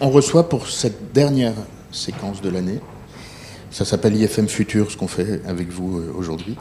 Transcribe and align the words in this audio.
on 0.00 0.10
reçoit 0.10 0.48
pour 0.48 0.68
cette 0.68 1.12
dernière 1.12 1.54
séquence 1.92 2.40
de 2.40 2.50
l'année, 2.50 2.80
ça 3.70 3.84
s'appelle 3.84 4.16
IFM 4.16 4.48
Futur, 4.48 4.90
ce 4.90 4.96
qu'on 4.96 5.08
fait 5.08 5.40
avec 5.46 5.70
vous 5.70 5.98
euh, 5.98 6.14
aujourd'hui. 6.16 6.56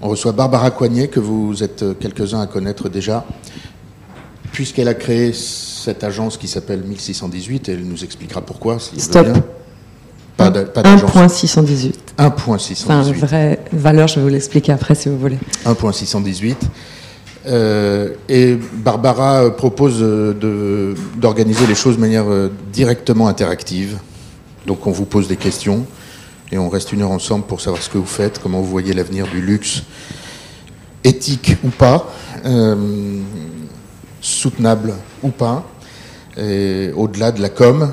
On 0.00 0.08
reçoit 0.08 0.32
Barbara 0.32 0.70
Coignet, 0.70 1.08
que 1.08 1.20
vous 1.20 1.62
êtes 1.62 1.82
euh, 1.82 1.94
quelques-uns 1.94 2.40
à 2.40 2.46
connaître 2.46 2.88
déjà, 2.88 3.24
puisqu'elle 4.52 4.88
a 4.88 4.94
créé 4.94 5.32
cette 5.32 6.04
agence 6.04 6.36
qui 6.36 6.48
s'appelle 6.48 6.82
1618, 6.82 7.68
et 7.68 7.72
elle 7.72 7.84
nous 7.84 8.04
expliquera 8.04 8.42
pourquoi. 8.42 8.78
Stop. 8.78 9.28
Pas 10.36 10.50
1.618. 10.50 11.92
1.618. 12.18 12.82
Enfin, 12.84 13.02
vraie 13.12 13.58
valeur, 13.72 14.06
je 14.06 14.16
vais 14.16 14.22
vous 14.22 14.28
l'expliquer 14.28 14.72
après 14.72 14.94
si 14.94 15.08
vous 15.08 15.18
voulez. 15.18 15.38
1.618. 15.64 16.56
Euh, 17.46 18.14
et 18.28 18.56
Barbara 18.72 19.50
propose 19.50 20.00
d'organiser 21.16 21.66
les 21.66 21.74
choses 21.74 21.96
de 21.96 22.00
manière 22.00 22.26
directement 22.72 23.28
interactive. 23.28 23.98
Donc 24.66 24.86
on 24.86 24.90
vous 24.90 25.04
pose 25.04 25.28
des 25.28 25.36
questions 25.36 25.86
et 26.50 26.58
on 26.58 26.68
reste 26.68 26.92
une 26.92 27.02
heure 27.02 27.10
ensemble 27.10 27.44
pour 27.44 27.60
savoir 27.60 27.82
ce 27.82 27.88
que 27.88 27.98
vous 27.98 28.06
faites, 28.06 28.40
comment 28.40 28.60
vous 28.60 28.70
voyez 28.70 28.92
l'avenir 28.92 29.26
du 29.26 29.40
luxe, 29.40 29.82
éthique 31.04 31.56
ou 31.64 31.68
pas, 31.68 32.12
euh, 32.44 33.20
soutenable 34.20 34.94
ou 35.22 35.28
pas, 35.28 35.64
au-delà 36.36 37.32
de 37.32 37.40
la 37.40 37.48
com, 37.48 37.92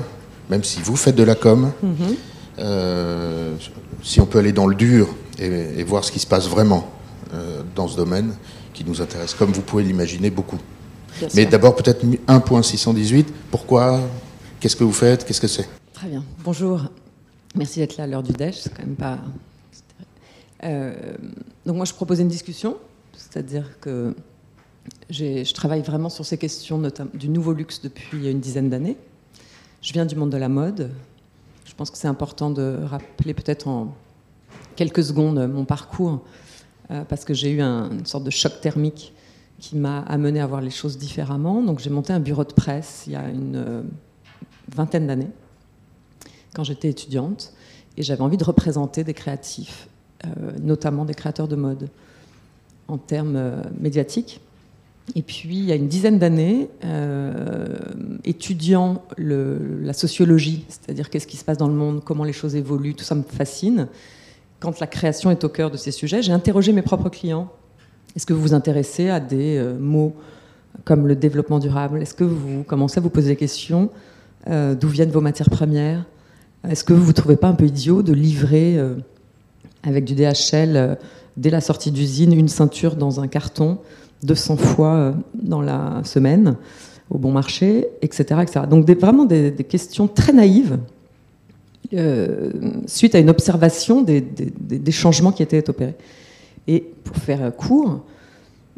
même 0.50 0.64
si 0.64 0.80
vous 0.82 0.96
faites 0.96 1.16
de 1.16 1.22
la 1.22 1.34
com, 1.34 1.70
mhm. 1.82 1.94
euh, 2.58 3.54
si 4.02 4.20
on 4.20 4.26
peut 4.26 4.38
aller 4.38 4.52
dans 4.52 4.66
le 4.66 4.74
dur 4.74 5.08
et, 5.38 5.82
voir 5.84 6.04
ce 6.04 6.12
qui 6.12 6.18
se 6.18 6.26
passe 6.26 6.48
vraiment 6.48 6.88
euh, 7.32 7.62
dans 7.74 7.88
ce 7.88 7.96
domaine 7.96 8.32
qui 8.74 8.84
nous 8.84 9.00
intéresse, 9.00 9.32
comme 9.32 9.52
vous 9.52 9.62
pouvez 9.62 9.84
l'imaginer 9.84 10.30
beaucoup. 10.30 10.58
Mais 11.34 11.46
d'abord 11.46 11.76
peut-être 11.76 12.04
1.618, 12.04 13.26
pourquoi? 13.50 14.00
Qu'est-ce 14.60 14.76
que 14.76 14.84
vous 14.84 14.92
faites? 14.92 15.24
Qu'est-ce 15.24 15.40
que 15.40 15.46
c'est? 15.46 15.68
Très 15.92 16.08
bien. 16.08 16.24
Bonjour. 16.42 16.82
Merci 17.54 17.78
d'être 17.78 17.96
là 17.96 18.04
à 18.04 18.06
l'heure 18.08 18.22
du 18.22 18.32
déj, 18.32 18.56
c'est 18.56 18.74
quand 18.74 18.84
même 18.84 18.96
pas. 18.96 19.18
Euh, 20.64 20.92
donc 21.64 21.76
moi 21.76 21.84
je 21.84 21.92
propose 21.92 22.18
une 22.18 22.28
discussion, 22.28 22.76
c'est-à-dire 23.12 23.78
que 23.80 24.14
je 25.08 25.52
travaille 25.52 25.82
vraiment 25.82 26.08
sur 26.08 26.24
ces 26.24 26.36
questions 26.36 26.82
du 27.14 27.28
nouveau 27.28 27.52
luxe 27.52 27.80
depuis 27.80 28.28
une 28.28 28.40
dizaine 28.40 28.70
d'années. 28.70 28.96
Je 29.82 29.92
viens 29.92 30.06
du 30.06 30.16
monde 30.16 30.30
de 30.30 30.36
la 30.36 30.48
mode. 30.48 30.90
Je 31.64 31.74
pense 31.74 31.90
que 31.90 31.98
c'est 31.98 32.08
important 32.08 32.50
de 32.50 32.78
rappeler 32.84 33.34
peut-être 33.34 33.68
en 33.68 33.94
quelques 34.76 35.04
secondes 35.04 35.46
mon 35.46 35.64
parcours, 35.64 36.22
parce 37.08 37.24
que 37.24 37.34
j'ai 37.34 37.50
eu 37.50 37.60
une 37.60 38.04
sorte 38.04 38.24
de 38.24 38.30
choc 38.30 38.60
thermique 38.60 39.12
qui 39.58 39.76
m'a 39.76 40.00
amené 40.00 40.40
à 40.40 40.46
voir 40.46 40.60
les 40.60 40.70
choses 40.70 40.98
différemment. 40.98 41.62
Donc 41.62 41.78
j'ai 41.78 41.90
monté 41.90 42.12
un 42.12 42.20
bureau 42.20 42.44
de 42.44 42.52
presse 42.52 43.04
il 43.06 43.14
y 43.14 43.16
a 43.16 43.28
une 43.28 43.56
euh, 43.56 43.82
vingtaine 44.74 45.06
d'années 45.06 45.30
quand 46.54 46.64
j'étais 46.64 46.88
étudiante, 46.88 47.52
et 47.96 48.02
j'avais 48.02 48.22
envie 48.22 48.36
de 48.36 48.44
représenter 48.44 49.04
des 49.04 49.12
créatifs, 49.12 49.88
euh, 50.24 50.28
notamment 50.62 51.04
des 51.04 51.14
créateurs 51.14 51.48
de 51.48 51.56
mode, 51.56 51.88
en 52.88 52.96
termes 52.96 53.36
euh, 53.36 53.62
médiatiques. 53.78 54.40
Et 55.14 55.22
puis, 55.22 55.58
il 55.58 55.64
y 55.64 55.72
a 55.72 55.74
une 55.74 55.88
dizaine 55.88 56.18
d'années, 56.18 56.70
euh, 56.84 57.66
étudiant 58.24 59.02
la 59.18 59.92
sociologie, 59.92 60.64
c'est-à-dire 60.68 61.10
qu'est-ce 61.10 61.26
qui 61.26 61.36
se 61.36 61.44
passe 61.44 61.58
dans 61.58 61.68
le 61.68 61.74
monde, 61.74 62.02
comment 62.02 62.24
les 62.24 62.32
choses 62.32 62.54
évoluent, 62.54 62.94
tout 62.94 63.04
ça 63.04 63.14
me 63.14 63.22
fascine. 63.22 63.88
Quand 64.60 64.80
la 64.80 64.86
création 64.86 65.30
est 65.30 65.44
au 65.44 65.48
cœur 65.48 65.70
de 65.70 65.76
ces 65.76 65.90
sujets, 65.90 66.22
j'ai 66.22 66.32
interrogé 66.32 66.72
mes 66.72 66.82
propres 66.82 67.08
clients. 67.08 67.50
Est-ce 68.16 68.26
que 68.26 68.32
vous 68.32 68.40
vous 68.40 68.54
intéressez 68.54 69.08
à 69.10 69.20
des 69.20 69.62
mots 69.78 70.14
comme 70.84 71.06
le 71.06 71.16
développement 71.16 71.58
durable? 71.58 72.00
Est-ce 72.00 72.14
que 72.14 72.24
vous 72.24 72.62
commencez 72.62 72.98
à 72.98 73.00
vous 73.02 73.10
poser 73.10 73.30
des 73.30 73.36
questions 73.36 73.90
D'où 74.46 74.88
viennent 74.88 75.10
vos 75.10 75.20
matières 75.20 75.50
premières? 75.50 76.04
Est-ce 76.68 76.84
que 76.84 76.94
vous 76.94 77.08
ne 77.08 77.12
trouvez 77.12 77.36
pas 77.36 77.48
un 77.48 77.54
peu 77.54 77.66
idiot 77.66 78.02
de 78.02 78.12
livrer 78.12 78.78
euh, 78.78 78.94
avec 79.82 80.04
du 80.04 80.14
DHL 80.14 80.76
euh, 80.76 80.94
dès 81.36 81.50
la 81.50 81.60
sortie 81.60 81.90
d'usine 81.90 82.32
une 82.32 82.48
ceinture 82.48 82.96
dans 82.96 83.20
un 83.20 83.28
carton 83.28 83.78
200 84.22 84.56
fois 84.56 84.94
euh, 84.94 85.12
dans 85.34 85.60
la 85.60 86.00
semaine 86.04 86.56
au 87.10 87.18
bon 87.18 87.32
marché, 87.32 87.86
etc. 88.00 88.40
etc. 88.40 88.60
Donc 88.68 88.88
vraiment 88.90 89.26
des, 89.26 89.52
questions 89.68 90.08
très 90.08 90.32
naïves 90.32 90.78
suite 92.86 93.14
à 93.14 93.18
une 93.18 93.30
observation 93.30 94.02
des, 94.02 94.92
changements 94.92 95.32
qui 95.32 95.42
étaient 95.42 95.68
opérés. 95.68 95.94
Et 96.66 96.80
pour 97.04 97.16
faire 97.16 97.54
court, 97.54 98.00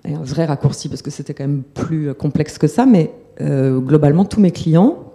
un 0.04 0.22
vrai 0.22 0.44
raccourci 0.44 0.88
parce 0.88 1.02
que 1.02 1.10
c'était 1.10 1.34
quand 1.34 1.44
même 1.44 1.62
plus 1.74 2.14
complexe 2.14 2.58
que 2.58 2.66
ça, 2.66 2.86
mais 2.86 3.12
globalement 3.40 4.24
tous 4.24 4.40
mes 4.40 4.50
clients 4.50 5.06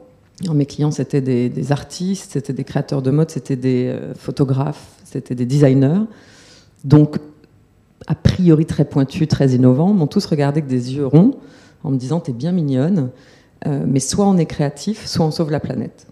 mes 0.54 0.66
clients, 0.66 0.92
c'était 0.92 1.22
des, 1.22 1.72
artistes, 1.72 2.32
c'était 2.34 2.54
des 2.54 2.64
créateurs 2.64 3.02
de 3.02 3.12
mode, 3.12 3.30
c'était 3.30 3.56
des 3.56 3.88
euh, 3.88 4.14
photographes, 4.16 4.88
c'était 5.04 5.36
des 5.36 5.46
designers. 5.46 6.02
Donc, 6.84 7.18
a 8.08 8.16
priori 8.16 8.66
très 8.66 8.86
pointus, 8.86 9.28
très 9.28 9.52
innovants, 9.52 9.94
m'ont 9.94 10.08
tous 10.08 10.26
regardé 10.26 10.60
avec 10.60 10.70
des 10.70 10.96
yeux 10.96 11.06
ronds 11.06 11.36
en 11.84 11.92
me 11.92 11.98
disant 11.98 12.20
T'es 12.20 12.34
bien 12.34 12.52
mignonne, 12.52 13.10
euh, 13.68 13.84
mais 13.86 14.00
soit 14.00 14.26
on 14.26 14.38
est 14.38 14.46
créatif, 14.46 15.06
soit 15.06 15.26
on 15.26 15.32
sauve 15.32 15.52
la 15.52 15.60
planète. 15.60 16.08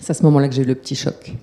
C'est 0.00 0.10
à 0.10 0.14
ce 0.14 0.22
moment-là 0.24 0.48
que 0.48 0.54
j'ai 0.54 0.62
eu 0.62 0.66
le 0.66 0.74
petit 0.74 0.96
choc. 0.96 1.34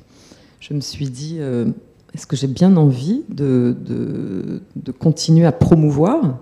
Je 0.59 0.73
me 0.73 0.81
suis 0.81 1.09
dit 1.09 1.37
euh, 1.39 1.65
Est-ce 2.13 2.27
que 2.27 2.35
j'ai 2.35 2.47
bien 2.47 2.75
envie 2.75 3.23
de, 3.29 4.61
continuer 4.99 5.45
à 5.45 5.51
promouvoir 5.51 6.39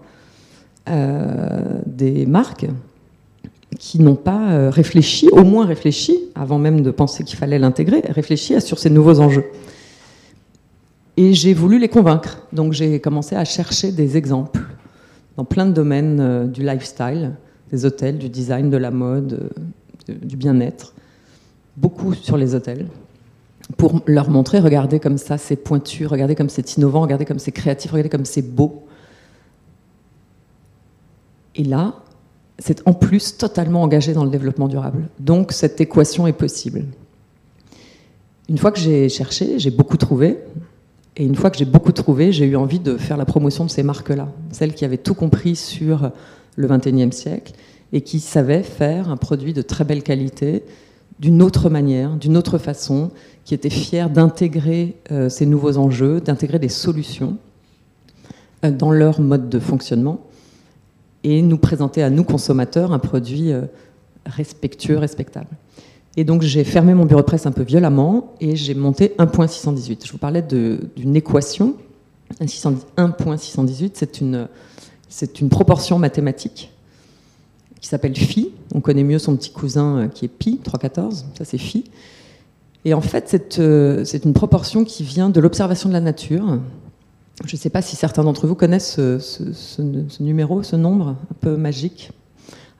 des 1.85 2.25
marques 2.27 2.67
qui 3.77 3.99
n'ont 3.99 4.15
pas 4.15 4.51
euh, 4.51 4.69
réfléchi, 4.69 5.29
au 5.31 5.43
moins 5.43 5.65
réfléchi, 5.65 6.17
avant 6.33 6.57
même 6.57 6.81
de 6.81 6.89
penser 6.91 7.23
qu'il 7.23 7.37
fallait 7.37 7.59
l'intégrer, 7.59 8.01
réfléchi 8.09 8.59
sur 8.61 8.79
ces 8.79 8.89
nouveaux 8.89 9.19
enjeux. 9.19 9.45
Et 11.17 11.33
j'ai 11.33 11.53
voulu 11.53 11.79
les 11.79 11.87
convaincre. 11.87 12.47
Donc 12.51 12.73
j'ai 12.73 12.99
commencé 12.99 13.35
à 13.35 13.45
chercher 13.45 13.91
des 13.91 14.17
exemples 14.17 14.61
dans 15.37 15.45
plein 15.45 15.65
de 15.65 15.71
domaines 15.71 16.19
euh, 16.19 16.45
du 16.45 16.63
lifestyle, 16.63 17.33
des 17.71 17.85
hôtels, 17.85 18.17
du 18.17 18.29
design, 18.29 18.69
de 18.69 18.77
la 18.77 18.91
mode, 18.91 19.51
euh, 20.09 20.13
du 20.21 20.37
bien-être, 20.37 20.93
beaucoup 21.77 22.13
sur 22.13 22.37
les 22.37 22.55
hôtels, 22.55 22.87
pour 23.77 24.01
leur 24.05 24.29
montrer, 24.29 24.59
regardez 24.59 24.99
comme 24.99 25.17
ça 25.17 25.37
c'est 25.37 25.55
pointu, 25.55 26.05
regardez 26.05 26.35
comme 26.35 26.49
c'est 26.49 26.77
innovant, 26.77 27.01
regardez 27.01 27.25
comme 27.25 27.39
c'est 27.39 27.51
créatif, 27.51 27.91
regardez 27.91 28.09
comme 28.09 28.25
c'est 28.25 28.41
beau. 28.41 28.85
Et 31.55 31.63
là, 31.63 31.95
c'est 32.59 32.87
en 32.87 32.93
plus 32.93 33.37
totalement 33.37 33.81
engagé 33.81 34.13
dans 34.13 34.23
le 34.23 34.29
développement 34.29 34.67
durable. 34.67 35.07
Donc 35.19 35.51
cette 35.51 35.79
équation 35.81 36.27
est 36.27 36.33
possible. 36.33 36.85
Une 38.47 38.57
fois 38.57 38.71
que 38.71 38.79
j'ai 38.79 39.09
cherché, 39.09 39.57
j'ai 39.57 39.71
beaucoup 39.71 39.97
trouvé. 39.97 40.37
Et 41.17 41.25
une 41.25 41.35
fois 41.35 41.49
que 41.49 41.57
j'ai 41.57 41.65
beaucoup 41.65 41.93
trouvé, 41.93 42.31
j'ai 42.31 42.45
eu 42.45 42.55
envie 42.55 42.79
de 42.79 42.97
faire 42.97 43.17
la 43.17 43.25
promotion 43.25 43.65
de 43.65 43.69
ces 43.69 43.83
marques-là. 43.83 44.27
Celles 44.51 44.73
qui 44.73 44.85
avaient 44.85 44.97
tout 44.97 45.15
compris 45.15 45.55
sur 45.55 46.11
le 46.55 46.67
XXIe 46.67 47.11
siècle 47.11 47.53
et 47.93 48.01
qui 48.01 48.19
savaient 48.19 48.63
faire 48.63 49.09
un 49.09 49.17
produit 49.17 49.53
de 49.53 49.61
très 49.61 49.85
belle 49.85 50.03
qualité, 50.03 50.63
d'une 51.19 51.41
autre 51.41 51.69
manière, 51.69 52.15
d'une 52.15 52.37
autre 52.37 52.57
façon, 52.57 53.11
qui 53.45 53.53
étaient 53.53 53.69
fiers 53.69 54.09
d'intégrer 54.09 54.95
euh, 55.11 55.29
ces 55.29 55.45
nouveaux 55.45 55.77
enjeux, 55.77 56.19
d'intégrer 56.19 56.59
des 56.59 56.69
solutions 56.69 57.37
euh, 58.63 58.71
dans 58.71 58.91
leur 58.91 59.21
mode 59.21 59.49
de 59.49 59.59
fonctionnement 59.59 60.19
et 61.23 61.41
nous 61.41 61.57
présenter 61.57 62.03
à 62.03 62.09
nous 62.09 62.23
consommateurs 62.23 62.91
un 62.91 62.99
produit 62.99 63.51
euh, 63.51 63.61
respectueux, 64.25 64.97
respectable. 64.97 65.49
Et 66.17 66.23
donc 66.23 66.41
j'ai 66.41 66.63
fermé 66.63 66.93
mon 66.93 67.05
bureau 67.05 67.21
de 67.21 67.25
presse 67.25 67.45
un 67.45 67.51
peu 67.51 67.63
violemment 67.63 68.33
et 68.41 68.55
j'ai 68.55 68.73
monté 68.73 69.13
1.618. 69.19 70.05
Je 70.05 70.11
vous 70.11 70.17
parlais 70.17 70.41
d'une 70.41 71.15
équation. 71.15 71.75
1.618, 72.41 73.91
c'est 73.93 74.21
une, 74.21 74.47
une 75.41 75.49
proportion 75.49 75.99
mathématique 75.99 76.71
qui 77.79 77.87
s'appelle 77.87 78.15
phi. 78.15 78.51
On 78.75 78.81
connaît 78.81 79.05
mieux 79.05 79.19
son 79.19 79.37
petit 79.37 79.51
cousin 79.51 79.97
euh, 79.97 80.07
qui 80.09 80.25
est 80.25 80.27
pi, 80.27 80.59
314, 80.61 81.27
ça 81.37 81.45
c'est 81.45 81.57
phi. 81.57 81.85
Et 82.83 82.93
en 82.93 82.99
fait, 82.99 83.23
c'est, 83.27 83.57
euh, 83.57 84.03
c'est 84.03 84.25
une 84.25 84.33
proportion 84.33 84.83
qui 84.83 85.03
vient 85.03 85.29
de 85.29 85.39
l'observation 85.39 85.87
de 85.87 85.93
la 85.93 86.01
nature, 86.01 86.59
je 87.45 87.55
ne 87.55 87.59
sais 87.59 87.69
pas 87.69 87.81
si 87.81 87.95
certains 87.95 88.23
d'entre 88.23 88.47
vous 88.47 88.55
connaissent 88.55 88.95
ce, 88.95 89.81
numéro, 90.21 90.61
ce 90.61 90.75
nombre 90.75 91.09
un 91.09 91.35
peu 91.41 91.57
magique. 91.57 92.11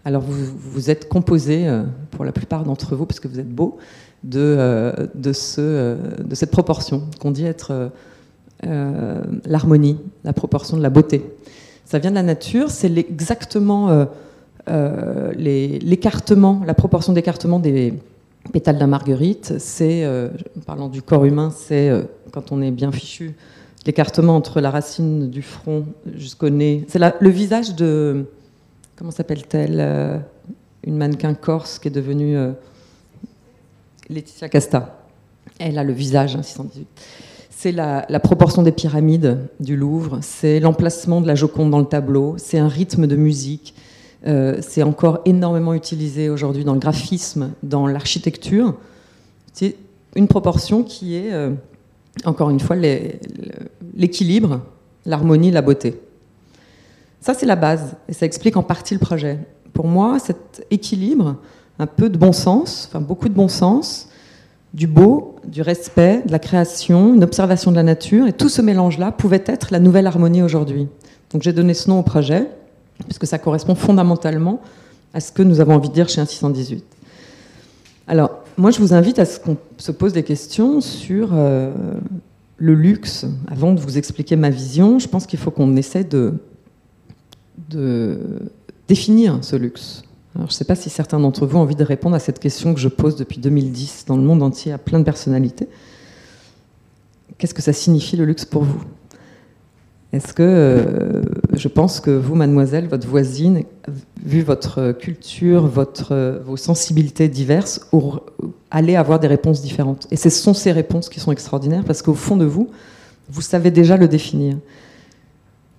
Alors 0.06 0.21
vous, 0.21 0.89
êtes 0.89 1.09
composé, 1.09 1.68
euh, 1.68 1.83
pour 2.12 2.25
la 2.25 2.31
plupart 2.33 2.63
d'entre 2.63 2.95
vous, 2.95 3.06
parce 3.06 3.19
que 3.19 3.27
vous 3.27 3.39
êtes 3.39 3.50
beau, 3.50 3.77
de, 4.24 4.94
de, 5.15 5.33
ce, 5.33 5.62
euh, 5.62 5.95
de 6.24 6.36
cette 6.36 6.51
proportion 6.51 7.03
qu'on 7.19 7.31
dit 7.31 7.45
être 7.45 7.92
l'harmonie, 9.45 9.97
la 10.24 10.33
proportion 10.33 10.75
de 10.75 10.81
la 10.81 10.89
beauté. 10.89 11.24
Ça 11.86 12.00
vient 12.00 12.09
de 12.09 12.15
la 12.15 12.24
nature, 12.24 12.69
c'est 12.71 12.92
exactement 12.97 14.07
l'écartement, 14.67 16.62
la 16.65 16.73
proportion 16.73 17.13
d'écartement 17.13 17.59
des 17.59 17.94
pétales 18.51 18.77
d'un 18.77 18.88
marguerite. 18.88 19.56
C'est, 19.59 20.07
parlant 20.65 20.89
du 20.89 21.01
corps 21.01 21.25
humain, 21.25 21.51
c'est 21.56 21.91
quand 22.31 22.51
on 22.51 22.62
est 22.62 22.71
bien 22.71 22.91
fichu, 22.91 23.35
l'écartement 23.85 24.35
entre 24.35 24.62
la 24.62 24.71
racine 24.71 25.29
du 25.29 25.41
front 25.41 25.85
jusqu'au 26.15 26.50
nez. 26.50 26.85
C'est 26.88 27.00
le 27.00 27.29
visage 27.29 27.75
de. 27.75 28.25
Comment 28.95 29.12
s'appelle-t-elle 29.12 29.77
euh, 29.79 30.17
Une 30.85 30.97
mannequin 30.97 31.33
corse 31.33 31.79
qui 31.79 31.89
est 31.89 31.91
devenue 31.91 32.38
euh, 32.38 32.51
Laetitia 34.09 34.47
Casta. 34.47 35.00
Elle 35.59 35.77
a 35.77 35.83
le 35.83 35.94
visage, 35.94 36.38
618. 36.41 36.81
Hein, 36.81 36.85
c'est 37.50 37.71
la, 37.71 38.19
proportion 38.19 38.61
des 38.63 38.71
pyramides 38.71 39.47
du 39.59 39.75
Louvre, 39.75 40.19
c'est 40.21 40.59
l'emplacement 40.59 41.21
de 41.21 41.27
la 41.27 41.35
Joconde 41.35 41.71
dans 41.71 41.79
le 41.79 41.85
tableau, 41.85 42.35
c'est 42.38 42.59
un 42.59 42.68
rythme 42.68 43.07
de 43.07 43.15
musique, 43.15 43.73
euh, 44.27 44.57
c'est 44.62 44.83
encore 44.83 45.19
énormément 45.25 45.74
utilisé 45.74 46.30
aujourd'hui 46.30 46.63
dans 46.63 46.74
le 46.74 46.80
graphisme, 46.80 47.51
dans 47.62 47.88
l'architecture. 47.88 48.75
C'est 49.54 49.75
une 50.16 50.27
proportion 50.27 50.83
qui 50.83 51.16
est, 51.16 51.31
euh, 51.31 51.51
encore 52.25 52.50
une 52.50 52.60
fois, 52.60 52.75
l'équilibre, 53.95 54.62
l'harmonie, 55.06 55.51
la 55.51 55.62
beauté. 55.62 56.00
Ça, 57.22 57.33
c'est 57.33 57.45
la 57.45 57.56
base, 57.56 57.95
et 58.07 58.13
ça 58.13 58.25
explique 58.25 58.57
en 58.57 58.63
partie 58.63 58.94
le 58.94 59.00
projet. 59.00 59.39
Pour 59.74 59.88
moi, 59.88 60.19
cet 60.19 60.66
équilibre, 60.71 61.38
un 61.80 61.88
peu 61.88 62.10
de 62.10 62.18
bon 62.18 62.31
sens, 62.31 62.88
enfin 62.88 63.01
beaucoup 63.01 63.30
de 63.30 63.33
bon 63.33 63.48
sens, 63.48 64.10
du 64.74 64.88
beau, 64.88 65.36
du 65.45 65.62
respect, 65.62 66.21
de 66.25 66.31
la 66.31 66.39
création, 66.39 67.13
une 67.13 67.24
observation 67.24 67.71
de 67.71 67.75
la 67.75 67.83
nature, 67.83 68.28
et 68.28 68.33
tout 68.33 68.50
ce 68.50 68.62
mélange-là 68.62 69.12
pouvait 69.12 69.44
être 69.45 69.69
la 69.71 69.80
nouvelle 69.80 70.07
harmonie 70.07 70.44
aujourd'hui. 70.44 70.88
Donc 71.31 71.44
j'ai 71.44 71.54
donné 71.54 71.74
ce 71.74 71.89
nom 71.89 72.00
au 72.00 72.04
projet, 72.04 72.48
parce 73.03 73.19
que 73.19 73.25
ça 73.25 73.38
correspond 73.38 73.75
fondamentalement 73.75 74.62
à 75.13 75.19
ce 75.19 75.31
que 75.31 75.44
nous 75.44 75.59
avons 75.59 75.75
envie 75.75 75.89
de 75.89 75.94
dire 75.94 76.09
chez 76.09 76.21
1618. 76.21 76.83
Alors, 78.07 78.44
moi, 78.57 78.71
je 78.71 78.80
vous 78.80 78.94
invite 78.94 79.19
à 79.19 79.25
ce 79.25 79.39
qu'on 79.39 79.57
se 79.77 79.92
pose 79.92 80.13
des 80.13 80.24
questions 80.24 80.80
sur 80.81 81.30
euh, 81.33 81.74
le 82.57 82.74
luxe. 82.74 83.25
Avant 83.47 83.74
de 83.74 83.80
vous 83.80 83.97
expliquer 83.97 84.36
ma 84.36 84.50
vision, 84.50 85.00
je 85.00 85.07
pense 85.07 85.25
qu'il 85.25 85.39
faut 85.39 85.51
qu'on 85.51 85.75
essaie 85.75 86.03
de, 86.03 86.33
de 87.69 88.19
définir 88.88 89.39
ce 89.42 89.56
luxe. 89.56 90.03
Alors, 90.36 90.47
je 90.47 90.53
ne 90.53 90.57
sais 90.57 90.65
pas 90.65 90.75
si 90.75 90.89
certains 90.89 91.19
d'entre 91.19 91.45
vous 91.45 91.57
ont 91.57 91.62
envie 91.62 91.75
de 91.75 91.83
répondre 91.83 92.15
à 92.15 92.19
cette 92.19 92.39
question 92.39 92.74
que 92.74 92.80
je 92.80 92.89
pose 92.89 93.15
depuis 93.15 93.39
2010 93.39 94.06
dans 94.07 94.18
le 94.18 94.24
monde 94.24 94.44
entier 94.44 94.71
à 94.71 94.77
plein 94.77 95.00
de 95.00 95.06
personnalités. 95.06 95.68
Qu'est-ce 97.38 97.53
que 97.53 97.62
ça 97.62 97.74
signifie 97.74 98.18
le 98.18 98.25
luxe 98.25 98.45
pour 98.45 98.63
vous? 98.63 98.81
Est-ce 100.15 100.33
que 100.33 100.44
euh, 100.44 101.21
je 101.53 101.67
pense 101.67 102.00
que 102.00 102.12
vous, 102.12 102.35
mademoiselle, 102.35 102.88
votre 102.88 103.07
voisine, 103.07 103.63
vu 104.23 104.41
votre 104.41 104.94
culture, 104.94 105.67
vos 105.67 106.57
sensibilités 106.57 107.27
diverses, 107.27 107.89
allez 108.71 108.95
avoir 108.95 109.19
des 109.19 109.27
réponses 109.27 109.62
différentes 109.62 110.07
Et 110.12 110.15
ce 110.15 110.29
sont 110.29 110.53
ces 110.53 110.71
réponses 110.71 111.09
qui 111.09 111.19
sont 111.19 111.31
extraordinaires 111.31 111.83
parce 111.85 112.01
qu'au 112.01 112.13
fond 112.13 112.38
de 112.38 112.45
vous, 112.45 112.69
vous 113.29 113.41
savez 113.41 113.71
déjà 113.71 113.97
le 113.97 114.07
définir 114.07 114.57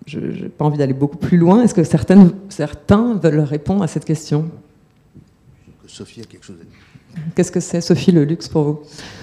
je 0.07 0.21
n'ai 0.21 0.49
pas 0.49 0.65
envie 0.65 0.79
d'aller 0.79 0.93
beaucoup 0.93 1.17
plus 1.17 1.37
loin. 1.37 1.63
Est-ce 1.63 1.75
que 1.75 1.83
certains 1.85 3.15
veulent 3.15 3.41
répondre 3.41 3.83
à 3.83 3.89
cette 3.89 4.05
question? 4.05 4.49
Sophie 5.87 6.21
a 6.21 6.25
quelque 6.25 6.45
chose 6.45 6.57
à 6.61 6.65
dire. 6.65 6.73
Qu'est-ce 7.35 7.53
que 7.53 7.61
c'est, 7.61 7.81
Sophie, 7.81 8.13
le 8.13 8.25
luxe 8.25 8.49
pour 8.49 8.63
vous 8.63 8.79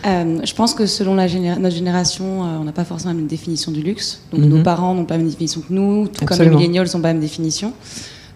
euh, 0.06 0.40
Je 0.44 0.54
pense 0.54 0.74
que 0.74 0.86
selon 0.86 1.16
la 1.16 1.28
notre 1.28 1.76
génération, 1.76 2.44
euh, 2.44 2.58
on 2.60 2.64
n'a 2.64 2.72
pas 2.72 2.86
forcément 2.86 3.12
la 3.12 3.18
même 3.18 3.28
définition 3.28 3.72
du 3.72 3.82
luxe. 3.82 4.22
Donc 4.32 4.42
nos 4.42 4.58
mhm. 4.58 4.64
parents 4.64 4.94
n'ont 4.94 5.06
pas 5.06 5.16
la 5.16 5.20
même 5.20 5.30
définition 5.30 5.62
que 5.62 5.74
nous, 5.74 6.08
tout 6.08 6.26
comme 6.26 6.40
les 6.40 6.50
millénials 6.50 6.88
n'ont 6.94 7.02
pas 7.02 7.10
la 7.10 7.14
même 7.14 7.22
définition. 7.22 7.74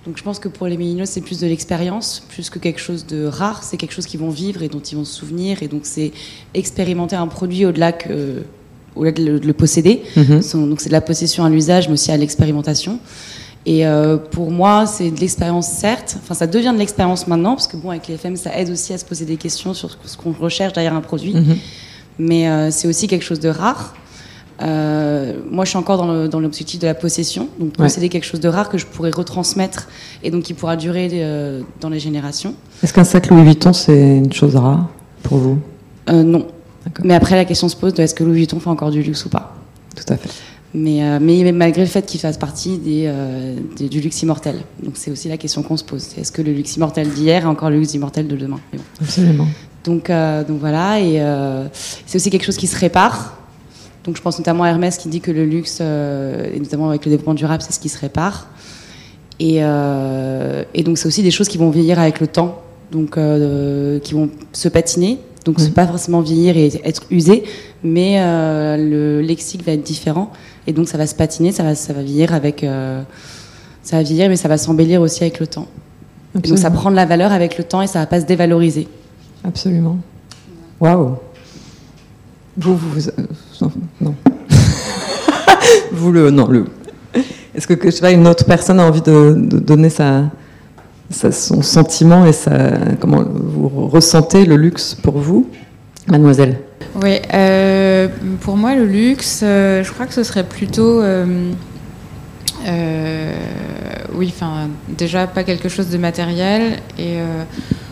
Donc 0.05 0.17
je 0.17 0.23
pense 0.23 0.39
que 0.39 0.47
pour 0.47 0.67
les 0.67 0.77
millénials, 0.77 1.05
c'est 1.05 1.21
plus 1.21 1.39
de 1.39 1.47
l'expérience, 1.47 2.23
plus 2.29 2.49
que 2.49 2.59
quelque 2.59 2.79
chose 2.79 3.05
de 3.05 3.25
rare. 3.25 3.63
C'est 3.63 3.77
quelque 3.77 3.91
chose 3.93 4.05
qu'ils 4.05 4.19
vont 4.19 4.29
vivre 4.29 4.63
et 4.63 4.69
dont 4.69 4.79
ils 4.79 4.95
vont 4.95 5.05
se 5.05 5.13
souvenir. 5.13 5.61
Et 5.61 5.67
donc 5.67 5.81
c'est 5.83 6.11
expérimenter 6.53 7.15
un 7.15 7.27
produit 7.27 7.65
au-delà 7.65 7.91
que 7.91 8.43
au-delà 8.95 9.11
de 9.11 9.39
le, 9.45 9.53
posséder. 9.53 10.01
Mhm. 10.15 10.69
Donc 10.69 10.81
c'est 10.81 10.89
de 10.89 10.93
la 10.93 11.01
possession 11.01 11.43
à 11.43 11.49
l'usage, 11.49 11.87
mais 11.87 11.93
aussi 11.93 12.11
à 12.11 12.17
l'expérimentation. 12.17 12.99
Et 13.67 13.85
euh, 13.85 14.15
pour 14.15 14.49
moi, 14.49 14.85
c'est 14.85 15.11
de 15.11 15.19
l'expérience, 15.19 15.67
certes. 15.67 16.17
Enfin, 16.23 16.33
ça 16.33 16.47
devient 16.47 16.71
de 16.73 16.79
l'expérience 16.79 17.27
maintenant, 17.27 17.53
parce 17.53 17.67
que 17.67 17.75
bon, 17.75 17.89
avec 17.89 18.07
les 18.07 18.13
FM, 18.13 18.37
ça 18.37 18.57
aide 18.57 18.69
aussi 18.69 18.93
à 18.93 18.97
se 18.97 19.03
poser 19.03 19.25
des 19.25 19.35
questions 19.35 19.73
sur 19.73 19.89
ce 20.05 20.15
qu'on 20.15 20.31
recherche 20.31 20.71
derrière 20.71 20.95
un 20.95 21.01
produit. 21.01 21.33
Mhm. 21.33 21.57
Mais 22.17 22.47
euh, 22.47 22.71
c'est 22.71 22.87
aussi 22.87 23.07
quelque 23.07 23.25
chose 23.25 23.41
de 23.41 23.49
rare. 23.49 23.93
Euh, 24.61 25.33
moi, 25.51 25.65
je 25.65 25.71
suis 25.71 25.77
encore 25.77 26.29
dans 26.29 26.39
l'objectif 26.39 26.79
de 26.79 26.87
la 26.87 26.93
possession, 26.93 27.49
donc 27.59 27.73
posséder 27.73 28.07
quelque 28.07 28.23
chose 28.23 28.39
de 28.39 28.47
rare 28.47 28.69
que 28.69 28.77
je 28.77 28.85
pourrais 28.85 29.11
retransmettre 29.11 29.89
et 30.23 30.31
donc 30.31 30.43
qui 30.43 30.53
pourra 30.53 30.77
durer 30.77 31.11
dans 31.81 31.89
les 31.89 31.99
générations. 31.99 32.55
Est-ce 32.81 32.93
qu'un 32.93 33.03
sac 33.03 33.27
Louis 33.27 33.43
Vuitton, 33.43 33.73
c'est 33.73 34.17
une 34.17 34.31
chose 34.31 34.55
rare 34.55 34.87
pour 35.23 35.37
vous? 35.39 35.59
Non, 36.11 36.47
mais 37.03 37.13
après, 37.13 37.35
la 37.35 37.45
question 37.45 37.67
se 37.69 37.75
pose 37.75 37.93
de 37.93 38.01
est-ce 38.01 38.15
que 38.15 38.23
Louis 38.23 38.37
Vuitton 38.37 38.59
fait 38.59 38.69
encore 38.69 38.89
du 38.89 39.03
luxe 39.03 39.25
ou 39.25 39.29
pas? 39.29 39.53
Tout 39.95 40.11
à 40.11 40.17
fait. 40.17 40.29
Mais, 40.77 41.03
euh, 41.03 41.17
mais, 41.19 41.51
malgré 41.51 41.81
le 41.81 41.87
fait 41.87 42.05
qu'il 42.05 42.19
fasse 42.19 42.37
partie 42.37 42.79
euh, 42.85 43.55
des, 43.75 43.89
du 43.89 43.99
luxe 43.99 44.21
immortel. 44.21 44.57
Donc 44.83 44.93
c'est 44.95 45.09
aussi 45.09 45.27
la 45.27 45.37
question 45.37 45.63
qu'on 45.63 45.77
se 45.77 45.83
pose. 45.83 46.09
Est-ce 46.17 46.31
que 46.31 46.43
le 46.43 46.53
luxe 46.53 46.75
immortel 46.75 47.09
d'hier 47.09 47.43
est 47.43 47.47
encore 47.47 47.71
le 47.71 47.79
luxe 47.79 47.95
immortel 47.95 48.27
de 48.27 48.35
demain? 48.35 48.59
Absolument. 49.01 49.47
Donc, 49.83 50.09
euh, 50.09 50.43
donc 50.43 50.59
voilà, 50.59 50.99
et 50.99 51.19
c'est 52.05 52.17
aussi 52.17 52.29
quelque 52.29 52.45
chose 52.45 52.57
qui 52.57 52.67
se 52.67 52.77
répare. 52.77 53.37
Donc 54.03 54.17
je 54.17 54.21
pense 54.21 54.37
notamment 54.37 54.63
à 54.63 54.69
Hermès 54.69 54.97
qui 54.97 55.09
dit 55.09 55.21
que 55.21 55.31
le 55.31 55.45
luxe, 55.45 55.81
et 55.81 56.59
notamment 56.59 56.89
avec 56.89 57.05
le 57.05 57.11
développement 57.11 57.33
durable, 57.33 57.63
c'est 57.63 57.73
ce 57.73 57.79
qui 57.79 57.89
se 57.89 57.97
répare. 57.97 58.47
Et, 59.39 59.57
et 59.57 60.83
donc 60.83 60.97
c'est 60.97 61.07
aussi 61.07 61.23
des 61.23 61.31
choses 61.31 61.47
qui 61.47 61.57
vont 61.57 61.69
vieillir 61.69 61.99
avec 61.99 62.19
le 62.19 62.27
temps, 62.27 62.61
donc 62.91 63.17
qui 64.03 64.13
vont 64.13 64.29
se 64.51 64.67
patiner 64.67 65.19
donc, 65.45 65.61
pas 65.71 65.87
forcément 65.87 66.19
vieillir 66.19 66.57
et 66.57 66.69
être 66.83 67.03
usé, 67.09 67.45
mais 67.81 68.17
le 68.77 69.21
lexique 69.21 69.63
va 69.65 69.71
être 69.71 69.83
différent. 69.83 70.33
Et 70.67 70.73
donc, 70.73 70.89
ça 70.89 70.97
va 70.97 71.07
se 71.07 71.15
patiner, 71.15 71.53
ça 71.53 71.63
va, 71.63 71.75
ça 71.75 71.93
va 71.93 72.03
vieillir 72.03 72.33
avec. 72.33 72.63
Euh, 72.63 73.01
ça 73.83 73.95
va 73.95 74.03
vieillir, 74.03 74.27
mais 74.27 74.35
ça 74.35 74.49
va 74.49 74.57
s'embellir 74.57 75.01
aussi 75.01 75.23
avec 75.23 75.39
le 75.39 75.47
temps. 75.47 75.67
donc, 76.35 76.57
ça 76.57 76.69
prend 76.69 76.91
de 76.91 76.95
la 76.95 77.05
valeur 77.05 77.31
avec 77.31 77.57
le 77.57 77.63
temps 77.63 77.81
et 77.81 77.87
ça 77.87 77.99
va 77.99 78.05
pas 78.05 78.19
se 78.19 78.25
dévaloriser. 78.25 78.89
Absolument. 79.45 79.97
Waouh. 80.81 81.15
Vous, 82.57 82.75
vous, 82.75 83.07
euh, 83.07 83.11
non. 84.01 84.13
vous 85.93 86.11
le, 86.11 86.31
non 86.31 86.47
le. 86.47 86.65
Est-ce 87.55 87.65
que, 87.65 87.75
je 87.85 87.91
sais 87.91 88.01
pas, 88.01 88.11
une 88.11 88.27
autre 88.27 88.43
personne 88.43 88.81
a 88.81 88.85
envie 88.85 89.01
de 89.01 89.33
donner 89.33 89.89
sa, 89.89 90.29
son 91.09 91.61
sentiment 91.61 92.25
et 92.25 92.31
comment 92.99 93.23
vous 93.23 93.87
ressentez 93.87 94.45
le 94.45 94.57
luxe 94.57 94.95
pour 94.95 95.17
vous, 95.17 95.47
mademoiselle 96.07 96.59
Oui, 97.01 97.19
euh, 97.31 98.07
pour 98.41 98.57
moi 98.57 98.73
le 98.75 98.85
luxe, 98.85 99.41
euh, 99.43 99.83
je 99.83 99.91
crois 99.91 100.07
que 100.07 100.13
ce 100.13 100.23
serait 100.23 100.43
plutôt, 100.43 101.01
euh, 101.01 101.51
oui, 104.13 104.33
enfin 104.35 104.69
déjà 104.89 105.27
pas 105.27 105.43
quelque 105.43 105.69
chose 105.69 105.89
de 105.89 105.97
matériel 105.99 106.79
et 106.97 107.17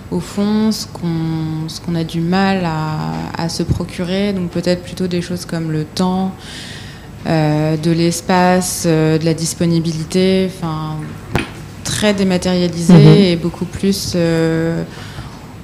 au 0.10 0.20
fond 0.20 0.72
ce 0.72 0.88
qu'on 0.88 1.70
ce 1.70 1.80
qu'on 1.82 1.94
a 1.94 2.04
du 2.04 2.20
mal 2.20 2.66
à, 2.66 3.12
à 3.38 3.48
se 3.48 3.62
procurer, 3.62 4.34
donc 4.34 4.50
peut-être 4.50 4.82
plutôt 4.82 5.08
des 5.08 5.22
choses 5.22 5.46
comme 5.46 5.72
le 5.72 5.84
temps. 5.84 6.32
de 7.26 7.92
l'espace, 7.92 8.86
de 8.86 9.24
la 9.24 9.34
disponibilité, 9.34 10.50
enfin 10.50 10.98
très 11.84 12.14
dématérialisé 12.14 12.94
mhm. 12.94 13.32
et 13.32 13.36
beaucoup 13.36 13.66
plus 13.66 14.18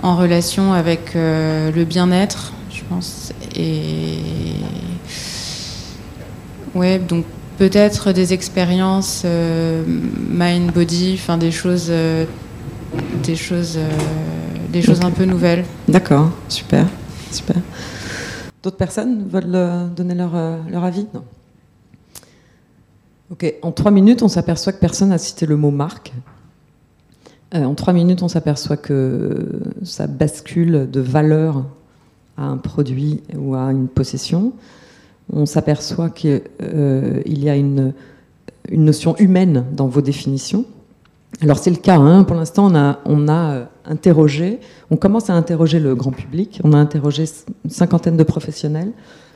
en 0.03 0.15
relation 0.15 0.73
avec 0.73 1.13
le 1.15 1.83
bien-être, 1.83 2.53
pense. 2.91 3.31
Et 3.55 4.17
ouais, 6.75 6.99
donc 6.99 7.25
peut-être 7.57 8.11
des 8.11 8.33
expériences 8.33 9.23
euh, 9.25 9.83
mind-body, 10.29 11.13
enfin 11.15 11.37
des 11.37 11.51
choses, 11.51 11.91
des 13.23 13.35
choses, 13.35 13.79
des 14.71 14.81
choses 14.81 15.01
un 15.01 15.11
peu 15.11 15.25
nouvelles. 15.25 15.65
D'accord, 15.87 16.31
super, 16.49 16.85
super. 17.31 17.57
D'autres 18.63 18.77
personnes 18.77 19.27
veulent 19.27 19.91
donner 19.95 20.15
leur, 20.15 20.33
leur 20.69 20.83
avis? 20.83 21.07
Non. 21.13 21.23
Ok, 23.31 23.53
en 23.61 23.71
trois 23.71 23.91
minutes, 23.91 24.23
on 24.23 24.27
s'aperçoit 24.27 24.73
que 24.73 24.79
personne 24.79 25.09
n'a 25.09 25.17
cité 25.17 25.45
le 25.45 25.55
mot 25.55 25.71
marque. 25.71 26.11
Euh, 27.53 27.63
en 27.63 27.75
trois 27.75 27.93
minutes, 27.93 28.23
on 28.23 28.27
s'aperçoit 28.27 28.77
que 28.77 29.61
ça 29.83 30.07
bascule 30.07 30.89
de 30.91 30.99
valeur 31.01 31.65
à 32.41 32.45
un 32.45 32.57
produit 32.57 33.21
ou 33.37 33.55
à 33.55 33.71
une 33.71 33.87
possession. 33.87 34.53
On 35.31 35.45
s'aperçoit 35.45 36.09
qu'il 36.09 36.41
euh, 36.61 37.21
y 37.25 37.49
a 37.49 37.55
une, 37.55 37.93
notion 38.71 39.15
humaine 39.17 39.65
dans 39.71 39.87
vos 39.87 40.01
définitions. 40.01 40.65
Alors 41.41 41.57
c'est 41.57 41.71
le 41.71 41.77
cas, 41.77 41.97
hein. 41.97 42.23
pour 42.23 42.35
l'instant 42.35 42.71
on 42.71 42.75
a, 42.75 42.99
on 43.05 43.27
a 43.27 43.51
euh, 43.53 43.65
interrogé, 43.85 44.59
on 44.91 44.97
commence 44.97 45.29
à 45.29 45.33
interroger 45.33 45.79
le 45.79 45.95
grand 45.95 46.11
public, 46.11 46.59
on 46.63 46.73
a 46.73 46.77
interrogé 46.77 47.25
une 47.65 47.71
cinquantaine 47.71 48.17
de 48.17 48.23
professionnels. 48.23 48.91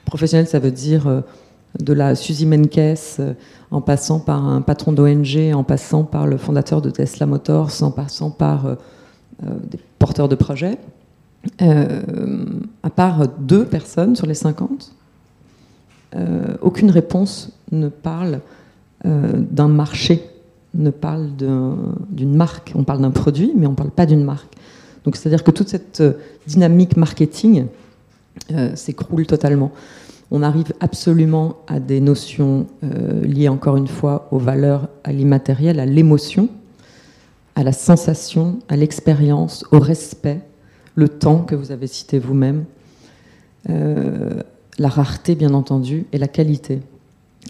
Professionnels, 0.06 0.48
ça 0.48 0.60
veut 0.60 0.72
dire 0.72 1.24
de 1.80 1.94
la 1.94 2.16
Suzy 2.16 2.46
Menkes, 2.46 3.20
euh, 3.20 3.34
en 3.72 3.82
passant 3.82 4.20
par 4.20 4.46
un 4.46 4.62
patron 4.62 4.92
d'ONG, 4.92 5.54
en 5.54 5.64
passant 5.64 6.04
par 6.04 6.28
le 6.28 6.38
fondateur 6.38 6.82
de 6.82 6.90
Tesla 6.90 7.26
Motors, 7.26 7.72
en 7.82 7.92
passant 7.92 8.32
par 8.32 8.66
euh, 8.66 8.76
euh, 9.44 9.50
des 9.70 9.80
porteurs 10.00 10.30
de 10.30 10.36
projets. 10.36 10.78
À 11.60 12.90
part 12.90 13.28
deux 13.40 13.66
personnes 13.66 14.16
sur 14.16 14.28
les 14.28 14.34
50, 14.34 14.94
aucune 16.62 16.92
réponse 16.92 17.52
ne 17.72 17.90
parle 17.90 18.40
d'un 19.04 19.68
marché, 19.68 20.24
ne 20.74 20.90
parle 20.90 21.30
d'une 22.10 22.36
marque. 22.36 22.72
On 22.76 22.84
parle 22.84 23.02
d'un 23.02 23.12
produit, 23.12 23.52
mais 23.56 23.68
on 23.68 23.72
ne 23.72 23.76
parle 23.76 23.92
pas 23.92 24.06
d'une 24.06 24.24
marque. 24.24 24.54
Donc 25.04 25.16
c'est-à-dire 25.16 25.44
que 25.44 25.52
toute 25.52 25.70
cette 25.70 26.04
dynamique 26.48 26.98
marketing 26.98 27.68
s'écroule 28.74 29.26
totalement. 29.28 29.72
On 30.32 30.42
arrive 30.42 30.74
absolument 30.80 31.58
à 31.68 31.80
des 31.80 32.00
notions 32.00 32.66
liées 33.22 33.48
encore 33.48 33.78
une 33.78 33.88
fois 33.88 34.28
aux 34.32 34.40
valeurs, 34.40 34.90
à 35.04 35.12
l'immatériel, 35.12 35.80
à 35.80 35.86
l'émotion, 35.86 36.50
à 37.56 37.64
la 37.64 37.72
sensation, 37.72 38.60
à 38.68 38.76
l'expérience, 38.76 39.64
au 39.72 39.80
respect, 39.80 40.42
le 40.96 41.10
temps 41.10 41.40
que 41.40 41.56
vous 41.56 41.72
avez 41.72 41.88
cité 41.88 42.20
vous-même, 42.20 42.66
euh, 43.70 44.42
la 44.78 44.90
rareté 44.90 45.36
bien 45.36 45.54
entendu 45.54 46.06
et 46.12 46.18
la 46.18 46.28
qualité. 46.28 46.82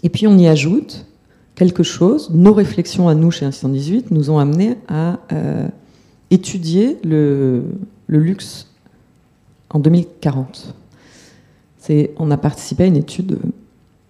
Et 0.02 0.08
puis 0.08 0.26
on 0.26 0.36
y 0.36 0.46
ajoute 0.46 1.06
quelque 1.54 1.82
chose, 1.82 2.30
nos 2.30 2.52
réflexions 2.52 3.08
à 3.08 3.14
nous 3.14 3.30
chez 3.30 3.50
118 3.50 4.10
nous 4.10 4.30
ont 4.30 4.38
amené 4.38 4.76
à 4.88 5.18
euh, 5.32 5.66
étudier 6.30 6.98
le, 7.02 7.64
luxe 8.08 8.70
en 9.70 9.78
2040. 9.78 10.74
On 12.18 12.30
a 12.32 12.36
participé 12.36 12.84
à 12.84 12.86
une 12.86 12.96
étude 12.96 13.38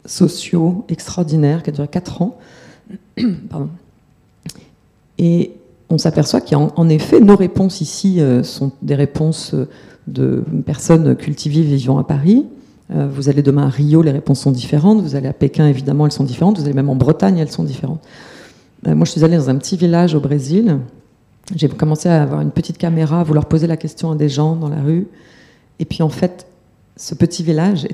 socio 0.06 0.84
extraordinaire 0.88 1.62
qui 1.62 1.70
a 1.70 1.72
duré 1.72 1.88
4 1.88 2.22
ans. 2.22 2.38
on 5.90 5.98
s'aperçoit 5.98 6.40
qu'il 6.40 6.58
y 6.58 6.60
a 6.60 6.68
en 6.74 6.88
effet, 6.88 7.20
nos 7.20 7.36
réponses 7.36 7.80
ici 7.80 8.20
euh, 8.20 8.42
sont 8.42 8.72
des 8.82 8.94
réponses 8.94 9.54
euh, 9.54 9.68
de 10.06 10.42
personnes 10.64 11.16
cultivées 11.16 11.62
vivant 11.62 11.98
à 11.98 12.04
Paris. 12.04 12.46
Euh, 12.94 13.08
vous 13.10 13.28
allez 13.28 13.42
demain 13.42 13.66
à 13.66 13.68
Rio, 13.68 14.02
les 14.02 14.10
réponses 14.10 14.40
sont 14.40 14.50
différentes. 14.50 15.00
Vous 15.00 15.16
allez 15.16 15.28
à 15.28 15.32
Pékin, 15.32 15.66
évidemment, 15.68 16.06
elles 16.06 16.12
sont 16.12 16.24
différentes. 16.24 16.58
Vous 16.58 16.64
allez 16.64 16.74
même 16.74 16.90
en 16.90 16.96
Bretagne, 16.96 17.38
elles 17.38 17.50
sont 17.50 17.64
différentes. 17.64 18.00
moi, 18.84 19.04
je 19.04 19.10
suis 19.10 19.24
allée 19.24 19.36
dans 19.36 19.50
un 19.50 19.56
petit 19.56 19.76
village 19.76 20.14
au 20.14 20.20
Brésil. 20.20 20.78
J'ai 21.54 21.68
commencé 21.68 22.08
à 22.08 22.22
avoir 22.22 22.40
une 22.40 22.50
petite 22.50 22.78
caméra, 22.78 23.20
à 23.20 23.24
vouloir 23.24 23.46
poser 23.46 23.66
la 23.66 23.76
question 23.76 24.10
à 24.10 24.16
des 24.16 24.28
gens 24.28 24.56
dans 24.56 24.68
la 24.68 24.82
rue. 24.82 25.06
Et 25.78 25.84
puis, 25.84 26.02
en 26.02 26.08
fait, 26.08 26.46
ce 26.96 27.14
petit 27.14 27.42
village, 27.42 27.86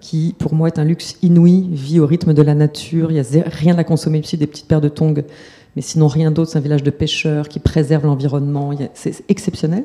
qui 0.00 0.34
pour 0.36 0.52
moi 0.52 0.66
est 0.66 0.80
un 0.80 0.84
luxe 0.84 1.16
inouï, 1.22 1.68
vit 1.70 2.00
au 2.00 2.06
rythme 2.06 2.34
de 2.34 2.42
la 2.42 2.54
nature. 2.54 3.12
Il 3.12 3.14
n'y 3.14 3.20
a 3.20 3.44
rien 3.46 3.78
à 3.78 3.84
consommer 3.84 4.18
ici, 4.18 4.36
des 4.36 4.48
petites 4.48 4.66
paires 4.66 4.80
de 4.80 4.88
tongs 4.88 5.22
mais 5.76 5.82
sinon 5.82 6.08
rien 6.08 6.30
d'autre. 6.30 6.50
C'est 6.50 6.58
un 6.58 6.62
village 6.62 6.82
de 6.82 6.90
pêcheurs 6.90 7.48
qui 7.48 7.60
préserve 7.60 8.06
l'environnement. 8.06 8.72
C'est 8.94 9.22
exceptionnel. 9.28 9.84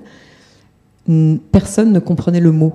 Personne 1.52 1.92
ne 1.92 2.00
comprenait 2.00 2.40
le 2.40 2.52
mot. 2.52 2.74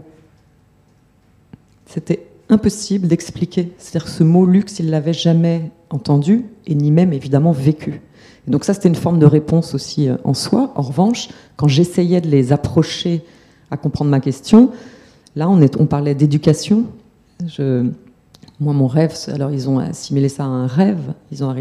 C'était 1.86 2.26
impossible 2.48 3.08
d'expliquer. 3.08 3.72
C'est-à-dire 3.78 4.04
que 4.04 4.10
ce 4.10 4.22
mot 4.22 4.44
luxe, 4.46 4.78
il 4.78 4.90
l'avait 4.90 5.12
jamais 5.12 5.70
entendu 5.90 6.44
et 6.66 6.74
ni 6.74 6.90
même 6.90 7.12
évidemment 7.12 7.52
vécu. 7.52 8.00
donc 8.46 8.64
ça, 8.64 8.74
c'était 8.74 8.88
une 8.88 8.94
forme 8.94 9.18
de 9.18 9.26
réponse 9.26 9.74
aussi 9.74 10.08
euh, 10.08 10.16
en 10.24 10.34
soi. 10.34 10.72
En 10.74 10.82
revanche, 10.82 11.28
quand 11.56 11.68
j'essayais 11.68 12.20
de 12.20 12.28
les 12.28 12.52
approcher 12.52 13.22
à 13.70 13.76
comprendre 13.76 14.10
ma 14.10 14.20
question, 14.20 14.70
là, 15.34 15.48
on, 15.48 15.86
parlait 15.86 16.14
d'éducation. 16.14 16.84
Moi, 18.58 18.72
mon 18.72 18.86
rêve, 18.86 19.14
alors 19.28 19.50
ils 19.50 19.68
ont 19.68 19.78
assimilé 19.78 20.28
ça 20.28 20.44
à 20.44 20.46
un 20.46 20.66
rêve, 20.66 21.12
ils 21.30 21.44
ont 21.44 21.54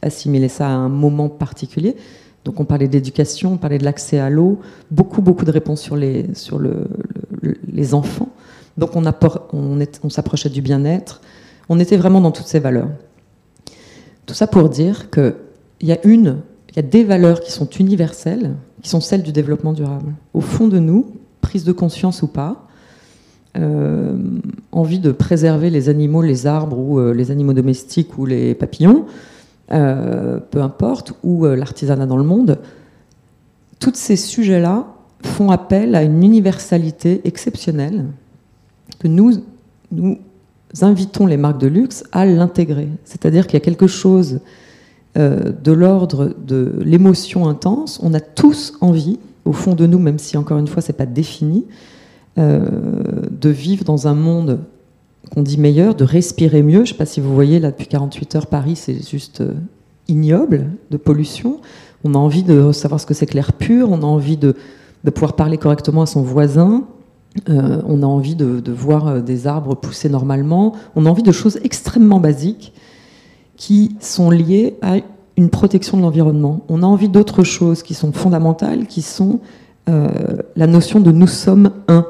assimilé 0.00 0.48
ça 0.48 0.68
à 0.68 0.72
un 0.72 0.88
moment 0.88 1.28
particulier. 1.28 1.96
Donc 2.44 2.58
on 2.60 2.64
parlait 2.64 2.88
d'éducation, 2.88 3.52
on 3.52 3.56
parlait 3.58 3.78
de 3.78 3.84
l'accès 3.84 4.18
à 4.18 4.30
l'eau, 4.30 4.60
beaucoup, 4.90 5.20
beaucoup 5.20 5.44
de 5.44 5.50
réponses 5.50 5.82
sur 5.82 5.96
les, 5.96 6.34
sur 6.34 6.58
le, 6.58 6.86
les 7.70 7.92
enfants. 7.92 8.30
Donc 8.78 8.96
on, 8.96 9.04
on, 9.52 9.78
on 10.02 10.08
s'approchait 10.08 10.48
du 10.48 10.62
bien-être. 10.62 11.20
On 11.68 11.78
était 11.78 11.98
vraiment 11.98 12.22
dans 12.22 12.30
toutes 12.32 12.46
ces 12.46 12.58
valeurs. 12.58 12.88
Tout 14.24 14.34
ça 14.34 14.46
pour 14.46 14.70
dire 14.70 15.10
qu'il 15.10 15.34
y 15.82 15.92
a 15.92 15.98
une, 16.06 16.38
il 16.70 16.76
y 16.76 16.78
a 16.78 16.82
des 16.82 17.04
valeurs 17.04 17.40
qui 17.40 17.52
sont 17.52 17.68
universelles, 17.68 18.54
qui 18.80 18.88
sont 18.88 19.00
celles 19.00 19.22
du 19.22 19.32
développement 19.32 19.74
durable. 19.74 20.14
Au 20.32 20.40
fond 20.40 20.68
de 20.68 20.78
nous, 20.78 21.12
prise 21.42 21.64
de 21.64 21.72
conscience 21.72 22.22
ou 22.22 22.28
pas, 22.28 22.66
euh, 23.56 24.16
envie 24.70 25.00
de 25.00 25.10
préserver 25.10 25.70
les 25.70 25.88
animaux, 25.88 26.22
les 26.22 26.46
arbres 26.46 26.78
ou 26.78 27.00
euh, 27.00 27.12
les 27.12 27.32
animaux 27.32 27.52
domestiques 27.52 28.16
ou 28.16 28.24
les 28.24 28.54
papillons, 28.54 29.06
euh, 29.72 30.38
peu 30.38 30.62
importe, 30.62 31.14
ou 31.24 31.44
l'artisanat 31.46 32.06
dans 32.06 32.16
le 32.16 32.22
monde, 32.22 32.58
tous 33.80 33.94
ces 33.94 34.14
sujets-là 34.14 34.86
font 35.24 35.50
appel 35.50 35.96
à 35.96 36.04
une 36.04 36.22
universalité 36.22 37.22
exceptionnelle 37.24 38.04
que 39.00 39.08
nous, 39.08 39.32
nous 39.90 40.18
invitons 40.80 41.26
les 41.26 41.36
marques 41.36 41.60
de 41.60 41.66
luxe 41.66 42.04
à 42.12 42.24
l'intégrer. 42.24 42.88
C'est-à-dire 43.04 43.48
qu'il 43.48 43.54
y 43.54 43.62
a 43.62 43.64
quelque 43.64 43.88
chose 43.88 44.38
de 45.16 45.72
l'ordre 45.72 46.36
de 46.46 46.72
l'émotion 46.84 47.48
intense. 47.48 47.98
On 48.02 48.14
a 48.14 48.20
tous 48.20 48.74
envie, 48.80 49.18
au 49.44 49.52
fond 49.52 49.74
de 49.74 49.86
nous, 49.86 49.98
même 49.98 50.20
si 50.20 50.36
encore 50.36 50.58
une 50.58 50.68
fois 50.68 50.82
c'est 50.82 50.92
pas 50.92 51.06
défini, 51.06 51.64
de 53.40 53.48
vivre 53.48 53.84
dans 53.84 54.06
un 54.06 54.14
monde 54.14 54.60
qu'on 55.32 55.42
dit 55.42 55.58
meilleur, 55.58 55.94
de 55.94 56.04
respirer 56.04 56.62
mieux. 56.62 56.78
Je 56.78 56.80
ne 56.80 56.86
sais 56.86 56.94
pas 56.94 57.06
si 57.06 57.20
vous 57.20 57.34
voyez, 57.34 57.60
là, 57.60 57.70
depuis 57.70 57.86
48 57.86 58.36
heures, 58.36 58.46
Paris, 58.46 58.76
c'est 58.76 59.08
juste 59.08 59.40
euh, 59.40 59.54
ignoble 60.08 60.66
de 60.90 60.96
pollution. 60.96 61.60
On 62.04 62.14
a 62.14 62.18
envie 62.18 62.42
de 62.42 62.72
savoir 62.72 63.00
ce 63.00 63.06
que 63.06 63.14
c'est 63.14 63.26
que 63.26 63.34
l'air 63.34 63.52
pur, 63.52 63.90
on 63.90 63.98
a 63.98 64.06
envie 64.06 64.36
de, 64.36 64.54
pouvoir 65.14 65.34
parler 65.34 65.58
correctement 65.58 66.02
à 66.02 66.06
son 66.06 66.22
voisin, 66.22 66.84
euh, 67.48 67.80
on 67.86 68.02
a 68.02 68.06
envie 68.06 68.34
de, 68.34 68.60
de, 68.60 68.72
voir 68.72 69.22
des 69.22 69.46
arbres 69.46 69.74
pousser 69.74 70.08
normalement, 70.08 70.74
on 70.96 71.06
a 71.06 71.10
envie 71.10 71.22
de 71.22 71.32
choses 71.32 71.58
extrêmement 71.62 72.18
basiques 72.18 72.72
qui 73.56 73.96
sont 74.00 74.30
liées 74.30 74.76
à 74.82 74.96
une 75.36 75.50
protection 75.50 75.96
de 75.96 76.02
l'environnement. 76.02 76.64
On 76.68 76.82
a 76.82 76.86
envie 76.86 77.08
d'autres 77.08 77.44
choses 77.44 77.82
qui 77.82 77.94
sont 77.94 78.12
fondamentales, 78.12 78.86
qui 78.86 79.02
sont 79.02 79.40
la 79.86 80.66
notion 80.68 81.00
de 81.00 81.10
nous 81.10 81.26
sommes 81.26 81.72
un 81.88 82.06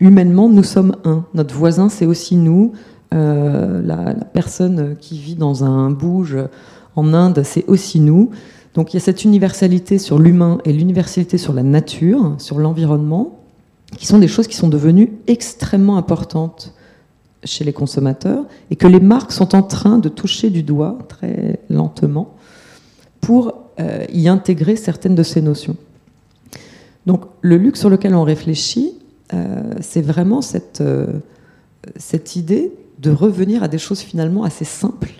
humainement, 0.00 0.48
nous 0.48 0.62
sommes 0.62 0.96
un. 1.04 1.24
Notre 1.34 1.54
voisin, 1.54 1.88
c'est 1.88 2.06
aussi 2.06 2.36
nous. 2.36 2.72
Euh, 3.14 3.82
la, 3.82 4.14
personne 4.14 4.96
qui 5.00 5.18
vit 5.18 5.36
dans 5.36 5.64
un 5.64 5.90
bouge 5.90 6.36
en 6.96 7.14
Inde, 7.14 7.42
c'est 7.44 7.64
aussi 7.66 8.00
nous. 8.00 8.30
Donc 8.74 8.92
il 8.92 8.96
y 8.96 8.98
a 8.98 9.00
cette 9.00 9.24
universalité 9.24 9.98
sur 9.98 10.18
l'humain 10.18 10.58
et 10.64 10.72
l'universalité 10.72 11.38
sur 11.38 11.52
la 11.52 11.62
nature, 11.62 12.34
sur 12.38 12.58
l'environnement, 12.58 13.40
qui 13.96 14.06
sont 14.06 14.18
des 14.18 14.28
choses 14.28 14.46
qui 14.46 14.56
sont 14.56 14.68
devenues 14.68 15.12
extrêmement 15.26 15.96
importantes 15.96 16.74
chez 17.44 17.64
les 17.64 17.72
consommateurs 17.72 18.44
et 18.70 18.76
que 18.76 18.86
les 18.86 19.00
marques 19.00 19.32
sont 19.32 19.54
en 19.54 19.62
train 19.62 19.98
de 19.98 20.08
toucher 20.08 20.50
du 20.50 20.62
doigt 20.62 20.98
très 21.08 21.60
lentement 21.70 22.34
pour 23.20 23.54
euh, 23.80 24.04
y 24.12 24.28
intégrer 24.28 24.76
certaines 24.76 25.14
de 25.14 25.22
ces 25.22 25.40
notions. 25.40 25.76
Donc 27.06 27.22
le 27.40 27.56
luxe 27.56 27.80
sur 27.80 27.88
lequel 27.88 28.14
on 28.14 28.24
réfléchit, 28.24 28.94
c'est 29.80 30.02
vraiment 30.02 30.40
cette, 30.42 30.80
euh, 30.80 31.06
cette 31.96 32.36
idée 32.36 32.72
de 32.98 33.10
revenir 33.10 33.62
à 33.62 33.68
des 33.68 33.78
choses 33.78 34.00
finalement 34.00 34.44
assez 34.44 34.64
simples, 34.64 35.10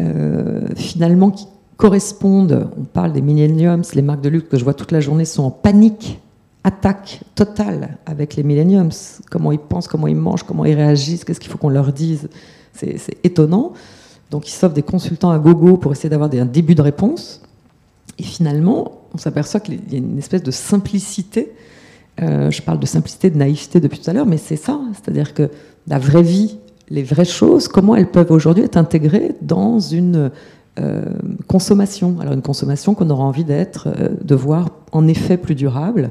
euh, 0.00 0.66
finalement 0.76 1.30
qui 1.30 1.46
correspondent, 1.76 2.70
on 2.78 2.84
parle 2.84 3.12
des 3.12 3.20
millenniums, 3.20 3.82
les 3.94 4.02
marques 4.02 4.22
de 4.22 4.28
luxe 4.28 4.48
que 4.48 4.58
je 4.58 4.64
vois 4.64 4.74
toute 4.74 4.92
la 4.92 5.00
journée 5.00 5.24
sont 5.24 5.44
en 5.44 5.50
panique, 5.50 6.20
attaque 6.64 7.20
totale 7.34 7.98
avec 8.06 8.36
les 8.36 8.42
millenniums, 8.42 8.90
comment 9.30 9.52
ils 9.52 9.58
pensent, 9.58 9.86
comment 9.86 10.08
ils 10.08 10.16
mangent, 10.16 10.42
comment 10.42 10.64
ils 10.64 10.74
réagissent, 10.74 11.24
qu'est-ce 11.24 11.40
qu'il 11.40 11.50
faut 11.50 11.58
qu'on 11.58 11.68
leur 11.68 11.92
dise, 11.92 12.28
c'est 12.72 12.98
étonnant. 13.24 13.72
Donc 14.30 14.48
ils 14.48 14.52
s'offrent 14.52 14.74
des 14.74 14.82
consultants 14.82 15.30
à 15.30 15.38
gogo 15.38 15.76
pour 15.76 15.92
essayer 15.92 16.08
d'avoir 16.08 16.30
un 16.32 16.44
début 16.44 16.74
de 16.74 16.82
réponse. 16.82 17.42
Et 18.18 18.22
finalement, 18.22 19.02
on 19.14 19.18
s'aperçoit 19.18 19.60
qu'il 19.60 19.80
y 19.90 19.94
a 19.94 19.98
une 19.98 20.18
espèce 20.18 20.42
de 20.42 20.50
simplicité 20.50 21.52
euh, 22.20 22.50
je 22.50 22.62
parle 22.62 22.80
de 22.80 22.86
simplicité, 22.86 23.30
de 23.30 23.36
naïveté 23.36 23.80
depuis 23.80 24.00
tout 24.00 24.10
à 24.10 24.12
l'heure, 24.12 24.26
mais 24.26 24.38
c'est 24.38 24.56
ça, 24.56 24.80
c'est-à-dire 24.92 25.34
que 25.34 25.50
la 25.86 25.98
vraie 25.98 26.22
vie, 26.22 26.58
les 26.90 27.02
vraies 27.02 27.24
choses, 27.24 27.68
comment 27.68 27.94
elles 27.94 28.10
peuvent 28.10 28.32
aujourd'hui 28.32 28.64
être 28.64 28.76
intégrées 28.76 29.34
dans 29.40 29.78
une 29.78 30.30
euh, 30.80 31.04
consommation. 31.46 32.16
Alors 32.20 32.32
une 32.32 32.42
consommation 32.42 32.94
qu'on 32.94 33.10
aura 33.10 33.24
envie 33.24 33.44
d'être, 33.44 33.88
euh, 33.88 34.08
de 34.22 34.34
voir 34.34 34.70
en 34.92 35.06
effet 35.06 35.36
plus 35.36 35.54
durable. 35.54 36.10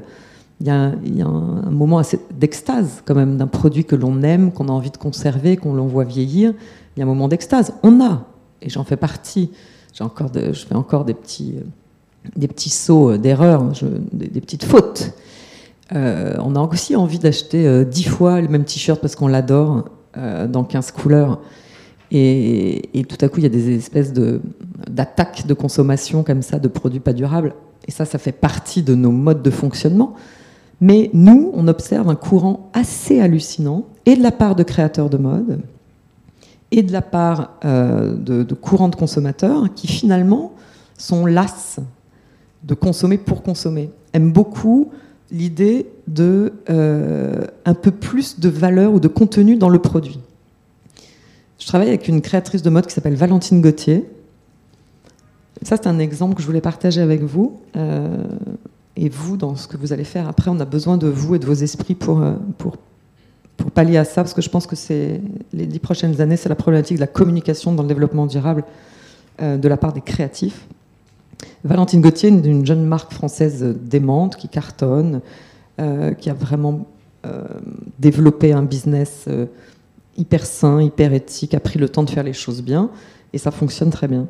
Il 0.60 0.66
y 0.66 0.70
a, 0.70 0.92
un, 1.24 1.70
moment 1.70 2.02
d'extase 2.34 3.02
quand 3.04 3.14
même 3.14 3.36
d'un 3.36 3.46
produit 3.46 3.84
que 3.84 3.94
l'on 3.94 4.22
aime, 4.22 4.50
qu'on 4.50 4.68
a 4.68 4.72
envie 4.72 4.90
de 4.90 4.96
conserver, 4.96 5.56
qu'on 5.56 5.72
l'on 5.72 5.86
voit 5.86 6.04
vieillir. 6.04 6.52
Il 6.96 7.00
y 7.00 7.02
a 7.02 7.04
un 7.04 7.08
moment 7.08 7.28
d'extase. 7.28 7.74
On 7.84 8.00
a, 8.00 8.24
et 8.60 8.68
j'en 8.68 8.82
fais 8.82 8.96
partie. 8.96 9.52
J'ai 9.92 10.02
encore 10.02 10.30
je 10.34 10.66
fais 10.66 10.74
encore 10.74 11.04
des 11.04 11.14
petits, 11.14 11.54
des 12.34 12.48
petits 12.48 12.70
sauts 12.70 13.16
d'erreur, 13.16 13.62
des, 14.12 14.26
des 14.26 14.40
petites 14.40 14.64
fautes. 14.64 15.12
Euh, 15.94 16.34
on 16.38 16.54
a 16.54 16.60
aussi 16.60 16.96
envie 16.96 17.18
d'acheter 17.18 17.66
euh, 17.66 17.84
dix 17.84 18.04
fois 18.04 18.40
le 18.40 18.48
même 18.48 18.64
t-shirt 18.64 19.00
parce 19.00 19.16
qu'on 19.16 19.28
l'adore 19.28 19.88
euh, 20.16 20.46
dans 20.46 20.64
15 20.64 20.90
couleurs. 20.90 21.40
Et, 22.10 23.04
tout 23.06 23.22
à 23.22 23.28
coup, 23.28 23.38
il 23.38 23.42
y 23.42 23.46
a 23.46 23.50
des 23.50 23.76
espèces 23.76 24.14
d'attaques 24.88 25.46
de, 25.46 25.52
consommation 25.52 26.22
comme 26.22 26.40
ça, 26.40 26.58
de 26.58 26.68
produits 26.68 27.00
pas 27.00 27.12
durables. 27.12 27.54
Et 27.86 27.90
ça, 27.90 28.06
ça 28.06 28.18
fait 28.18 28.32
partie 28.32 28.82
de 28.82 28.94
nos 28.94 29.10
modes 29.10 29.42
de 29.42 29.50
fonctionnement. 29.50 30.14
Mais 30.80 31.10
nous, 31.12 31.50
on 31.52 31.68
observe 31.68 32.08
un 32.08 32.14
courant 32.14 32.70
assez 32.72 33.20
hallucinant, 33.20 33.84
et 34.06 34.16
de 34.16 34.22
la 34.22 34.30
part 34.30 34.54
de 34.54 34.62
créateurs 34.62 35.10
de 35.10 35.18
mode, 35.18 35.60
et 36.70 36.82
de 36.82 36.92
la 36.92 37.02
part 37.02 37.58
de, 37.62 38.42
de 38.42 38.54
courants 38.54 38.88
de 38.88 38.96
consommateurs 38.96 39.66
qui 39.74 39.86
finalement 39.86 40.52
sont 40.96 41.26
las 41.26 41.78
de 42.62 42.74
consommer 42.74 43.18
pour 43.18 43.42
consommer, 43.42 43.90
aime 44.14 44.32
beaucoup 44.32 44.90
l'idée 45.30 45.86
de 46.06 46.52
euh, 46.70 47.44
un 47.64 47.74
peu 47.74 47.90
plus 47.90 48.40
de 48.40 48.48
valeur 48.48 48.92
ou 48.92 49.00
de 49.00 49.08
contenu 49.08 49.56
dans 49.56 49.68
le 49.68 49.78
produit. 49.78 50.20
Je 51.58 51.66
travaille 51.66 51.88
avec 51.88 52.08
une 52.08 52.20
créatrice 52.20 52.62
de 52.62 52.70
mode 52.70 52.86
qui 52.86 52.94
s'appelle 52.94 53.16
Valentine 53.16 53.60
Gauthier. 53.60 54.08
Ça, 55.62 55.76
c'est 55.76 55.88
un 55.88 55.98
exemple 55.98 56.36
que 56.36 56.40
je 56.40 56.46
voulais 56.46 56.60
partager 56.60 57.00
avec 57.00 57.22
vous. 57.22 57.60
Euh, 57.76 58.24
et 58.96 59.08
vous, 59.08 59.36
dans 59.36 59.56
ce 59.56 59.68
que 59.68 59.76
vous 59.76 59.92
allez 59.92 60.04
faire 60.04 60.28
après, 60.28 60.50
on 60.50 60.60
a 60.60 60.64
besoin 60.64 60.96
de 60.96 61.08
vous 61.08 61.34
et 61.34 61.38
de 61.38 61.46
vos 61.46 61.54
esprits 61.54 61.94
pour, 61.94 62.22
euh, 62.22 62.34
pallier 63.74 63.98
à 63.98 64.04
ça, 64.04 64.22
parce 64.22 64.34
que 64.34 64.42
je 64.42 64.48
pense 64.48 64.66
que 64.66 64.76
les 65.52 65.66
dix 65.66 65.78
prochaines 65.78 66.20
années, 66.20 66.36
c'est 66.36 66.48
la 66.48 66.54
problématique 66.54 66.96
de 66.96 67.00
la 67.00 67.08
communication 67.08 67.72
dans 67.72 67.82
le 67.82 67.88
développement 67.88 68.26
durable 68.26 68.64
de 69.40 69.68
la 69.68 69.76
part 69.76 69.92
des 69.92 70.00
créatifs. 70.00 70.66
Valentine 71.64 72.00
Gauthier, 72.00 72.28
une 72.28 72.66
jeune 72.66 72.84
marque 72.84 73.12
française 73.12 73.76
démente 73.82 74.36
qui 74.36 74.48
cartonne, 74.48 75.20
euh, 75.80 76.12
qui 76.12 76.30
a 76.30 76.34
vraiment 76.34 76.86
euh, 77.26 77.44
développé 77.98 78.52
un 78.52 78.62
business 78.62 79.24
euh, 79.28 79.46
hyper 80.16 80.46
sain, 80.46 80.82
hyper 80.82 81.12
éthique, 81.12 81.54
a 81.54 81.60
pris 81.60 81.78
le 81.78 81.88
temps 81.88 82.02
de 82.02 82.10
faire 82.10 82.24
les 82.24 82.32
choses 82.32 82.62
bien, 82.62 82.90
et 83.32 83.38
ça 83.38 83.50
fonctionne 83.50 83.90
très 83.90 84.08
bien. 84.08 84.26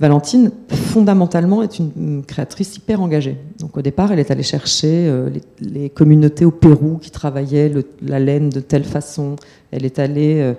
Valentine, 0.00 0.52
fondamentalement, 0.68 1.62
est 1.62 1.78
une 1.78 2.22
créatrice 2.24 2.76
hyper 2.76 3.00
engagée. 3.00 3.36
Donc 3.58 3.76
au 3.76 3.82
départ, 3.82 4.12
elle 4.12 4.20
est 4.20 4.30
allée 4.30 4.44
chercher 4.44 5.12
les, 5.60 5.90
communautés 5.90 6.44
au 6.44 6.52
Pérou 6.52 6.98
qui 6.98 7.10
travaillaient 7.10 7.72
la 8.00 8.20
laine 8.20 8.48
de 8.48 8.60
telle 8.60 8.84
façon. 8.84 9.34
Elle 9.72 9.84
est 9.84 9.98
allée 9.98 10.54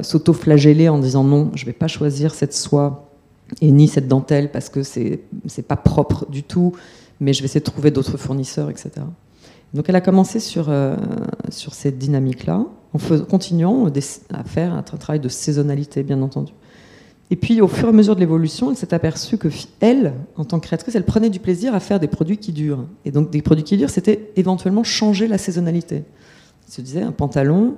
s'auto-flageller 0.00 0.88
en 0.88 0.98
disant 0.98 1.22
non, 1.22 1.50
je 1.54 1.64
ne 1.64 1.66
vais 1.66 1.74
pas 1.74 1.86
choisir 1.86 2.32
cette 2.32 2.54
soie 2.54 3.09
et 3.60 3.70
ni 3.70 3.88
cette 3.88 4.08
dentelle 4.08 4.50
parce 4.50 4.68
que 4.68 4.82
c'est 4.82 5.20
n'est 5.56 5.62
pas 5.62 5.76
propre 5.76 6.26
du 6.30 6.42
tout, 6.42 6.72
mais 7.20 7.32
je 7.32 7.40
vais 7.40 7.46
essayer 7.46 7.60
de 7.60 7.64
trouver 7.64 7.90
d'autres 7.90 8.16
fournisseurs, 8.16 8.70
etc. 8.70 8.90
Donc 9.74 9.88
elle 9.88 9.96
a 9.96 10.00
commencé 10.00 10.40
sur, 10.40 10.66
euh, 10.68 10.96
sur 11.50 11.74
cette 11.74 11.98
dynamique-là, 11.98 12.64
en 12.92 13.24
continuant 13.24 13.86
à 14.32 14.44
faire 14.44 14.74
un 14.74 14.82
travail 14.82 15.20
de 15.20 15.28
saisonnalité, 15.28 16.02
bien 16.02 16.20
entendu. 16.22 16.52
Et 17.32 17.36
puis, 17.36 17.60
au 17.60 17.68
fur 17.68 17.86
et 17.86 17.90
à 17.90 17.92
mesure 17.92 18.16
de 18.16 18.20
l'évolution, 18.20 18.70
elle 18.70 18.76
s'est 18.76 18.92
aperçue 18.92 19.38
que 19.38 19.48
elle, 19.78 20.14
en 20.36 20.44
tant 20.44 20.58
que 20.58 20.66
créatrice, 20.66 20.96
elle 20.96 21.04
prenait 21.04 21.30
du 21.30 21.38
plaisir 21.38 21.74
à 21.76 21.80
faire 21.80 22.00
des 22.00 22.08
produits 22.08 22.38
qui 22.38 22.52
durent. 22.52 22.84
Et 23.04 23.12
donc, 23.12 23.30
des 23.30 23.40
produits 23.40 23.62
qui 23.62 23.76
durent, 23.76 23.90
c'était 23.90 24.32
éventuellement 24.34 24.82
changer 24.82 25.28
la 25.28 25.38
saisonnalité. 25.38 26.02
Elle 26.66 26.72
se 26.72 26.80
disait, 26.80 27.02
un 27.02 27.12
pantalon, 27.12 27.76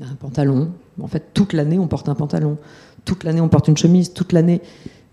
un 0.00 0.14
pantalon, 0.14 0.70
en 1.02 1.08
fait, 1.08 1.24
toute 1.34 1.52
l'année, 1.52 1.80
on 1.80 1.88
porte 1.88 2.08
un 2.08 2.14
pantalon. 2.14 2.58
Toute 3.04 3.24
l'année, 3.24 3.40
on 3.40 3.48
porte 3.48 3.66
une 3.66 3.76
chemise. 3.76 4.12
Toute 4.12 4.32
l'année, 4.32 4.60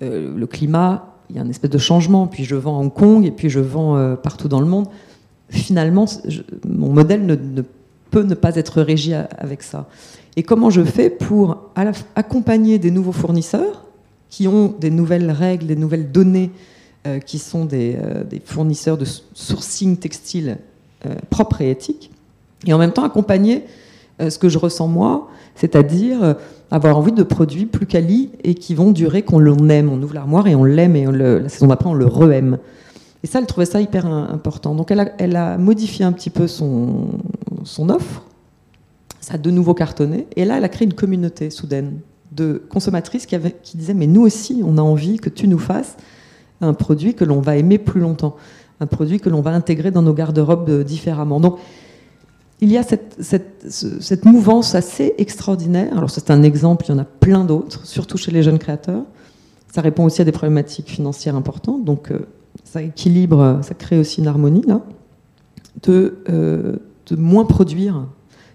euh, 0.01 0.35
le 0.35 0.47
climat, 0.47 1.15
il 1.29 1.35
y 1.35 1.39
a 1.39 1.41
un 1.41 1.49
espèce 1.49 1.69
de 1.69 1.77
changement. 1.77 2.27
Puis 2.27 2.45
je 2.45 2.55
vends 2.55 2.77
à 2.77 2.81
Hong 2.81 2.93
Kong 2.93 3.25
et 3.25 3.31
puis 3.31 3.49
je 3.49 3.59
vends 3.59 3.97
euh, 3.97 4.15
partout 4.15 4.47
dans 4.47 4.59
le 4.59 4.65
monde. 4.65 4.87
Finalement, 5.49 6.05
mon 6.67 6.89
modèle 6.89 7.25
ne, 7.25 7.61
peut 8.09 8.23
ne 8.23 8.33
pas 8.33 8.55
être 8.55 8.81
régi 8.81 9.13
avec 9.13 9.61
ça. 9.63 9.87
Et 10.35 10.43
comment 10.43 10.69
je 10.69 10.83
fais 10.83 11.09
pour 11.09 11.69
accompagner 12.15 12.79
des 12.79 12.89
nouveaux 12.89 13.11
fournisseurs 13.11 13.85
qui 14.29 14.47
ont 14.47 14.73
des 14.79 14.89
nouvelles 14.89 15.29
règles, 15.29 15.67
des 15.67 15.75
nouvelles 15.75 16.11
données, 16.11 16.49
euh, 17.05 17.19
qui 17.19 17.37
sont 17.37 17.65
des, 17.65 17.97
fournisseurs 18.45 18.97
de 18.97 19.05
sourcing 19.33 19.97
textile 19.97 20.57
propres 21.29 21.61
et 21.61 21.69
éthiques, 21.69 22.09
et 22.65 22.71
en 22.71 22.77
même 22.77 22.93
temps 22.93 23.03
accompagner 23.03 23.65
ce 24.19 24.39
que 24.39 24.47
je 24.47 24.57
ressens 24.57 24.87
moi, 24.87 25.27
c'est-à-dire 25.53 26.37
avoir 26.73 26.97
envie 26.97 27.11
de 27.11 27.21
produits 27.21 27.67
plus 27.67 27.85
quali 27.85 28.31
et 28.43 28.55
qui 28.55 28.73
vont 28.73 28.91
durer, 28.91 29.21
qu'on 29.21 29.37
l'aime. 29.37 29.91
On 29.91 30.01
ouvre 30.01 30.15
l'armoire 30.15 30.47
et 30.47 30.55
on 30.55 30.63
l'aime 30.63 30.95
et 30.95 31.05
la 31.05 31.47
saison 31.47 31.67
d'après 31.67 31.87
on 31.87 31.93
le 31.93 32.07
re-aime. 32.07 32.57
Et 33.21 33.27
ça, 33.27 33.37
elle 33.37 33.45
trouvait 33.45 33.67
ça 33.67 33.79
hyper 33.79 34.07
important. 34.07 34.73
Donc 34.73 34.89
elle 34.91 35.35
a, 35.35 35.57
modifié 35.59 36.03
un 36.03 36.11
petit 36.11 36.31
peu 36.31 36.47
son, 36.47 37.09
offre. 37.89 38.23
Ça 39.21 39.35
a 39.35 39.37
de 39.37 39.51
nouveau 39.51 39.75
cartonné. 39.75 40.25
Et 40.35 40.45
là, 40.45 40.57
elle 40.57 40.63
a 40.63 40.69
créé 40.69 40.87
une 40.87 40.95
communauté 40.95 41.51
soudaine 41.51 41.99
de 42.31 42.63
consommatrices 42.69 43.27
qui 43.27 43.77
disaient 43.77 43.93
Mais 43.93 44.07
nous 44.07 44.23
aussi, 44.23 44.63
on 44.65 44.79
a 44.79 44.81
envie 44.81 45.17
que 45.17 45.29
tu 45.29 45.47
nous 45.47 45.59
fasses 45.59 45.95
un 46.59 46.73
produit 46.73 47.13
que 47.13 47.23
l'on 47.23 47.39
va 47.39 47.55
aimer 47.55 47.77
plus 47.77 48.01
longtemps. 48.01 48.35
Un 48.79 48.87
produit 48.87 49.19
que 49.19 49.29
l'on 49.29 49.41
va 49.41 49.51
intégrer 49.51 49.91
dans 49.91 50.01
nos 50.01 50.13
garde-robes 50.13 50.69
euh, 50.69 50.83
différemment. 50.83 51.39
Donc, 51.39 51.59
il 52.63 52.71
y 52.71 52.77
a 52.77 52.83
cette, 52.83 54.23
mouvance 54.23 54.73
assez 54.73 55.13
extraordinaire. 55.17 55.97
Alors 55.97 56.09
c'est 56.09 56.31
un 56.31 56.43
exemple, 56.43 56.85
il 56.87 56.91
y 56.91 56.93
en 56.93 56.97
a 56.97 57.03
plein 57.03 57.43
d'autres, 57.43 57.85
surtout 57.85 58.17
chez 58.17 58.31
les 58.31 58.41
jeunes 58.41 58.57
créateurs. 58.57 59.03
Ça 59.69 59.81
répond 59.81 60.05
aussi 60.05 60.21
à 60.21 60.25
des 60.25 60.31
problématiques 60.31 60.89
financières 60.89 61.35
importantes, 61.35 61.83
donc 61.83 62.09
euh, 62.09 62.19
ça 62.63 62.81
équilibre, 62.81 63.59
ça 63.63 63.73
crée 63.73 63.99
aussi 63.99 64.21
une 64.21 64.27
harmonie 64.27 64.63
là, 64.65 64.79
de, 65.83 66.19
euh, 66.29 66.77
moins 67.11 67.43
produire. 67.43 68.05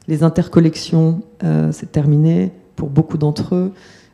Les 0.06 0.22
intercollections, 0.22 1.20
euh, 1.44 1.70
c'est 1.70 1.92
terminé 1.92 2.52
pour 2.76 2.88
beaucoup 2.88 3.18
d'entre 3.18 3.54
eux. 3.54 3.72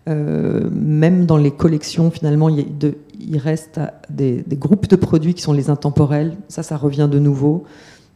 même 0.09 1.24
dans 1.24 1.37
les 1.37 1.52
collections, 1.52 2.11
finalement, 2.11 2.48
il, 2.48 3.38
reste 3.38 3.78
des, 4.11 4.44
groupes 4.50 4.88
de 4.88 4.96
produits 4.96 5.35
qui 5.35 5.42
sont 5.42 5.52
les 5.52 5.70
intemporels. 5.70 6.37
Ça, 6.48 6.64
ça 6.64 6.76
revient 6.76 7.09
de 7.11 7.20
nouveau. 7.20 7.64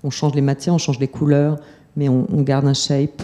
On 0.04 0.10
change 0.10 0.34
les 0.34 0.40
matières, 0.40 0.74
on 0.74 0.78
change 0.78 0.98
les 0.98 1.08
couleurs, 1.08 1.58
mais 1.96 2.08
on, 2.08 2.42
garde 2.42 2.66
un 2.66 2.74
shape. 2.74 3.22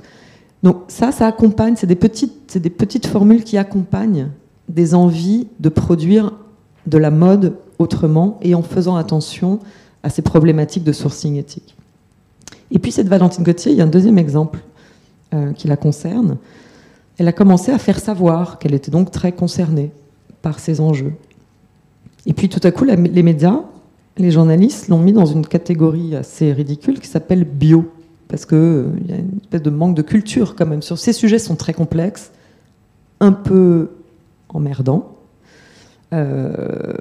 Donc 0.63 0.79
ça, 0.89 1.13
ça 1.13 1.27
accompagne, 1.27 1.75
c'est 1.77 1.87
des, 1.87 1.95
petites, 1.95 3.07
formules 3.07 3.45
qui 3.45 3.57
accompagnent 3.57 4.29
des 4.69 4.95
envies 4.95 5.47
de 5.61 5.69
produire 5.69 6.33
de 6.87 6.99
la 6.99 7.11
mode 7.11 7.57
autrement 7.79 8.39
et 8.43 8.55
en 8.55 8.63
faisant 8.63 8.97
attention 8.97 9.61
à 10.03 10.11
ces 10.11 10.23
problématiques 10.23 10.85
de 10.85 10.93
sourcing 10.93 11.37
éthique. 11.37 11.77
Et 12.71 12.79
puis 12.79 12.93
cette 12.93 13.09
Valentine 13.09 13.45
Gauthier, 13.45 13.73
il 13.73 13.79
y 13.79 13.81
a 13.81 13.85
un 13.85 13.89
deuxième 13.89 14.19
exemple 14.19 14.61
euh, 15.33 15.53
qui 15.53 15.69
la 15.69 15.77
concerne. 15.77 16.39
Elle 17.19 17.29
a 17.29 17.33
commencé 17.33 17.71
à 17.71 17.79
faire 17.79 18.01
savoir 18.01 18.59
qu'elle 18.59 18.75
était 18.75 18.91
donc 18.91 19.11
très 19.11 19.33
concernée 19.33 19.93
par 20.43 20.59
ces 20.59 20.81
enjeux. 20.81 21.13
Et 22.27 22.33
puis 22.33 22.49
tout 22.49 22.61
à 22.63 22.71
coup, 22.71 22.85
les 22.85 23.23
médias 23.23 23.61
les 24.16 24.31
journalistes 24.31 24.88
l'ont 24.88 24.98
mis 24.98 25.12
dans 25.12 25.27
une 25.27 25.46
catégorie 25.46 26.14
assez 26.14 26.53
ridicule 26.53 27.00
qui 27.00 27.09
s'appelle 27.09 27.44
bio, 27.44 27.90
parce 28.29 28.46
qu'il 28.46 28.59
euh, 28.59 28.88
y 29.09 29.12
a 29.12 29.16
une 29.16 29.38
espèce 29.42 29.62
de 29.62 29.70
manque 29.70 29.96
de 29.96 30.03
culture 30.03 30.55
quand 30.55 30.66
même. 30.66 30.83
Sur 30.83 30.98
ces 30.98 31.12
sujets 31.12 31.38
sont 31.38 31.57
très 31.57 31.72
complexes, 31.72 32.31
un 33.20 33.33
peu 33.33 33.90
emmerdants. 34.48 35.11
Euh, 36.12 36.94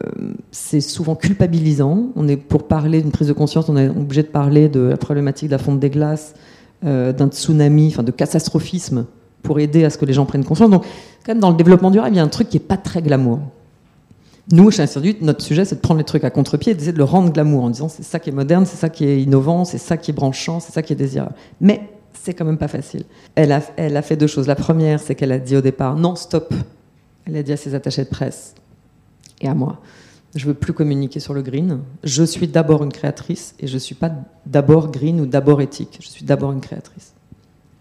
c'est 0.51 0.81
souvent 0.81 1.15
culpabilisant. 1.15 2.09
On 2.15 2.27
est 2.27 2.37
pour 2.37 2.67
parler 2.67 3.01
d'une 3.01 3.11
prise 3.11 3.27
de 3.27 3.33
conscience, 3.33 3.69
on 3.69 3.77
est 3.77 3.89
obligé 3.89 4.23
de 4.23 4.27
parler 4.27 4.69
de 4.69 4.79
la 4.79 4.97
problématique 4.97 5.49
de 5.49 5.53
la 5.53 5.59
fonte 5.59 5.79
des 5.79 5.91
glaces, 5.91 6.33
euh, 6.83 7.13
d'un 7.13 7.27
tsunami, 7.27 7.89
enfin 7.89 8.03
de 8.03 8.11
catastrophisme 8.11 9.05
pour 9.43 9.59
aider 9.59 9.83
à 9.83 9.89
ce 9.89 9.97
que 9.97 10.05
les 10.05 10.13
gens 10.13 10.25
prennent 10.25 10.45
conscience. 10.45 10.71
Donc, 10.71 10.83
quand 11.25 11.33
même, 11.33 11.39
dans 11.39 11.51
le 11.51 11.57
développement 11.57 11.91
durable, 11.91 12.15
il 12.15 12.17
y 12.17 12.21
a 12.21 12.23
un 12.23 12.27
truc 12.29 12.49
qui 12.49 12.57
n'est 12.57 12.63
pas 12.63 12.77
très 12.77 13.01
glamour. 13.01 13.39
Nous, 14.51 14.71
chez 14.71 14.83
Institut, 14.83 15.15
notre 15.21 15.41
sujet, 15.41 15.63
c'est 15.63 15.75
de 15.75 15.79
prendre 15.79 15.99
les 15.99 16.03
trucs 16.03 16.23
à 16.23 16.29
contre-pied 16.29 16.73
et 16.73 16.91
de 16.91 16.97
le 16.97 17.03
rendre 17.03 17.31
glamour 17.31 17.63
en 17.63 17.69
disant 17.69 17.87
c'est 17.87 18.03
ça 18.03 18.19
qui 18.19 18.29
est 18.29 18.33
moderne, 18.33 18.65
c'est 18.65 18.75
ça 18.75 18.89
qui 18.89 19.05
est 19.05 19.21
innovant, 19.21 19.63
c'est 19.63 19.77
ça 19.77 19.95
qui 19.97 20.11
est 20.11 20.13
branchant, 20.13 20.59
c'est 20.59 20.73
ça 20.73 20.81
qui 20.81 20.93
est 20.93 20.97
désirable. 20.97 21.35
Mais 21.61 21.89
c'est 22.13 22.33
quand 22.33 22.45
même 22.45 22.57
pas 22.57 22.67
facile. 22.67 23.05
Elle 23.35 23.51
a, 23.51 23.61
elle 23.77 23.95
a 23.95 24.01
fait 24.01 24.17
deux 24.17 24.27
choses. 24.27 24.47
La 24.47 24.55
première, 24.55 24.99
c'est 24.99 25.15
qu'elle 25.15 25.31
a 25.31 25.39
dit 25.39 25.55
au 25.55 25.61
départ 25.61 25.95
non, 25.95 26.15
stop. 26.15 26.53
Elle 27.25 27.37
a 27.37 27.43
dit 27.43 27.53
à 27.53 27.57
ses 27.57 27.73
attachés 27.73 28.03
de 28.03 28.09
presse 28.09 28.53
et 29.39 29.47
à 29.47 29.53
moi 29.53 29.79
je 30.35 30.47
veux 30.47 30.53
plus 30.53 30.73
communiquer 30.73 31.19
sur 31.19 31.33
le 31.33 31.41
green. 31.41 31.79
Je 32.03 32.23
suis 32.23 32.47
d'abord 32.47 32.83
une 32.83 32.91
créatrice 32.91 33.53
et 33.59 33.67
je 33.67 33.77
suis 33.77 33.95
pas 33.95 34.11
d'abord 34.45 34.91
green 34.91 35.21
ou 35.21 35.25
d'abord 35.25 35.61
éthique. 35.61 35.99
Je 36.01 36.07
suis 36.07 36.25
d'abord 36.25 36.51
une 36.51 36.61
créatrice. 36.61 37.13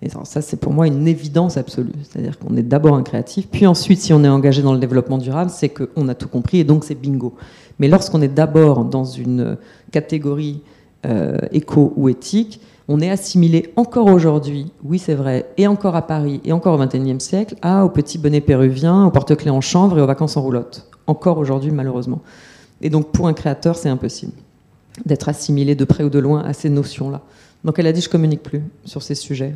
Et 0.02 0.08
ça, 0.24 0.42
c'est 0.42 0.56
pour 0.56 0.72
moi 0.72 0.88
une 0.88 1.06
évidence 1.06 1.56
absolue. 1.56 1.92
C'est-à-dire 2.02 2.38
qu'on 2.38 2.56
est 2.56 2.62
d'abord 2.62 2.96
un 2.96 3.04
créatif, 3.04 3.48
puis 3.50 3.66
ensuite, 3.66 4.00
si 4.00 4.12
on 4.12 4.24
est 4.24 4.28
engagé 4.28 4.60
dans 4.60 4.72
le 4.72 4.80
développement 4.80 5.18
durable, 5.18 5.50
c'est 5.50 5.68
qu'on 5.68 6.08
a 6.08 6.14
tout 6.14 6.28
compris 6.28 6.58
et 6.58 6.64
donc 6.64 6.84
c'est 6.84 6.96
bingo. 6.96 7.34
Mais 7.78 7.88
lorsqu'on 7.88 8.20
est 8.20 8.28
d'abord 8.28 8.84
dans 8.84 9.04
une 9.04 9.56
catégorie 9.92 10.60
euh, 11.06 11.38
éco 11.52 11.92
ou 11.96 12.08
éthique, 12.08 12.60
on 12.88 13.00
est 13.00 13.10
assimilé 13.10 13.72
encore 13.76 14.06
aujourd'hui, 14.06 14.72
oui 14.84 14.98
c'est 14.98 15.14
vrai, 15.14 15.46
et 15.56 15.68
encore 15.68 15.94
à 15.94 16.02
Paris, 16.02 16.40
et 16.44 16.52
encore 16.52 16.78
au 16.78 16.84
XXIe 16.84 17.20
siècle, 17.20 17.54
à, 17.62 17.84
au 17.84 17.88
petit 17.88 18.18
bonnet 18.18 18.40
péruvien, 18.40 19.06
au 19.06 19.10
porte-clés 19.10 19.50
en 19.50 19.60
chanvre 19.60 19.98
et 19.98 20.02
aux 20.02 20.06
vacances 20.06 20.36
en 20.36 20.42
roulotte. 20.42 20.88
Encore 21.06 21.38
aujourd'hui, 21.38 21.70
malheureusement. 21.70 22.20
Et 22.80 22.90
donc 22.90 23.12
pour 23.12 23.28
un 23.28 23.34
créateur, 23.34 23.76
c'est 23.76 23.88
impossible 23.88 24.32
d'être 25.06 25.28
assimilé 25.28 25.74
de 25.74 25.84
près 25.84 26.04
ou 26.04 26.10
de 26.10 26.18
loin 26.18 26.42
à 26.42 26.52
ces 26.52 26.68
notions-là. 26.68 27.22
Donc 27.64 27.78
elle 27.78 27.86
a 27.86 27.92
dit, 27.92 28.00
je 28.00 28.08
communique 28.08 28.42
plus 28.42 28.62
sur 28.84 29.02
ces 29.02 29.14
sujets. 29.14 29.54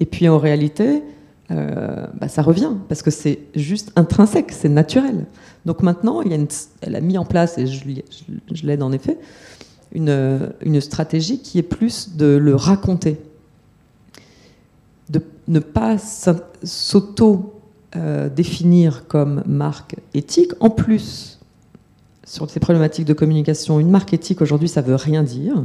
Et 0.00 0.06
puis 0.06 0.28
en 0.28 0.38
réalité, 0.38 1.02
euh, 1.50 2.06
bah, 2.20 2.28
ça 2.28 2.42
revient, 2.42 2.72
parce 2.88 3.00
que 3.02 3.10
c'est 3.10 3.40
juste 3.54 3.90
intrinsèque, 3.96 4.52
c'est 4.52 4.68
naturel. 4.68 5.24
Donc 5.64 5.82
maintenant, 5.82 6.22
elle 6.22 6.46
a 6.94 7.00
mis 7.00 7.16
en 7.16 7.24
place, 7.24 7.56
et 7.58 7.66
je, 7.66 7.82
l'aide 8.66 8.82
en 8.82 8.92
effet, 8.92 9.16
une, 9.92 10.52
stratégie 10.80 11.40
qui 11.40 11.58
est 11.58 11.62
plus 11.62 12.16
de 12.16 12.36
le 12.36 12.54
raconter, 12.54 13.18
de 15.08 15.22
ne 15.48 15.60
pas 15.60 15.96
s'auto-définir 16.62 19.06
comme 19.08 19.42
marque 19.46 19.96
éthique. 20.12 20.52
En 20.60 20.68
plus, 20.68 21.38
sur 22.24 22.50
ces 22.50 22.60
problématiques 22.60 23.06
de 23.06 23.14
communication, 23.14 23.80
une 23.80 23.90
marque 23.90 24.12
éthique 24.12 24.42
aujourd'hui, 24.42 24.68
ça 24.68 24.82
veut 24.82 24.96
rien 24.96 25.22
dire. 25.22 25.64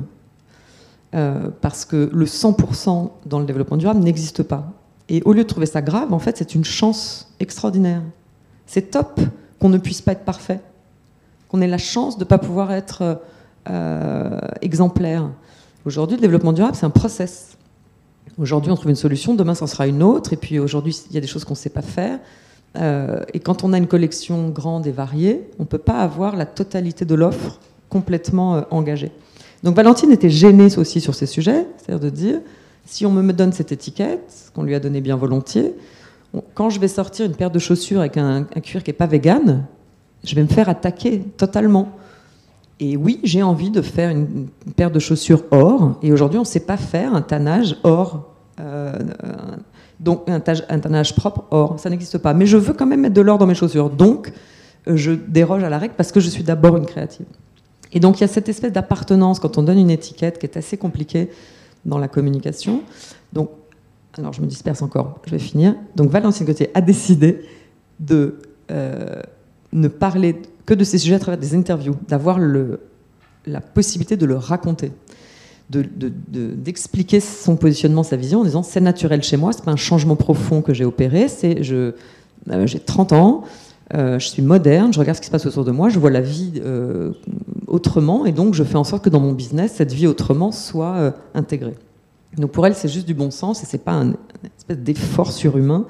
Euh, 1.15 1.49
parce 1.62 1.86
que 1.86 2.10
le 2.12 2.26
100% 2.26 3.12
dans 3.28 3.38
le 3.38 3.45
développement 3.45 3.78
durable 3.78 3.99
n'existe 3.99 4.41
pas. 4.41 4.71
Et 5.10 5.21
au 5.26 5.34
lieu 5.34 5.43
de 5.43 5.47
trouver 5.47 5.67
ça 5.67 5.82
grave, 5.82 6.12
en 6.12 6.17
fait, 6.17 6.38
c'est 6.38 6.56
une 6.56 6.63
chance 6.63 7.32
extraordinaire. 7.39 8.02
C'est 8.65 8.89
top 8.89 9.19
qu'on 9.60 9.69
ne 9.69 9.78
puisse 9.78 10.02
pas 10.02 10.13
être 10.13 10.26
parfait, 10.26 10.60
qu'on 11.49 11.62
ait 11.62 11.67
la 11.67 11.78
chance 11.78 12.17
de 12.17 12.23
ne 12.23 12.28
pas 12.28 12.39
pouvoir 12.39 12.71
être 12.71 13.21
euh, 13.69 14.39
exemplaire. 14.62 15.30
Aujourd'hui, 15.86 16.17
le 16.17 16.21
développement 16.21 16.52
durable, 16.52 16.76
c'est 16.76 16.86
un 16.86 16.89
process. 16.89 17.58
Aujourd'hui, 18.39 18.71
on 18.71 18.76
trouve 18.76 18.89
une 18.89 18.95
solution, 18.95 19.36
demain, 19.36 19.54
ça 19.54 19.67
sera 19.67 19.86
une 19.86 20.02
autre, 20.02 20.34
et 20.34 20.38
puis 20.38 20.58
aujourd'hui, 20.58 20.99
il 21.12 21.13
y 21.13 21.17
a 21.19 21.21
des 21.21 21.28
choses 21.28 21.45
qu'on 21.45 21.54
ne 21.54 21.58
sait 21.58 21.69
pas 21.69 21.84
faire. 21.84 22.17
Euh, 22.76 23.23
et 23.36 23.39
quand 23.39 23.63
on 23.63 23.71
a 23.73 23.78
une 23.78 23.86
collection 23.86 24.49
grande 24.49 24.88
et 24.88 24.91
variée, 24.91 25.47
on 25.60 25.63
ne 25.63 25.67
peut 25.67 25.78
pas 25.78 25.99
avoir 25.99 26.36
la 26.36 26.47
totalité 26.47 27.06
de 27.06 27.13
l'offre 27.13 27.60
complètement 27.89 28.65
engagée. 28.71 29.12
Donc 29.63 29.76
Valentine 29.78 30.12
était 30.12 30.30
gênée 30.30 30.78
aussi 30.78 30.99
sur 30.99 31.15
ces 31.15 31.26
sujets, 31.26 31.65
c'est-à-dire 31.78 32.04
de 32.04 32.10
dire, 32.10 32.39
si 32.86 33.06
on 33.06 33.12
me 33.12 33.32
donne 33.32 33.54
cette 33.54 33.71
étiquette, 33.71 34.52
qu'on 34.54 34.63
lui 34.63 34.76
a 34.76 34.80
donné 34.80 34.99
bien 34.99 35.15
volontiers, 35.15 35.73
quand 36.54 36.69
je 36.69 36.80
vais 36.80 36.89
sortir 36.89 37.26
une 37.26 37.36
paire 37.36 37.52
de 37.52 37.60
chaussures 37.60 38.02
avec 38.02 38.17
un, 38.17 38.43
cuir 38.43 38.84
qui 38.84 38.89
n'est 38.89 38.97
pas 38.97 39.06
vegan, 39.06 39.65
je 40.23 40.36
vais 40.36 40.41
me 40.41 40.47
faire 40.47 40.67
attaquer 40.67 41.19
totalement. 41.38 41.89
Et 42.80 42.97
oui, 42.97 43.19
j'ai 43.23 43.41
envie 43.41 43.69
de 43.69 43.82
faire 43.82 44.10
une, 44.10 44.47
paire 44.76 44.91
de 44.91 44.99
chaussures 44.99 45.43
or, 45.52 45.97
et 46.02 46.12
aujourd'hui 46.12 46.39
on 46.39 46.43
ne 46.43 46.47
sait 46.47 46.60
pas 46.60 46.78
faire 46.78 47.15
un 47.15 47.21
tannage 47.21 47.78
or. 47.84 48.34
Euh, 48.60 48.93
donc 49.99 50.23
un, 50.28 50.41
un, 50.69 50.80
tannage 50.80 51.15
propre 51.15 51.45
or, 51.52 51.80
ça 51.80 51.89
n'existe 51.89 52.17
pas. 52.17 52.34
Mais 52.34 52.45
je 52.45 52.58
veux 52.58 52.73
quand 52.73 52.86
même 52.86 53.02
mettre 53.02 53.13
de 53.13 53.21
l'or 53.21 53.38
dans 53.38 53.47
mes 53.47 53.56
chaussures, 53.56 53.89
donc 53.89 54.34
je 54.88 55.12
déroge 55.12 55.63
à 55.63 55.69
la 55.69 55.78
règle 55.78 55.93
parce 55.95 56.12
que 56.12 56.19
je 56.19 56.30
suis 56.30 56.43
d'abord 56.43 56.76
une 56.76 56.86
créative. 56.86 57.26
Et 57.93 57.99
donc 57.99 58.19
il 58.19 58.21
y 58.21 58.23
a 58.23 58.27
cette 58.27 58.49
espèce 58.49 58.71
d'appartenance 58.71 59.39
quand 59.39 59.58
on 59.58 59.63
donne 59.63 59.77
une 59.77 59.91
étiquette 59.91 60.39
qui 60.39 60.45
est 60.45 60.58
assez 60.58 60.77
compliquée 60.77 61.29
dans 61.86 61.97
la 61.97 62.08
communication. 62.08 62.82
Donc, 63.32 63.49
alors 64.17 64.34
je 64.34 64.41
me 64.41 64.47
disperse 64.47 64.82
encore, 64.82 65.19
je 65.25 65.32
vais 65.32 65.39
finir. 65.39 65.75
Donc 65.95 66.10
Valentine 66.10 66.45
Gauthier 66.45 66.69
a 66.73 66.82
décidé 66.82 67.41
de 67.99 68.39
euh, 68.71 69.21
ne 69.71 69.88
parler 69.88 70.41
que 70.65 70.73
de 70.73 70.84
ces 70.84 70.97
sujets 70.97 71.15
à 71.15 71.19
travers 71.19 71.39
des 71.39 71.56
interviews, 71.56 71.95
d'avoir 72.08 72.39
la 72.39 73.62
possibilité 73.62 74.17
de 74.17 74.25
le 74.25 74.36
raconter, 74.36 74.91
d'expliquer 75.69 77.19
de, 77.19 77.23
son 77.23 77.56
positionnement, 77.56 78.03
sa 78.03 78.15
vision 78.15 78.41
en 78.41 78.43
disant 78.43 78.63
c'est 78.63 78.82
naturel 78.82 79.23
chez 79.23 79.38
moi, 79.38 79.51
c'est 79.53 79.63
pas 79.63 79.71
un 79.71 79.77
changement 79.77 80.15
profond 80.15 80.62
que 80.62 80.73
j'ai 80.73 80.86
opéré, 80.86 81.27
c'est 81.27 81.63
je 81.63 81.93
euh, 82.49 82.67
j'ai 82.67 82.79
30 82.79 83.13
ans, 83.13 83.43
euh, 83.93 84.17
je 84.17 84.28
suis 84.28 84.41
moderne, 84.41 84.93
je 84.93 85.00
regarde 85.00 85.17
ce 85.17 85.22
qui 85.22 85.28
se 85.28 85.32
passe 85.32 85.46
autour 85.46 85.65
de 85.65 85.72
moi, 85.72 85.89
je 85.89 86.00
vois 86.00 86.10
la 86.10 86.22
vie 86.22 86.62
euh, 86.63 87.12
autrement, 87.67 88.26
et 88.26 88.32
donc 88.32 88.54
je 88.54 88.63
fais 88.63 88.78
en 88.78 88.84
sorte 88.84 89.04
que 89.04 89.10
dans 89.10 89.19
mon 89.19 89.34
business, 89.34 89.74
cette 89.76 89.91
vie 89.91 90.08
autrement 90.08 90.52
soit 90.52 90.96
euh, 90.96 91.12
intégrée. 91.34 91.76
Donc 92.38 92.52
pour 92.52 92.65
elle, 92.65 92.76
c'est 92.76 92.88
juste 92.88 93.06
du 93.06 93.13
bon 93.13 93.30
sens, 93.30 93.62
et 93.62 93.65
c'est 93.65 93.84
pas 93.84 93.91
un, 93.91 94.13
espèce 94.58 94.80
d'effort 94.80 95.32
surhumain 95.32 95.86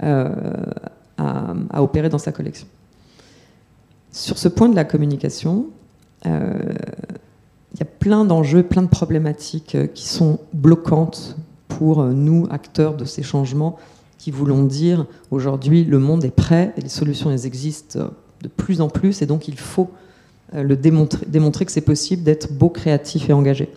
à, 0.00 1.82
opérer 1.82 2.08
dans 2.08 2.18
sa 2.18 2.30
collection. 2.30 2.66
Sur 4.10 4.38
ce 4.38 4.48
point 4.48 4.68
de 4.68 4.76
la 4.76 4.84
communication, 4.84 5.66
il 6.24 6.30
y 7.78 7.82
a 7.82 7.86
plein 7.98 8.24
d'enjeux, 8.24 8.62
plein 8.62 8.82
de 8.82 8.88
problématiques 8.88 9.76
qui 9.94 10.06
sont 10.06 10.38
bloquantes 10.52 11.36
pour 11.68 12.04
nous, 12.04 12.46
acteurs 12.50 12.94
de 12.94 13.04
ces 13.04 13.22
changements 13.22 13.78
qui 14.24 14.30
voulons 14.30 14.64
dire 14.64 15.04
aujourd'hui 15.30 15.84
le 15.84 15.98
monde 15.98 16.24
est 16.24 16.34
prêt 16.34 16.72
et 16.78 16.80
les 16.80 16.88
solutions 16.88 17.30
elles 17.30 17.44
existent 17.44 18.08
de 18.40 18.48
plus 18.48 18.80
en 18.80 18.88
plus 18.88 19.20
et 19.20 19.26
donc 19.26 19.48
il 19.48 19.58
faut 19.58 19.90
euh, 20.54 20.62
le 20.62 20.76
démontrer, 20.76 21.26
démontrer 21.26 21.66
que 21.66 21.72
c'est 21.72 21.82
possible 21.82 22.22
d'être 22.22 22.50
beau, 22.50 22.70
créatif 22.70 23.28
et 23.28 23.34
engagé. 23.34 23.68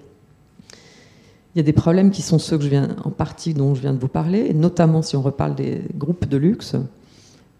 Il 1.54 1.58
y 1.58 1.60
a 1.60 1.64
des 1.64 1.74
problèmes 1.74 2.12
qui 2.12 2.22
sont 2.22 2.40
ceux 2.40 2.58
que 2.58 2.64
je 2.64 2.70
viens, 2.70 2.96
en 3.04 3.10
partie 3.10 3.54
dont 3.54 3.76
je 3.76 3.82
viens 3.82 3.94
de 3.94 4.00
vous 4.00 4.08
parler, 4.08 4.46
et 4.48 4.54
notamment 4.54 5.02
si 5.02 5.18
on 5.18 5.22
reparle 5.22 5.54
des 5.54 5.82
groupes 5.96 6.26
de 6.26 6.38
luxe, 6.38 6.78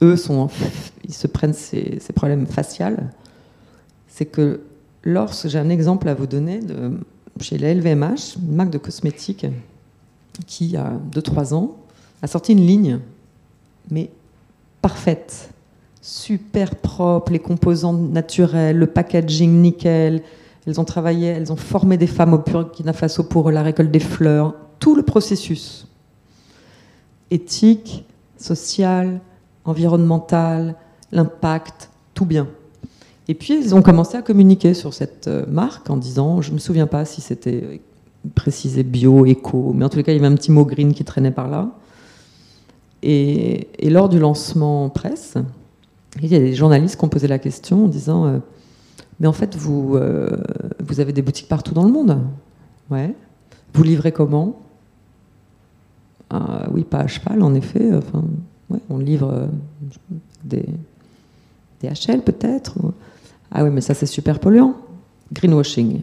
eux 0.02 0.16
sont, 0.16 0.48
ils 1.04 1.14
se 1.14 1.28
prennent 1.28 1.54
ces, 1.54 1.98
ces 2.00 2.14
problèmes 2.14 2.48
faciales. 2.48 3.12
C'est 4.08 4.28
que 4.28 4.62
lorsque 5.04 5.50
j'ai 5.50 5.60
un 5.60 5.70
exemple 5.70 6.08
à 6.08 6.14
vous 6.14 6.28
donner 6.28 6.60
de, 6.60 6.94
chez 7.42 7.58
la 7.58 7.74
LVMH, 7.74 8.38
une 8.42 8.56
marque 8.56 8.70
de 8.70 8.78
cosmétiques 8.78 9.46
qui 10.46 10.78
a 10.78 10.94
2-3 11.12 11.54
ans 11.54 11.76
a 12.22 12.28
sorti 12.28 12.54
une 12.54 12.66
ligne, 12.66 13.00
mais 13.90 14.10
parfaite, 14.82 15.50
super 16.02 16.76
propre, 16.76 17.32
les 17.32 17.40
composants 17.40 17.94
naturels, 17.94 18.78
le 18.78 18.88
packaging 18.88 19.62
nickel. 19.62 20.22
Elles 20.66 20.80
ont 20.80 20.86
travaillé, 20.86 21.28
elles 21.28 21.52
ont 21.52 21.58
formé 21.58 21.98
des 21.98 22.08
femmes 22.08 22.34
au 22.34 22.40
Burkina 22.40 22.94
Faso 22.94 23.24
pour 23.24 23.52
la 23.52 23.62
récolte 23.62 23.92
des 23.92 24.00
fleurs, 24.00 24.54
tout 24.80 24.96
le 24.96 25.04
processus 25.04 25.88
éthique, 27.32 28.06
social, 28.38 29.20
environnemental, 29.66 30.76
l'impact, 31.12 31.90
tout 32.14 32.26
bien. 32.26 32.48
Et 33.28 33.34
puis 33.34 33.58
ils 33.60 33.76
ont 33.76 33.82
commencé 33.82 34.16
à 34.16 34.22
communiquer 34.22 34.74
sur 34.74 34.94
cette 34.94 35.28
euh, 35.28 35.46
marque 35.48 35.90
en 35.90 35.98
disant, 35.98 36.42
je 36.42 36.50
ne 36.50 36.56
me 36.56 36.60
souviens 36.60 36.88
pas 36.88 37.04
si 37.04 37.20
c'était 37.20 37.82
précisé 38.36 38.84
bio, 38.84 39.26
éco, 39.26 39.74
mais 39.76 39.86
en 39.86 39.90
les 39.94 40.04
cas 40.04 40.14
il 40.14 40.16
y 40.16 40.20
avait 40.20 40.34
un 40.34 40.36
petit 40.36 40.52
mot 40.52 40.66
green 40.66 40.94
qui 40.94 41.04
traînait 41.04 41.32
par 41.32 41.50
là. 41.50 41.70
Et, 43.04 43.68
lors 43.84 44.10
du 44.10 44.20
lancement 44.20 44.90
presse, 44.90 45.36
il 46.22 46.28
y 46.28 46.36
a 46.36 46.40
des 46.40 46.54
journalistes 46.54 46.98
qui 46.98 47.06
ont 47.06 47.10
posé 47.10 47.28
la 47.28 47.40
question 47.40 47.86
en 47.86 47.88
disant 47.88 48.26
euh, 48.26 48.40
Mais 49.20 49.28
en 49.28 49.34
fait, 49.34 49.56
vous, 49.56 49.96
euh, 49.96 50.38
vous 50.80 51.00
avez 51.00 51.14
des 51.14 51.22
boutiques 51.22 51.48
partout 51.48 51.74
dans 51.74 51.84
le 51.84 51.92
monde 51.92 52.20
Ouais. 52.90 53.14
Vous 53.74 53.84
livrez 53.84 54.12
comment? 54.12 54.60
Ah, 56.30 56.68
Oui, 56.72 56.84
pas 56.84 57.00
à 57.00 57.08
cheval, 57.08 57.42
en 57.44 57.54
effet. 57.54 57.94
Enfin, 57.94 58.24
on 58.90 58.98
livre 58.98 59.32
euh, 59.32 59.48
des, 60.44 60.66
des 61.82 61.90
HL 61.90 62.22
peut-être. 62.22 62.78
Ah 63.52 63.64
oui, 63.64 63.70
mais 63.72 63.82
ça, 63.82 63.94
c'est 63.94 64.06
super 64.06 64.40
polluant. 64.40 64.76
Greenwashing. 65.32 66.02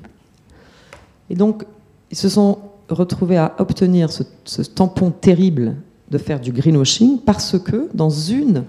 Et 1.30 1.35
donc, 1.35 1.64
ils 2.11 2.16
se 2.16 2.28
sont 2.28 2.59
retrouvés 2.88 3.38
à 3.38 3.54
obtenir 3.59 4.11
ce 4.12 4.62
tampon 4.62 5.11
terrible 5.11 5.74
de 6.14 6.18
faire 6.18 6.40
du 6.40 6.53
greenwashing 6.53 7.18
parce 7.18 7.59
que 7.59 7.88
dans 7.92 8.09
une 8.09 8.64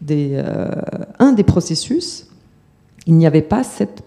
des, 0.00 0.32
euh, 0.34 0.70
un 1.20 1.32
des 1.32 1.44
processus, 1.44 2.26
il 3.06 3.14
n'y 3.14 3.26
avait 3.26 3.42
pas 3.42 3.62
cette, 3.62 4.02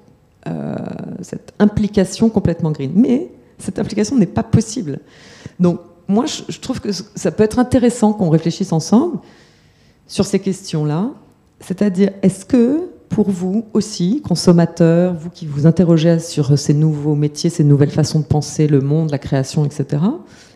euh, 0.48 0.76
cette 1.22 1.54
implication 1.60 2.30
complètement 2.30 2.72
green. 2.72 2.92
Mais 2.96 3.32
cette 3.58 3.80
implication 3.80 4.18
n'est 4.18 4.26
pas 4.26 4.44
possible. 4.44 5.00
Donc 5.60 5.80
moi, 6.10 6.26
je, 6.26 6.60
trouve 6.60 6.82
que 6.82 6.92
ça 6.92 7.32
peut 7.32 7.44
être 7.44 7.58
intéressant 7.58 8.12
qu'on 8.12 8.30
réfléchisse 8.30 8.74
ensemble 8.74 9.20
sur 10.08 10.26
ces 10.26 10.40
questions-là. 10.40 11.12
C'est-à-dire, 11.62 12.12
est-ce 12.22 12.44
que 12.44 12.90
pour 13.08 13.30
vous 13.30 13.66
aussi, 13.74 14.22
consommateurs, 14.22 15.14
vous 15.14 15.30
qui 15.30 15.46
vous 15.46 15.68
interrogez 15.68 16.20
sur 16.20 16.58
ces 16.60 16.74
nouveaux 16.74 17.16
métiers, 17.16 17.50
ces 17.50 17.64
nouvelles 17.64 17.92
façons 17.92 18.20
de 18.20 18.26
penser 18.26 18.68
le 18.68 18.82
monde, 18.82 19.10
la 19.12 19.20
création, 19.20 19.64
etc., 19.64 20.04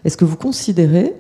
est-ce 0.04 0.18
que 0.18 0.26
vous 0.26 0.38
considérez 0.38 1.14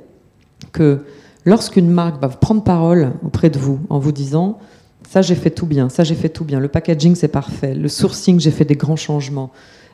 que 0.71 1.01
lorsqu'une 1.45 1.89
marque 1.89 2.21
va 2.21 2.29
prendre 2.29 2.63
parole 2.63 3.13
auprès 3.23 3.49
de 3.49 3.59
vous 3.59 3.79
en 3.89 3.99
vous 3.99 4.11
disant 4.11 4.59
ça 5.07 5.21
j'ai 5.21 5.35
fait 5.35 5.51
tout 5.51 5.65
bien, 5.65 5.89
ça 5.89 6.03
j'ai 6.03 6.15
fait 6.15 6.29
tout 6.29 6.45
bien, 6.45 6.59
le 6.59 6.67
packaging 6.67 7.15
c'est 7.15 7.27
parfait, 7.27 7.75
le 7.75 7.87
sourcing 7.87 8.39
j'ai 8.39 8.51
fait 8.51 8.65
des 8.65 8.75
grands 8.75 8.95
changements, 8.95 9.51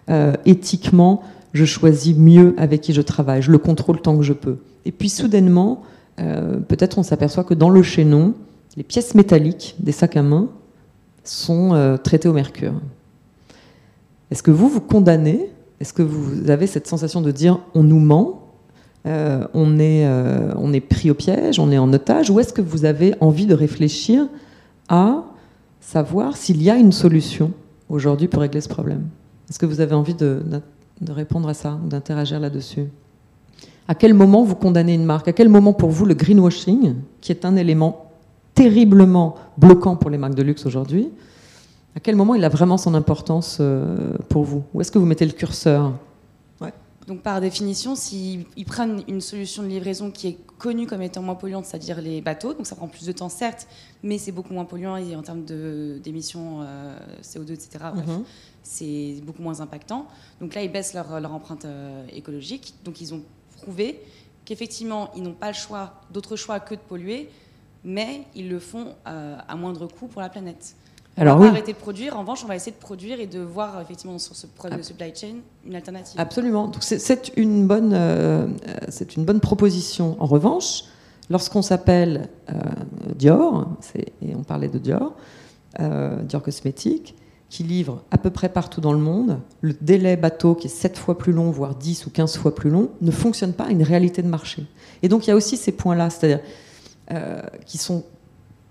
euh, 0.09 0.33
éthiquement 0.45 1.21
je 1.53 1.65
choisis 1.65 2.15
mieux 2.15 2.55
avec 2.57 2.81
qui 2.81 2.93
je 2.93 3.01
travaille, 3.01 3.41
je 3.41 3.51
le 3.51 3.57
contrôle 3.57 4.01
tant 4.01 4.15
que 4.17 4.23
je 4.23 4.33
peux. 4.33 4.57
Et 4.85 4.91
puis 4.91 5.09
soudainement, 5.09 5.83
euh, 6.19 6.57
peut-être 6.57 6.97
on 6.97 7.03
s'aperçoit 7.03 7.43
que 7.43 7.53
dans 7.53 7.69
le 7.69 7.83
chaînon, 7.83 8.33
les 8.77 8.83
pièces 8.83 9.15
métalliques 9.15 9.75
des 9.79 9.91
sacs 9.91 10.15
à 10.15 10.23
main 10.23 10.47
sont 11.23 11.73
euh, 11.73 11.97
traitées 11.97 12.29
au 12.29 12.33
mercure. 12.33 12.73
Est-ce 14.31 14.43
que 14.43 14.51
vous 14.51 14.69
vous 14.69 14.81
condamnez? 14.81 15.49
Est-ce 15.79 15.93
que 15.93 16.03
vous 16.03 16.49
avez 16.49 16.67
cette 16.67 16.87
sensation 16.87 17.21
de 17.21 17.31
dire 17.31 17.59
on 17.73 17.83
nous 17.83 17.99
ment 17.99 18.50
euh, 19.07 19.47
on, 19.53 19.79
est, 19.79 20.05
euh, 20.05 20.53
on 20.57 20.73
est 20.73 20.81
pris 20.81 21.09
au 21.09 21.15
piège, 21.15 21.59
on 21.59 21.71
est 21.71 21.77
en 21.77 21.91
otage, 21.91 22.29
ou 22.29 22.39
est-ce 22.39 22.53
que 22.53 22.61
vous 22.61 22.85
avez 22.85 23.15
envie 23.19 23.47
de 23.47 23.55
réfléchir 23.55 24.27
à 24.89 25.23
savoir 25.79 26.37
s'il 26.37 26.61
y 26.61 26.69
a 26.69 26.75
une 26.75 26.91
solution 26.91 27.51
aujourd'hui 27.89 28.27
pour 28.27 28.41
régler 28.41 28.61
ce 28.61 28.69
problème? 28.69 29.07
Est-ce 29.49 29.57
que 29.57 29.65
vous 29.65 29.81
avez 29.81 29.95
envie 29.95 30.13
de, 30.13 30.43
répondre 31.09 31.49
à 31.49 31.53
ça, 31.53 31.79
d'interagir 31.83 32.39
là-dessus? 32.39 32.85
À 33.87 33.95
quel 33.95 34.13
moment 34.13 34.43
vous 34.43 34.55
condamnez 34.55 34.93
une 34.93 35.03
marque? 35.03 35.27
À 35.27 35.33
quel 35.33 35.49
moment 35.49 35.73
pour 35.73 35.89
vous 35.89 36.05
le 36.05 36.13
greenwashing, 36.13 36.95
qui 37.19 37.31
est 37.31 37.43
un 37.43 37.55
élément 37.55 38.11
terriblement 38.53 39.35
bloquant 39.57 39.95
pour 39.95 40.09
les 40.11 40.17
marques 40.17 40.35
de 40.35 40.43
luxe 40.43 40.65
aujourd'hui, 40.65 41.09
à 41.95 41.99
quel 41.99 42.15
moment 42.15 42.35
il 42.35 42.45
a 42.45 42.49
vraiment 42.49 42.77
son 42.77 42.93
importance 42.93 43.57
euh, 43.59 44.13
pour 44.29 44.43
vous? 44.43 44.63
Où 44.73 44.81
est-ce 44.81 44.91
que 44.91 44.99
vous 44.99 45.05
mettez 45.05 45.25
le 45.25 45.33
curseur? 45.33 45.91
Donc 47.07 47.21
par 47.21 47.41
définition, 47.41 47.95
s'ils 47.95 48.45
prennent 48.65 49.03
une 49.07 49.21
solution 49.21 49.63
de 49.63 49.67
livraison 49.67 50.11
qui 50.11 50.27
est 50.27 50.37
connues 50.61 50.85
comme 50.85 51.01
étant 51.01 51.23
moins 51.23 51.33
polluantes, 51.33 51.65
c'est-à-dire 51.65 52.01
les 52.01 52.21
bateaux. 52.21 52.53
Donc 52.53 52.67
ça 52.67 52.75
prend 52.75 52.87
plus 52.87 53.07
de 53.07 53.11
temps, 53.11 53.29
certes, 53.29 53.67
mais 54.03 54.19
c'est 54.19 54.31
beaucoup 54.31 54.53
moins 54.53 54.65
polluant 54.65 54.95
et 54.95 55.15
en 55.15 55.23
termes 55.23 55.43
d'émissions 55.43 56.59
euh, 56.61 56.97
CO2, 57.23 57.53
etc. 57.53 57.85
Mhm. 57.95 58.23
c'est 58.61 59.15
beaucoup 59.23 59.41
moins 59.41 59.59
impactant. 59.59 60.05
Donc 60.39 60.53
là, 60.53 60.61
ils 60.61 60.71
baissent 60.71 60.93
leur, 60.93 61.19
leur 61.19 61.33
empreinte 61.33 61.65
euh, 61.65 62.05
écologique. 62.13 62.75
Donc 62.83 63.01
ils 63.01 63.13
ont 63.15 63.23
prouvé 63.57 63.99
qu'effectivement, 64.45 65.09
ils 65.15 65.23
n'ont 65.23 65.33
pas 65.33 65.47
le 65.47 65.55
choix, 65.55 66.01
d'autre 66.11 66.35
choix 66.35 66.59
que 66.59 66.75
de 66.75 66.79
polluer, 66.79 67.29
mais 67.83 68.25
ils 68.35 68.47
le 68.47 68.59
font 68.59 68.93
euh, 69.07 69.37
à 69.47 69.55
moindre 69.55 69.87
coût 69.87 70.05
pour 70.07 70.21
la 70.21 70.29
planète. 70.29 70.75
Alors, 71.17 71.37
on 71.37 71.41
va 71.41 71.47
arrêter 71.47 71.73
de 71.73 71.77
produire. 71.77 72.15
En 72.15 72.21
revanche, 72.21 72.43
on 72.43 72.47
va 72.47 72.55
essayer 72.55 72.71
de 72.71 72.77
produire 72.77 73.19
et 73.19 73.27
de 73.27 73.39
voir 73.39 73.81
effectivement 73.81 74.17
sur 74.17 74.35
ce 74.35 74.47
problème 74.47 74.79
de 74.79 74.83
supply 74.83 75.13
chain 75.13 75.35
une 75.65 75.75
alternative. 75.75 76.19
Absolument. 76.19 76.67
Donc 76.67 76.83
c'est 76.83 77.31
une 77.35 77.67
bonne, 77.67 77.91
euh, 77.93 78.47
c'est 78.89 79.15
une 79.15 79.25
bonne 79.25 79.41
proposition. 79.41 80.15
En 80.19 80.25
revanche, 80.25 80.85
lorsqu'on 81.29 81.61
s'appelle 81.61 82.29
euh, 82.49 82.53
Dior, 83.15 83.67
et 83.95 84.35
on 84.35 84.43
parlait 84.43 84.69
de 84.69 84.77
Dior, 84.77 85.13
euh, 85.79 86.21
Dior 86.23 86.41
cosmétique, 86.41 87.15
qui 87.49 87.63
livre 87.63 88.03
à 88.11 88.17
peu 88.17 88.29
près 88.29 88.47
partout 88.47 88.79
dans 88.79 88.93
le 88.93 88.99
monde, 88.99 89.39
le 89.59 89.73
délai 89.81 90.15
bateau 90.15 90.55
qui 90.55 90.67
est 90.67 90.69
7 90.69 90.97
fois 90.97 91.17
plus 91.17 91.33
long, 91.33 91.51
voire 91.51 91.75
10 91.75 92.05
ou 92.05 92.09
15 92.09 92.37
fois 92.37 92.55
plus 92.55 92.69
long, 92.69 92.89
ne 93.01 93.11
fonctionne 93.11 93.51
pas 93.51 93.65
à 93.65 93.71
une 93.71 93.83
réalité 93.83 94.21
de 94.21 94.29
marché. 94.29 94.65
Et 95.03 95.09
donc 95.09 95.27
il 95.27 95.31
y 95.31 95.33
a 95.33 95.35
aussi 95.35 95.57
ces 95.57 95.73
points-là, 95.73 96.09
c'est-à-dire 96.09 96.39
qui 97.65 97.77
sont 97.77 98.05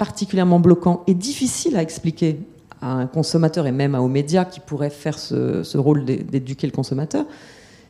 particulièrement 0.00 0.60
bloquant 0.60 1.04
et 1.06 1.12
difficile 1.12 1.76
à 1.76 1.82
expliquer 1.82 2.40
à 2.80 2.90
un 2.90 3.06
consommateur 3.06 3.66
et 3.66 3.70
même 3.70 3.94
aux 3.94 4.08
médias 4.08 4.46
qui 4.46 4.58
pourraient 4.58 4.88
faire 4.88 5.18
ce, 5.18 5.76
rôle 5.76 6.06
d'éduquer 6.06 6.66
le 6.66 6.72
consommateur, 6.72 7.26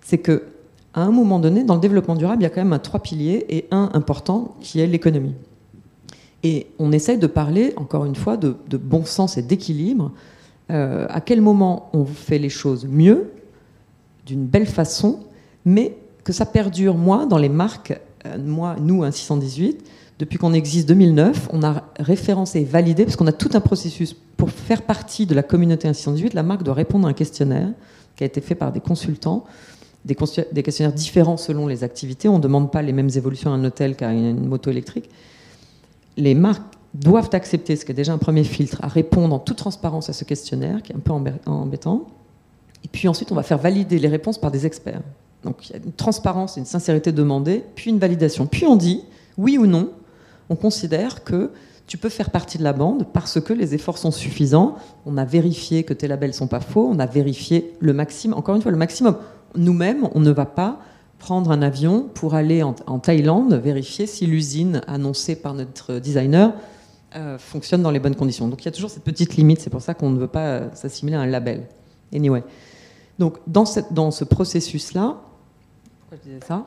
c'est 0.02 0.18
que 0.18 0.42
à 0.92 1.02
un 1.02 1.12
moment 1.12 1.38
donné, 1.38 1.62
dans 1.62 1.76
le 1.76 1.80
développement 1.80 2.16
durable, 2.16 2.42
il 2.42 2.46
y 2.46 2.46
a 2.46 2.50
quand 2.50 2.62
même 2.62 2.72
un 2.72 2.80
trois 2.80 2.98
piliers 2.98 3.46
et 3.48 3.68
un 3.70 3.90
important 3.94 4.56
qui 4.60 4.80
est 4.80 4.88
l'économie. 4.88 5.36
Et 6.42 6.66
on 6.80 6.90
essaye 6.90 7.16
de 7.16 7.28
parler, 7.28 7.74
encore 7.76 8.04
une 8.04 8.16
fois, 8.16 8.36
de, 8.36 8.56
bon 8.76 9.04
sens 9.04 9.38
et 9.38 9.42
d'équilibre. 9.42 10.10
Euh, 10.72 11.06
à 11.10 11.20
quel 11.20 11.40
moment 11.40 11.90
on 11.92 12.04
fait 12.04 12.40
les 12.40 12.48
choses 12.48 12.88
mieux, 12.88 13.30
d'une 14.26 14.46
belle 14.46 14.66
façon, 14.66 15.20
mais 15.64 15.96
que 16.24 16.32
ça 16.32 16.44
perdure, 16.44 16.96
moi, 16.96 17.24
dans 17.26 17.38
les 17.38 17.48
marques, 17.48 18.00
euh, 18.26 18.36
moi, 18.36 18.74
nous, 18.80 19.04
un 19.04 19.12
618, 19.12 19.86
depuis 20.20 20.36
qu'on 20.36 20.52
existe 20.52 20.86
2009, 20.86 21.48
on 21.50 21.62
a 21.62 21.82
référencé 21.98 22.60
et 22.60 22.64
validé, 22.64 23.04
parce 23.04 23.16
qu'on 23.16 23.26
a 23.26 23.32
tout 23.32 23.48
un 23.54 23.60
processus 23.60 24.14
pour 24.36 24.50
faire 24.50 24.82
partie 24.82 25.24
de 25.24 25.34
la 25.34 25.42
communauté 25.42 25.90
118, 25.90 26.34
la 26.34 26.42
marque 26.42 26.62
doit 26.62 26.74
répondre 26.74 27.06
à 27.06 27.10
un 27.10 27.14
questionnaire 27.14 27.70
qui 28.16 28.24
a 28.24 28.26
été 28.26 28.42
fait 28.42 28.54
par 28.54 28.70
des 28.70 28.80
consultants, 28.80 29.44
des, 30.04 30.14
questionnaires 30.14 30.92
différents 30.92 31.38
selon 31.38 31.66
les 31.66 31.84
activités. 31.84 32.28
On 32.28 32.36
ne 32.36 32.42
demande 32.42 32.70
pas 32.70 32.82
les 32.82 32.92
mêmes 32.92 33.08
évolutions 33.16 33.50
à 33.50 33.54
un 33.54 33.64
hôtel 33.64 33.96
qu'à 33.96 34.12
une 34.12 34.46
moto 34.46 34.70
électrique. 34.70 35.08
Les 36.18 36.34
marques 36.34 36.74
doivent 36.92 37.30
accepter, 37.32 37.76
ce 37.76 37.86
qui 37.86 37.92
est 37.92 37.94
déjà 37.94 38.12
un 38.12 38.18
premier 38.18 38.44
filtre, 38.44 38.78
à 38.82 38.88
répondre 38.88 39.34
en 39.34 39.38
toute 39.38 39.56
transparence 39.56 40.10
à 40.10 40.12
ce 40.12 40.24
questionnaire, 40.24 40.82
qui 40.82 40.92
est 40.92 40.96
un 40.96 40.98
peu 40.98 41.12
embêtant. 41.46 42.06
Et 42.84 42.88
puis 42.88 43.08
ensuite, 43.08 43.32
on 43.32 43.36
va 43.36 43.42
faire 43.42 43.58
valider 43.58 43.98
les 43.98 44.08
réponses 44.08 44.36
par 44.36 44.50
des 44.50 44.66
experts. 44.66 45.00
Donc 45.44 45.70
il 45.70 45.72
y 45.72 45.76
a 45.76 45.78
une 45.82 45.92
transparence 45.92 46.58
une 46.58 46.66
sincérité 46.66 47.10
demandée, 47.10 47.64
puis 47.74 47.90
une 47.90 47.98
validation. 47.98 48.46
Puis 48.46 48.66
on 48.66 48.76
dit 48.76 49.02
oui 49.38 49.56
ou 49.56 49.66
non, 49.66 49.88
on 50.50 50.56
considère 50.56 51.24
que 51.24 51.52
tu 51.86 51.96
peux 51.96 52.08
faire 52.08 52.30
partie 52.30 52.58
de 52.58 52.62
la 52.62 52.72
bande 52.72 53.06
parce 53.12 53.40
que 53.40 53.52
les 53.52 53.74
efforts 53.74 53.98
sont 53.98 54.10
suffisants. 54.10 54.76
On 55.06 55.16
a 55.16 55.24
vérifié 55.24 55.84
que 55.84 55.94
tes 55.94 56.06
labels 56.06 56.34
sont 56.34 56.46
pas 56.46 56.60
faux. 56.60 56.88
On 56.88 56.98
a 56.98 57.06
vérifié 57.06 57.74
le 57.80 57.92
maximum. 57.92 58.38
Encore 58.38 58.54
une 58.54 58.62
fois, 58.62 58.70
le 58.70 58.76
maximum. 58.76 59.16
Nous-mêmes, 59.56 60.08
on 60.14 60.20
ne 60.20 60.30
va 60.30 60.46
pas 60.46 60.80
prendre 61.18 61.50
un 61.50 61.62
avion 61.62 62.02
pour 62.14 62.34
aller 62.34 62.62
en, 62.62 62.74
Thaïlande 62.98 63.54
vérifier 63.54 64.06
si 64.06 64.26
l'usine 64.26 64.82
annoncée 64.86 65.36
par 65.36 65.54
notre 65.54 65.98
designer 65.98 66.52
euh, 67.16 67.38
fonctionne 67.38 67.82
dans 67.82 67.90
les 67.90 67.98
bonnes 67.98 68.14
conditions. 68.14 68.48
Donc 68.48 68.62
il 68.62 68.66
y 68.66 68.68
a 68.68 68.72
toujours 68.72 68.90
cette 68.90 69.04
petite 69.04 69.36
limite. 69.36 69.60
C'est 69.60 69.70
pour 69.70 69.82
ça 69.82 69.94
qu'on 69.94 70.10
ne 70.10 70.18
veut 70.18 70.28
pas 70.28 70.46
euh, 70.46 70.68
s'assimiler 70.74 71.16
à 71.16 71.20
un 71.20 71.26
label. 71.26 71.66
Anyway. 72.14 72.42
Donc 73.18 73.38
dans, 73.46 73.64
dans 73.90 74.10
ce 74.10 74.24
processus-là, 74.24 75.16
pourquoi 76.00 76.18
je 76.24 76.30
disais 76.30 76.46
ça? 76.46 76.66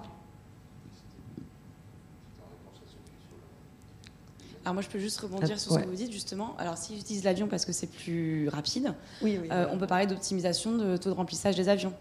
Alors 4.65 4.75
moi, 4.75 4.83
je 4.83 4.87
peux 4.87 4.99
juste 4.99 5.19
rebondir 5.19 5.59
sur 5.59 5.73
ce 5.73 5.79
que 5.79 5.87
vous 5.87 5.95
dites 5.95 6.11
justement. 6.11 6.55
Alors, 6.57 6.77
si 6.77 6.95
j'utilise 6.95 7.23
l'avion 7.23 7.47
parce 7.47 7.65
que 7.65 7.73
c'est 7.73 7.89
plus 7.89 8.47
rapide, 8.49 8.93
euh, 9.23 9.65
on 9.71 9.77
peut 9.77 9.87
parler 9.87 10.07
d'optimisation 10.07 10.77
de 10.77 10.97
taux 10.97 11.09
de 11.09 11.15
remplissage 11.15 11.55
des 11.55 11.67
avions. 11.67 11.93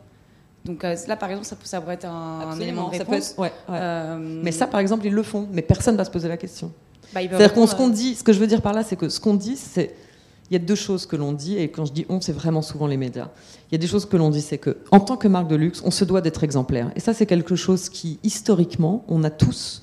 Donc 0.64 0.85
euh, 0.85 0.94
là, 1.09 1.16
par 1.16 1.29
exemple, 1.29 1.46
ça, 1.46 1.57
ça, 1.64 1.81
pourrait 1.81 1.94
être 1.94 2.07
un, 2.07 2.59
élément 2.61 2.88
de 2.88 2.98
réponse. 2.98 3.35
Euh, 3.68 4.16
mais 4.20 4.53
ça, 4.53 4.68
par 4.68 4.79
exemple, 4.79 5.05
ils 5.07 5.12
le 5.12 5.25
font, 5.25 5.48
mais 5.51 5.62
personne 5.62 5.94
ne 5.94 5.98
va 5.98 6.05
se 6.05 6.11
poser 6.11 6.29
la 6.29 6.37
question. 6.37 6.70
Bah, 7.12 7.20
C'est-à-dire 7.20 7.53
qu'on 7.53 7.66
ce 7.66 7.75
qu'on 7.75 7.88
dit, 7.88 8.14
ce 8.14 8.22
que 8.22 8.33
je 8.33 8.38
veux 8.38 8.46
dire 8.46 8.62
par 8.62 8.72
là, 8.72 8.85
c'est 8.85 8.96
que 8.96 9.09
ce 9.09 9.18
qu'on 9.18 9.35
dit, 9.35 9.57
c'est 9.57 9.96
il 10.51 10.53
y 10.53 10.57
a 10.57 10.61
deux 10.61 10.75
choses 10.75 11.07
que 11.07 11.16
l'on 11.16 11.33
dit, 11.33 11.57
et 11.57 11.70
quand 11.70 11.87
je 11.87 11.92
dis 11.92 12.07
on, 12.09 12.20
c'est 12.20 12.33
vraiment 12.33 12.62
souvent 12.62 12.87
les 12.87 12.96
médias. 12.96 13.31
Il 13.70 13.72
y 13.72 13.75
a 13.75 13.79
des 13.79 13.87
choses 13.88 14.07
que 14.07 14.16
l'on 14.16 14.31
dit, 14.31 14.42
c'est 14.42 14.59
que 14.59 14.79
en 14.92 15.01
tant 15.01 15.16
que 15.16 15.27
marque 15.27 15.48
de 15.48 15.57
luxe, 15.57 15.83
on 15.85 15.90
se 15.90 16.05
doit 16.05 16.20
d'être 16.20 16.44
exemplaire. 16.44 16.92
Et 16.94 17.01
ça, 17.01 17.12
c'est 17.12 17.27
quelque 17.27 17.57
chose 17.57 17.88
qui, 17.88 18.20
historiquement, 18.22 19.05
on 19.09 19.25
a 19.25 19.31
tous 19.31 19.83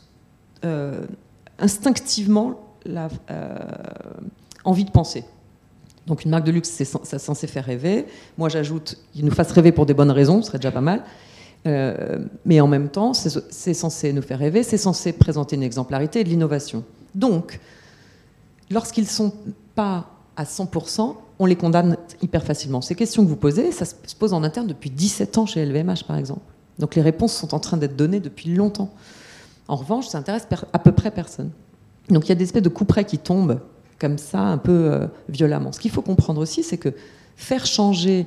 instinctivement 1.60 2.69
la, 2.86 3.10
euh, 3.30 3.58
envie 4.64 4.86
de 4.86 4.92
penser. 4.92 5.24
Donc 6.08 6.26
une 6.26 6.32
marque 6.32 6.46
de 6.46 6.52
luxe, 6.52 6.70
c'est 6.70 6.86
censé 7.20 7.48
faire 7.48 7.66
rêver. 7.66 8.06
Moi, 8.38 8.50
j'ajoute 8.50 8.98
qu'il 9.14 9.26
nous 9.26 9.32
fasse 9.32 9.52
rêver 9.52 9.72
pour 9.72 9.86
des 9.86 9.94
bonnes 9.94 10.12
raisons, 10.12 10.42
ce 10.42 10.48
serait 10.48 10.58
déjà 10.58 10.72
pas 10.72 10.82
mal. 10.82 11.04
Euh, 11.68 12.20
mais 12.46 12.62
en 12.62 12.68
même 12.68 12.90
temps, 12.90 13.14
c'est 13.14 13.74
censé 13.74 14.14
nous 14.14 14.22
faire 14.22 14.40
rêver, 14.40 14.64
c'est 14.64 14.78
censé 14.78 15.14
présenter 15.14 15.56
une 15.56 15.64
exemplarité 15.64 16.22
et 16.22 16.24
de 16.24 16.30
l'innovation. 16.30 16.84
Donc, 17.14 17.60
lorsqu'ils 18.72 19.04
ne 19.04 19.10
sont 19.10 19.34
pas 19.76 20.10
à 20.36 20.46
100%, 20.46 21.16
on 21.38 21.46
les 21.46 21.56
condamne 21.56 21.98
hyper 22.22 22.44
facilement. 22.44 22.82
Ces 22.82 22.96
questions 22.96 23.24
que 23.24 23.30
vous 23.30 23.36
posez, 23.36 23.72
ça 23.72 23.86
se 23.86 24.16
pose 24.18 24.34
en 24.34 24.44
interne 24.44 24.68
depuis 24.68 24.90
17 24.90 25.38
ans 25.38 25.46
chez 25.46 25.66
LVMH, 25.66 26.06
par 26.08 26.18
exemple. 26.18 26.42
Donc 26.80 26.96
les 26.96 27.02
réponses 27.02 27.34
sont 27.34 27.54
en 27.54 27.60
train 27.60 27.78
d'être 27.78 27.96
données 27.96 28.20
depuis 28.20 28.54
longtemps. 28.54 28.90
En 29.68 29.76
revanche, 29.76 30.08
ça 30.08 30.18
intéresse 30.18 30.48
à 30.74 30.80
peu 30.80 30.92
près 30.92 31.12
personne. 31.12 31.52
Donc 32.10 32.26
il 32.26 32.30
y 32.30 32.32
a 32.32 32.36
des 32.36 32.44
espèces 32.44 32.64
de 32.64 32.70
coups 32.70 32.88
près 32.88 33.06
qui 33.06 33.18
tombent 33.18 33.60
comme 34.00 34.18
ça, 34.18 34.40
un 34.40 34.58
peu 34.58 34.72
euh, 34.72 35.08
violemment. 35.28 35.72
Ce 35.72 35.80
qu'il 35.80 35.92
faut 35.92 36.02
comprendre 36.02 36.42
aussi, 36.42 36.64
c'est 36.64 36.78
que 36.78 36.90
faire 37.36 37.66
changer 37.66 38.26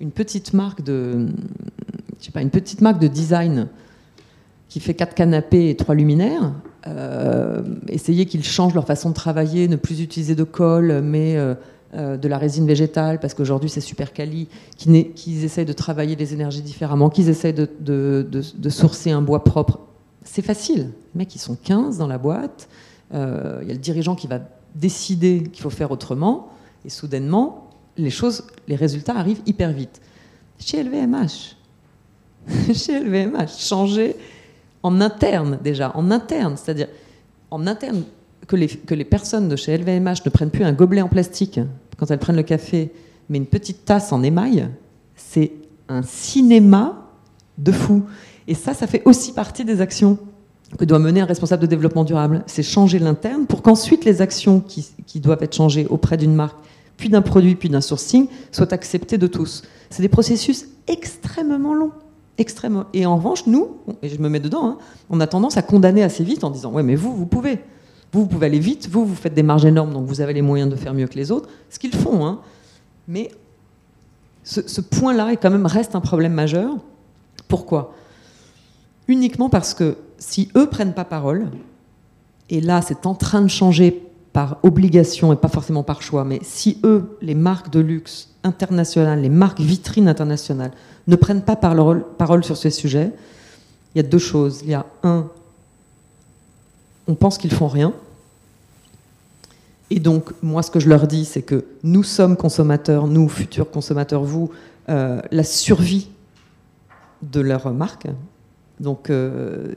une 0.00 0.10
petite 0.10 0.54
marque 0.54 0.82
de, 0.82 1.26
je 2.18 2.24
sais 2.24 2.32
pas, 2.32 2.40
une 2.40 2.50
petite 2.50 2.80
marque 2.80 3.00
de 3.00 3.06
design 3.06 3.68
qui 4.68 4.80
fait 4.80 4.94
quatre 4.94 5.14
canapés 5.14 5.68
et 5.68 5.76
trois 5.76 5.94
luminaires, 5.94 6.52
euh, 6.86 7.62
essayer 7.88 8.24
qu'ils 8.24 8.44
changent 8.44 8.74
leur 8.74 8.86
façon 8.86 9.10
de 9.10 9.14
travailler, 9.14 9.68
ne 9.68 9.76
plus 9.76 10.00
utiliser 10.00 10.34
de 10.34 10.44
colle, 10.44 11.02
mais 11.02 11.36
euh, 11.36 12.16
de 12.16 12.28
la 12.28 12.38
résine 12.38 12.66
végétale, 12.66 13.18
parce 13.18 13.34
qu'aujourd'hui 13.34 13.68
c'est 13.68 13.80
super 13.80 14.12
quali, 14.12 14.48
qu'ils 14.76 15.44
essayent 15.44 15.64
de 15.64 15.72
travailler 15.72 16.14
les 16.14 16.32
énergies 16.32 16.62
différemment, 16.62 17.10
qu'ils 17.10 17.28
essayent 17.28 17.52
de, 17.52 17.68
de, 17.80 18.24
de, 18.30 18.70
sourcer 18.70 19.10
un 19.10 19.22
bois 19.22 19.42
propre. 19.42 19.80
C'est 20.22 20.42
facile. 20.42 20.90
Les 21.14 21.18
mecs, 21.18 21.34
ils 21.34 21.40
sont 21.40 21.56
15 21.60 21.98
dans 21.98 22.06
la 22.06 22.18
boîte, 22.18 22.68
euh, 23.14 23.58
il 23.62 23.68
y 23.68 23.70
a 23.70 23.74
le 23.74 23.80
dirigeant 23.80 24.14
qui 24.14 24.26
va 24.26 24.40
décider 24.74 25.44
qu'il 25.44 25.62
faut 25.62 25.70
faire 25.70 25.90
autrement, 25.90 26.48
et 26.84 26.90
soudainement, 26.90 27.70
les 27.96 28.10
choses, 28.10 28.46
les 28.68 28.76
résultats 28.76 29.16
arrivent 29.16 29.42
hyper 29.46 29.72
vite. 29.72 30.00
Chez 30.58 30.82
LVMH, 30.82 31.56
chez 32.74 33.00
LVMH, 33.00 33.58
changer 33.58 34.16
en 34.82 35.00
interne 35.00 35.58
déjà, 35.62 35.92
en 35.96 36.10
interne, 36.10 36.56
c'est-à-dire 36.56 36.88
en 37.50 37.66
interne, 37.66 38.04
que 38.46 38.56
les, 38.56 38.68
que 38.68 38.94
les 38.94 39.04
personnes 39.04 39.48
de 39.48 39.56
chez 39.56 39.76
LVMH 39.76 40.24
ne 40.24 40.30
prennent 40.30 40.50
plus 40.50 40.64
un 40.64 40.72
gobelet 40.72 41.02
en 41.02 41.08
plastique 41.08 41.60
quand 41.96 42.10
elles 42.10 42.18
prennent 42.18 42.36
le 42.36 42.42
café, 42.42 42.92
mais 43.28 43.38
une 43.38 43.46
petite 43.46 43.84
tasse 43.84 44.12
en 44.12 44.22
émail, 44.22 44.68
c'est 45.14 45.52
un 45.88 46.02
cinéma 46.02 47.10
de 47.58 47.72
fou. 47.72 48.04
Et 48.48 48.54
ça, 48.54 48.74
ça 48.74 48.86
fait 48.86 49.02
aussi 49.04 49.32
partie 49.32 49.64
des 49.64 49.80
actions 49.80 50.18
que 50.78 50.84
doit 50.84 50.98
mener 50.98 51.20
un 51.20 51.26
responsable 51.26 51.62
de 51.62 51.66
développement 51.66 52.04
durable. 52.04 52.42
C'est 52.46 52.62
changer 52.62 52.98
l'interne 52.98 53.46
pour 53.46 53.62
qu'ensuite 53.62 54.04
les 54.04 54.22
actions 54.22 54.60
qui, 54.60 55.20
doivent 55.20 55.42
être 55.42 55.54
changées 55.54 55.86
auprès 55.88 56.16
d'une 56.16 56.34
marque, 56.34 56.56
puis 56.96 57.08
d'un 57.08 57.22
produit, 57.22 57.54
puis 57.54 57.68
d'un 57.68 57.80
sourcing, 57.80 58.28
soient 58.52 58.72
acceptées 58.72 59.18
de 59.18 59.26
tous. 59.26 59.62
C'est 59.90 60.02
des 60.02 60.08
processus 60.08 60.66
extrêmement 60.86 61.74
longs. 61.74 61.92
Et 62.94 63.04
en 63.04 63.16
revanche, 63.16 63.46
nous, 63.46 63.76
et 64.02 64.08
je 64.08 64.18
me 64.18 64.30
mets 64.30 64.40
dedans, 64.40 64.64
hein, 64.64 64.78
on 65.10 65.20
a 65.20 65.26
tendance 65.26 65.58
à 65.58 65.62
condamner 65.62 66.02
assez 66.02 66.24
vite 66.24 66.42
en 66.42 66.50
disant 66.50 66.72
Ouais, 66.72 66.82
mais 66.82 66.94
vous, 66.94 67.14
vous 67.14 67.26
pouvez. 67.26 67.58
Vous, 68.12 68.22
vous 68.22 68.26
pouvez 68.26 68.46
aller 68.46 68.58
vite, 68.58 68.88
vous, 68.90 69.04
vous 69.04 69.14
faites 69.14 69.34
des 69.34 69.42
marges 69.42 69.66
énormes, 69.66 69.92
donc 69.92 70.06
vous 70.06 70.20
avez 70.20 70.32
les 70.32 70.42
moyens 70.42 70.70
de 70.70 70.74
faire 70.74 70.94
mieux 70.94 71.06
que 71.06 71.16
les 71.16 71.30
autres. 71.30 71.48
Ce 71.68 71.78
qu'ils 71.78 71.94
font, 71.94 72.26
hein. 72.26 72.40
Mais 73.06 73.30
ce, 74.42 74.66
ce 74.66 74.80
point-là, 74.80 75.36
quand 75.36 75.50
même, 75.50 75.66
reste 75.66 75.94
un 75.94 76.00
problème 76.00 76.32
majeur. 76.32 76.76
Pourquoi? 77.46 77.94
Uniquement 79.06 79.48
parce 79.50 79.74
que 79.74 79.96
si 80.20 80.48
eux 80.56 80.68
prennent 80.68 80.94
pas 80.94 81.04
parole, 81.04 81.48
et 82.48 82.60
là 82.60 82.82
c'est 82.82 83.06
en 83.06 83.14
train 83.14 83.42
de 83.42 83.48
changer 83.48 84.06
par 84.32 84.58
obligation 84.62 85.32
et 85.32 85.36
pas 85.36 85.48
forcément 85.48 85.82
par 85.82 86.02
choix, 86.02 86.24
mais 86.24 86.38
si 86.42 86.78
eux, 86.84 87.18
les 87.20 87.34
marques 87.34 87.70
de 87.70 87.80
luxe 87.80 88.28
internationales, 88.44 89.20
les 89.20 89.28
marques 89.28 89.60
vitrines 89.60 90.08
internationales, 90.08 90.70
ne 91.08 91.16
prennent 91.16 91.42
pas 91.42 91.56
parole, 91.56 92.44
sur 92.44 92.56
ces 92.56 92.70
sujets, 92.70 93.12
il 93.94 94.02
y 94.02 94.04
a 94.04 94.08
deux 94.08 94.18
choses. 94.18 94.60
Il 94.62 94.70
y 94.70 94.74
a 94.74 94.86
un, 95.02 95.26
on 97.08 97.14
pense 97.14 97.38
qu'ils 97.38 97.52
font 97.52 97.66
rien. 97.66 97.92
Et 99.90 99.98
donc, 99.98 100.30
moi, 100.40 100.62
ce 100.62 100.70
que 100.70 100.78
je 100.78 100.88
leur 100.88 101.08
dis, 101.08 101.24
c'est 101.24 101.42
que 101.42 101.64
nous 101.82 102.04
sommes 102.04 102.36
consommateurs, 102.36 103.08
nous, 103.08 103.28
futurs 103.28 103.68
consommateurs, 103.68 104.22
vous, 104.22 104.50
euh, 104.88 105.20
la 105.32 105.42
survie 105.42 106.08
de 107.22 107.40
leur 107.40 107.72
marque. 107.72 108.06
Donc, 108.80 109.10
euh, 109.10 109.74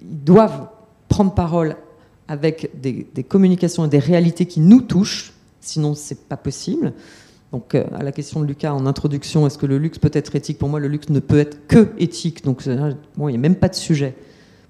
ils 0.00 0.24
doivent 0.24 0.68
prendre 1.08 1.34
parole 1.34 1.76
avec 2.28 2.70
des, 2.80 3.04
communications 3.24 3.84
et 3.84 3.88
des 3.88 3.98
réalités 3.98 4.46
qui 4.46 4.60
nous 4.60 4.80
touchent, 4.80 5.34
sinon, 5.60 5.94
c'est 5.94 6.26
pas 6.28 6.36
possible. 6.36 6.92
Donc, 7.52 7.74
euh, 7.74 7.84
à 7.94 8.02
la 8.02 8.12
question 8.12 8.40
de 8.40 8.46
Lucas 8.46 8.72
en 8.72 8.86
introduction, 8.86 9.46
est-ce 9.46 9.58
que 9.58 9.66
le 9.66 9.78
luxe 9.78 9.98
peut 9.98 10.10
être 10.12 10.34
éthique? 10.34 10.58
Pour 10.58 10.68
moi, 10.68 10.80
le 10.80 10.88
luxe 10.88 11.10
ne 11.10 11.20
peut 11.20 11.38
être 11.38 11.66
que 11.66 11.90
éthique. 11.98 12.44
Donc, 12.44 12.66
bon, 13.16 13.28
il 13.28 13.32
n'y 13.32 13.38
a 13.38 13.40
même 13.40 13.56
pas 13.56 13.68
de 13.68 13.74
sujet. 13.74 14.14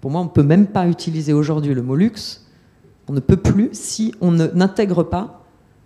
Pour 0.00 0.10
moi, 0.10 0.20
on 0.20 0.24
ne 0.24 0.30
peut 0.30 0.42
même 0.42 0.66
pas 0.66 0.88
utiliser 0.88 1.32
aujourd'hui 1.32 1.74
le 1.74 1.82
mot 1.82 1.94
luxe 1.94 2.44
on 3.08 3.12
ne 3.12 3.20
peut 3.20 3.36
plus 3.36 3.70
si 3.72 4.14
on 4.20 4.32
n'intègre 4.32 5.02
pas 5.02 5.44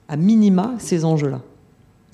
à 0.08 0.16
minima 0.16 0.74
ces 0.78 1.04
enjeux-là. 1.04 1.40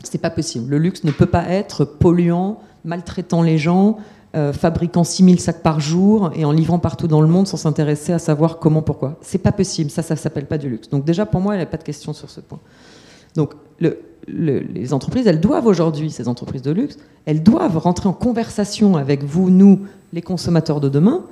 C'est 0.02 0.20
pas 0.20 0.30
possible. 0.30 0.70
Le 0.70 0.78
luxe 0.78 1.04
ne 1.04 1.10
peut 1.10 1.26
pas 1.26 1.48
être 1.48 1.84
polluant, 1.84 2.60
maltraitant 2.84 3.42
les 3.42 3.58
gens, 3.58 3.98
euh, 4.34 4.52
fabriquant 4.52 5.04
6000 5.04 5.40
sacs 5.40 5.62
par 5.62 5.80
jour 5.80 6.30
et 6.34 6.44
en 6.44 6.52
livrant 6.52 6.78
partout 6.78 7.06
dans 7.06 7.20
le 7.20 7.28
monde 7.28 7.46
sans 7.46 7.56
s'intéresser 7.56 8.12
à 8.12 8.18
savoir 8.18 8.58
comment, 8.58 8.82
pourquoi. 8.82 9.16
C'est 9.20 9.38
pas 9.38 9.52
possible. 9.52 9.90
Ça, 9.90 10.02
ça 10.02 10.16
s'appelle 10.16 10.46
pas 10.46 10.58
du 10.58 10.68
luxe. 10.68 10.88
Donc 10.88 11.04
déjà, 11.04 11.24
pour 11.24 11.40
moi, 11.40 11.54
il 11.54 11.58
n'y 11.58 11.62
a 11.62 11.66
pas 11.66 11.76
de 11.76 11.84
question 11.84 12.12
sur 12.12 12.30
ce 12.30 12.40
point. 12.40 12.58
Donc 13.36 13.52
les 14.26 14.92
entreprises, 14.92 15.26
elles 15.26 15.40
doivent 15.40 15.66
aujourd'hui, 15.66 16.10
ces 16.10 16.28
entreprises 16.28 16.62
de 16.62 16.72
luxe, 16.72 16.96
elles 17.26 17.42
doivent 17.42 17.78
rentrer 17.78 18.08
en 18.08 18.12
conversation 18.12 18.96
avec 18.96 19.22
vous, 19.22 19.50
nous, 19.50 19.80
les 20.12 20.22
consommateurs 20.22 20.80
de 20.80 20.88
demain, 20.88 21.24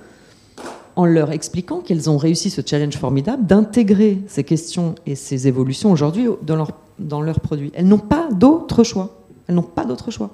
en 0.95 1.07
leur 1.07 1.33
expliquant 1.33 1.81
qu'elles 1.81 2.11
ont 2.11 2.19
réussi 2.19 2.51
ce 2.51 2.61
challenge 2.65 2.97
formidable 2.97 3.47
d'intégrer 3.47 4.21
ces 4.27 4.45
questions 4.45 4.95
et 5.07 5.15
ces 5.15 5.49
évolutions 5.49 5.91
aujourd'hui 5.91 6.27
dans, 6.43 6.67
dans 6.99 7.23
leurs 7.23 7.41
produits. 7.41 7.73
Elles 7.75 7.89
n'ont 7.89 7.99
pas 7.99 8.29
d'autre 8.31 8.85
choix. 8.85 9.23
Elles 9.49 9.55
n'ont 9.55 9.63
pas 9.63 9.85
d'autre 9.85 10.11
choix. 10.11 10.31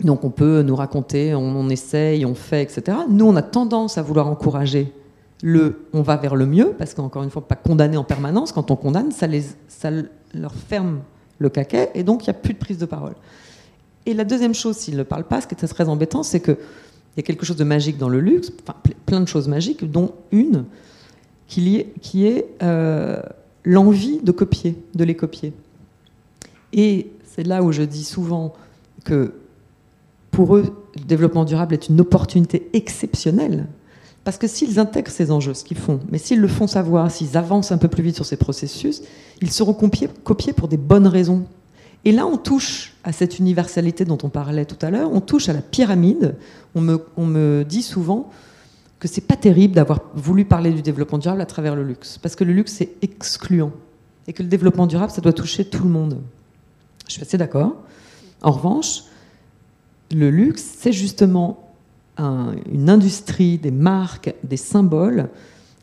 Donc 0.00 0.24
on 0.24 0.30
peut 0.30 0.62
nous 0.62 0.76
raconter, 0.76 1.34
on, 1.34 1.68
essaye, 1.68 2.24
on 2.24 2.34
fait, 2.34 2.62
etc. 2.62 2.98
Nous, 3.08 3.26
on 3.26 3.36
a 3.36 3.42
tendance 3.42 3.98
à 3.98 4.02
vouloir 4.02 4.28
encourager 4.28 4.92
le 5.42 5.86
on 5.92 6.02
va 6.02 6.16
vers 6.16 6.36
le 6.36 6.46
mieux, 6.46 6.74
parce 6.76 6.94
qu'encore 6.94 7.22
une 7.22 7.30
fois, 7.30 7.46
pas 7.46 7.56
condamner 7.56 7.96
en 7.96 8.04
permanence. 8.04 8.52
Quand 8.52 8.70
on 8.70 8.76
condamne, 8.76 9.10
ça, 9.10 9.26
les, 9.26 9.44
leur 10.34 10.54
ferme 10.54 11.00
le 11.38 11.48
caquet, 11.48 11.90
et 11.94 12.02
donc 12.02 12.24
il 12.24 12.30
n'y 12.30 12.36
a 12.36 12.40
plus 12.40 12.54
de 12.54 12.58
prise 12.58 12.78
de 12.78 12.86
parole. 12.86 13.14
Et 14.06 14.14
la 14.14 14.24
deuxième 14.24 14.54
chose, 14.54 14.76
s'ils 14.76 14.96
ne 14.96 15.02
parlent 15.02 15.26
pas, 15.26 15.40
ce 15.40 15.46
qui 15.46 15.54
est 15.54 15.66
très 15.66 15.88
embêtant, 15.88 16.22
c'est 16.22 16.40
que 16.40 16.52
il 16.52 17.20
y 17.20 17.20
a 17.20 17.22
quelque 17.22 17.44
chose 17.44 17.56
de 17.56 17.64
magique 17.64 17.98
dans 17.98 18.08
le 18.08 18.20
luxe, 18.20 18.52
enfin, 18.62 18.78
plein 19.04 19.20
de 19.20 19.26
choses 19.26 19.48
magiques, 19.48 19.90
dont 19.90 20.12
une 20.30 20.64
qui 21.48 21.76
est, 21.76 21.92
qui 22.00 22.26
est 22.26 22.46
euh, 22.62 23.20
l'envie 23.64 24.20
de 24.22 24.30
copier, 24.30 24.76
de 24.94 25.02
les 25.02 25.16
copier. 25.16 25.52
Et 26.72 27.10
c'est 27.24 27.42
là 27.42 27.62
où 27.62 27.72
je 27.72 27.82
dis 27.82 28.04
souvent 28.04 28.54
que 29.04 29.32
pour 30.38 30.54
eux, 30.54 30.72
le 30.96 31.02
développement 31.02 31.44
durable 31.44 31.74
est 31.74 31.88
une 31.88 32.00
opportunité 32.00 32.70
exceptionnelle. 32.72 33.66
Parce 34.22 34.38
que 34.38 34.46
s'ils 34.46 34.78
intègrent 34.78 35.10
ces 35.10 35.32
enjeux, 35.32 35.52
ce 35.52 35.64
qu'ils 35.64 35.76
font, 35.76 35.98
mais 36.12 36.18
s'ils 36.18 36.38
le 36.38 36.46
font 36.46 36.68
savoir, 36.68 37.10
s'ils 37.10 37.36
avancent 37.36 37.72
un 37.72 37.76
peu 37.76 37.88
plus 37.88 38.04
vite 38.04 38.14
sur 38.14 38.24
ces 38.24 38.36
processus, 38.36 39.02
ils 39.42 39.50
seront 39.50 39.74
copiés 39.74 40.52
pour 40.52 40.68
des 40.68 40.76
bonnes 40.76 41.08
raisons. 41.08 41.44
Et 42.04 42.12
là, 42.12 42.24
on 42.24 42.36
touche 42.36 42.94
à 43.02 43.10
cette 43.10 43.40
universalité 43.40 44.04
dont 44.04 44.18
on 44.22 44.28
parlait 44.28 44.64
tout 44.64 44.78
à 44.80 44.90
l'heure, 44.90 45.10
on 45.12 45.20
touche 45.20 45.48
à 45.48 45.52
la 45.52 45.60
pyramide. 45.60 46.36
On 46.76 46.82
me, 46.82 47.04
on 47.16 47.26
me 47.26 47.64
dit 47.68 47.82
souvent 47.82 48.30
que 49.00 49.08
c'est 49.08 49.26
pas 49.26 49.34
terrible 49.34 49.74
d'avoir 49.74 50.02
voulu 50.14 50.44
parler 50.44 50.70
du 50.70 50.82
développement 50.82 51.18
durable 51.18 51.40
à 51.40 51.46
travers 51.46 51.74
le 51.74 51.82
luxe, 51.82 52.16
parce 52.16 52.36
que 52.36 52.44
le 52.44 52.52
luxe 52.52 52.74
c'est 52.74 52.90
excluant 53.02 53.72
et 54.28 54.32
que 54.32 54.44
le 54.44 54.48
développement 54.48 54.86
durable 54.86 55.10
ça 55.10 55.20
doit 55.20 55.32
toucher 55.32 55.64
tout 55.64 55.82
le 55.82 55.90
monde. 55.90 56.20
Je 57.08 57.14
suis 57.14 57.22
assez 57.22 57.38
d'accord. 57.38 57.74
En 58.40 58.52
revanche, 58.52 59.02
le 60.10 60.30
luxe 60.30 60.64
c'est 60.78 60.92
justement 60.92 61.64
une 62.18 62.90
industrie, 62.90 63.58
des 63.58 63.70
marques, 63.70 64.34
des 64.42 64.56
symboles 64.56 65.28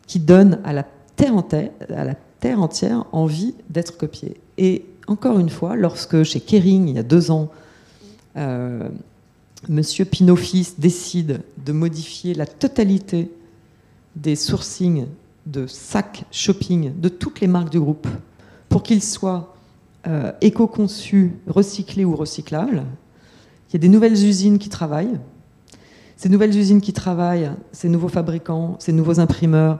qui 0.05 0.19
donnent 0.19 0.59
à 0.65 0.73
la 0.73 0.83
terre 1.15 2.61
entière, 2.61 3.05
envie 3.13 3.55
d'être 3.69 3.97
copiée. 3.97 4.35
Et 4.57 4.85
encore 5.07 5.39
une 5.39 5.49
fois, 5.49 5.75
lorsque 5.75 6.23
chez 6.23 6.41
Kering, 6.41 6.89
il 6.89 6.95
y 6.95 6.99
a 6.99 7.03
deux 7.03 7.31
ans, 7.31 7.49
euh, 8.37 8.89
Monsieur 9.69 10.05
Pinofis 10.05 10.73
décide 10.77 11.41
de 11.65 11.71
modifier 11.71 12.33
la 12.33 12.45
totalité 12.45 13.31
des 14.15 14.35
sourcings 14.35 15.07
de 15.45 15.67
sacs 15.67 16.25
shopping 16.31 16.91
de 16.99 17.09
toutes 17.09 17.39
les 17.39 17.47
marques 17.47 17.71
du 17.71 17.79
groupe 17.79 18.07
pour 18.69 18.83
qu'ils 18.83 19.03
soient 19.03 19.55
euh, 20.07 20.31
éco-conçus, 20.41 21.33
recyclés 21.47 22.05
ou 22.05 22.15
recyclables. 22.15 22.83
Il 23.69 23.73
y 23.73 23.75
a 23.75 23.79
des 23.79 23.89
nouvelles 23.89 24.13
usines 24.13 24.57
qui 24.57 24.69
travaillent. 24.69 25.19
Ces 26.17 26.29
nouvelles 26.29 26.55
usines 26.55 26.81
qui 26.81 26.93
travaillent, 26.93 27.51
ces 27.71 27.89
nouveaux 27.89 28.07
fabricants, 28.07 28.77
ces 28.79 28.93
nouveaux 28.93 29.19
imprimeurs 29.19 29.79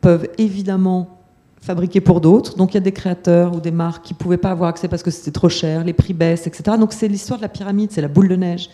peuvent 0.00 0.28
évidemment 0.38 1.18
fabriqués 1.60 2.00
pour 2.00 2.20
d'autres. 2.20 2.56
Donc 2.56 2.72
il 2.72 2.74
y 2.74 2.78
a 2.78 2.82
des 2.82 2.92
créateurs 2.92 3.54
ou 3.54 3.60
des 3.60 3.70
marques 3.70 4.04
qui 4.06 4.14
ne 4.14 4.18
pouvaient 4.18 4.38
pas 4.38 4.50
avoir 4.50 4.70
accès 4.70 4.88
parce 4.88 5.02
que 5.02 5.10
c'était 5.10 5.32
trop 5.32 5.48
cher, 5.48 5.84
les 5.84 5.92
prix 5.92 6.14
baissent, 6.14 6.46
etc. 6.46 6.76
Donc 6.78 6.92
c'est 6.92 7.08
l'histoire 7.08 7.38
de 7.38 7.42
la 7.42 7.48
pyramide, 7.48 7.90
c'est 7.92 8.00
la 8.00 8.08
boule 8.08 8.28
de 8.28 8.36
neige. 8.36 8.70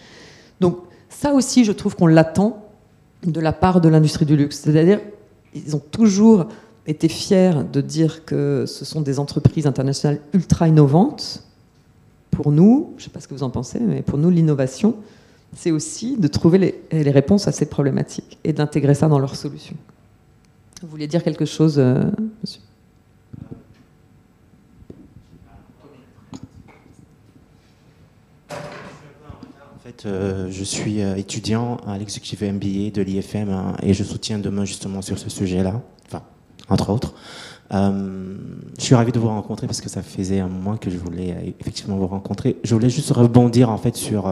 Donc 0.60 0.78
ça 1.08 1.32
aussi, 1.32 1.64
je 1.64 1.72
trouve 1.72 1.96
qu'on 1.96 2.06
l'attend 2.06 2.64
de 3.24 3.40
la 3.40 3.52
part 3.52 3.80
de 3.80 3.88
l'industrie 3.88 4.26
du 4.26 4.36
luxe. 4.36 4.60
C'est-à-dire, 4.60 5.00
ils 5.54 5.74
ont 5.74 5.82
toujours 5.90 6.46
été 6.86 7.08
fiers 7.08 7.52
de 7.72 7.80
dire 7.80 8.24
que 8.24 8.64
ce 8.66 8.84
sont 8.84 9.00
des 9.00 9.18
entreprises 9.18 9.66
internationales 9.66 10.20
ultra 10.32 10.68
innovantes. 10.68 11.42
Pour 12.34 12.50
nous, 12.50 12.92
je 12.96 13.02
ne 13.02 13.04
sais 13.04 13.10
pas 13.10 13.20
ce 13.20 13.28
que 13.28 13.34
vous 13.34 13.42
en 13.42 13.50
pensez, 13.50 13.78
mais 13.80 14.02
pour 14.02 14.18
nous, 14.18 14.30
l'innovation, 14.30 14.96
c'est 15.54 15.70
aussi 15.70 16.16
de 16.16 16.26
trouver 16.26 16.82
les, 16.90 17.10
réponses 17.10 17.46
à 17.46 17.52
ces 17.52 17.66
problématiques 17.66 18.38
et 18.44 18.52
d'intégrer 18.52 18.94
ça 18.94 19.08
dans 19.08 19.18
leurs 19.18 19.36
solutions. 19.36 19.76
Vous 20.82 20.88
vouliez 20.88 21.06
dire 21.06 21.22
quelque 21.22 21.44
chose, 21.44 21.78
euh, 21.78 22.02
monsieur? 22.42 22.60
Euh, 30.06 30.50
je 30.50 30.64
suis 30.64 31.02
euh, 31.02 31.14
étudiant 31.16 31.78
à 31.86 31.96
l'exécutif 31.96 32.42
MBA 32.42 32.90
de 32.92 33.00
l'IFM 33.00 33.48
hein, 33.48 33.76
et 33.82 33.94
je 33.94 34.04
soutiens 34.04 34.38
demain 34.38 34.64
justement 34.64 35.00
sur 35.00 35.18
ce 35.18 35.30
sujet-là, 35.30 35.80
enfin, 36.06 36.22
entre 36.68 36.90
autres. 36.90 37.14
Euh, 37.72 38.36
je 38.78 38.84
suis 38.84 38.94
ravi 38.94 39.12
de 39.12 39.18
vous 39.18 39.28
rencontrer 39.28 39.66
parce 39.66 39.80
que 39.80 39.88
ça 39.88 40.02
faisait 40.02 40.40
un 40.40 40.48
moment 40.48 40.76
que 40.76 40.90
je 40.90 40.98
voulais 40.98 41.54
effectivement 41.60 41.96
vous 41.96 42.06
rencontrer. 42.06 42.56
Je 42.62 42.74
voulais 42.74 42.90
juste 42.90 43.10
rebondir 43.10 43.70
en 43.70 43.78
fait 43.78 43.96
sur 43.96 44.30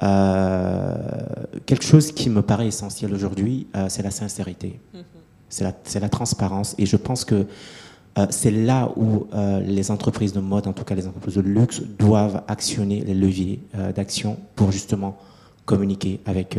quelque 0.00 1.82
chose 1.82 2.12
qui 2.12 2.30
me 2.30 2.40
paraît 2.40 2.68
essentiel 2.68 3.12
aujourd'hui, 3.12 3.66
c'est 3.88 4.04
la 4.04 4.12
sincérité, 4.12 4.78
mm-hmm. 4.94 5.00
c'est 5.48 5.64
la, 5.64 6.00
la, 6.00 6.08
transparence. 6.08 6.76
Et 6.78 6.86
je 6.86 6.96
pense 6.96 7.24
que 7.24 7.46
euh, 8.18 8.26
c'est 8.30 8.50
là 8.50 8.90
où 8.96 9.26
euh, 9.34 9.60
les 9.60 9.90
entreprises 9.90 10.32
de 10.32 10.40
mode, 10.40 10.66
en 10.66 10.72
tout 10.72 10.84
cas 10.84 10.94
les 10.94 11.06
entreprises 11.06 11.36
de 11.36 11.40
luxe, 11.40 11.82
doivent 11.98 12.42
actionner 12.48 13.00
les 13.00 13.14
leviers 13.14 13.60
euh, 13.76 13.92
d'action 13.92 14.38
pour 14.56 14.72
justement 14.72 15.16
communiquer 15.66 16.20
avec 16.24 16.58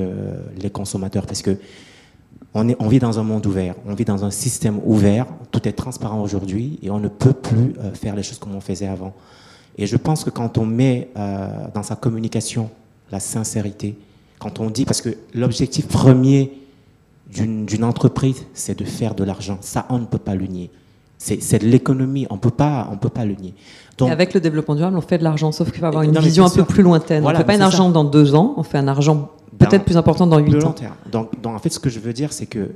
les 0.62 0.70
consommateurs. 0.70 1.26
Parce 1.26 1.42
que 1.42 1.58
on, 2.54 2.68
est, 2.70 2.76
on 2.80 2.88
vit 2.88 3.00
dans 3.00 3.20
un 3.20 3.24
monde 3.24 3.46
ouvert, 3.46 3.76
on 3.88 3.94
vit 3.94 4.06
dans 4.06 4.26
un 4.26 4.32
système 4.32 4.80
ouvert, 4.86 5.26
tout 5.52 5.68
est 5.68 5.74
transparent 5.74 6.22
aujourd'hui 6.22 6.80
et 6.82 6.90
on 6.90 7.00
ne 7.00 7.08
peut 7.08 7.34
plus 7.34 7.74
faire 7.94 8.16
les 8.16 8.24
choses 8.24 8.40
comme 8.40 8.56
on 8.56 8.62
faisait 8.62 8.88
avant. 8.88 9.14
Et 9.78 9.86
je 9.88 9.98
pense 9.98 10.24
que 10.24 10.30
quand 10.30 10.58
on 10.58 10.66
met 10.66 11.10
dans 11.16 11.84
sa 11.84 11.96
communication 11.96 12.70
la 13.12 13.20
sincérité, 13.20 13.96
quand 14.40 14.60
on 14.60 14.70
dit, 14.70 14.86
parce 14.86 15.02
que 15.02 15.16
l'objectif 15.34 15.88
premier 15.88 16.52
d'une 17.32 17.84
entreprise, 17.84 18.46
c'est 18.54 18.78
de 18.78 18.86
faire 18.86 19.14
de 19.14 19.24
l'argent, 19.24 19.58
ça 19.62 19.86
on 19.90 20.00
ne 20.00 20.06
peut 20.06 20.18
pas 20.18 20.36
le 20.36 20.48
nier. 20.48 20.72
C'est 21.18 21.60
de 21.62 21.68
l'économie, 21.68 22.26
on 22.30 22.38
peut 22.38 22.50
pas, 22.50 22.88
on 22.92 22.98
peut 22.98 23.10
pas 23.10 23.26
le 23.26 23.36
nier. 23.36 23.54
Donc, 23.98 24.08
et 24.08 24.12
avec 24.12 24.34
le 24.34 24.40
développement 24.40 24.76
durable, 24.76 24.98
on 24.98 25.02
fait 25.02 25.18
de 25.18 25.24
l'argent, 25.26 25.52
sauf 25.52 25.70
qu'il 25.72 25.82
va 25.82 25.90
avoir 25.90 26.04
une 26.04 26.18
vision 26.18 26.46
un 26.46 26.50
peu 26.50 26.64
plus 26.64 26.82
lointaine. 26.82 27.26
on 27.26 27.30
ne 27.30 27.36
fait 27.36 27.44
pas 27.44 27.56
un 27.56 27.62
argent 27.62 27.90
dans 27.90 28.06
deux 28.06 28.34
ans, 28.36 28.54
on 28.56 28.64
fait 28.64 28.78
un 28.78 28.88
argent 28.88 29.30
peut-être 29.60 29.86
plus 29.86 29.98
important 29.98 30.26
dans 30.26 30.40
huit 30.40 30.64
ans. 30.64 30.74
Donc, 31.12 31.40
donc, 31.42 31.56
en 31.56 31.60
fait, 31.60 31.70
ce 31.70 31.80
que 31.80 31.90
je 31.90 32.00
veux 32.00 32.14
dire, 32.14 32.34
c'est 32.34 32.48
que 32.48 32.72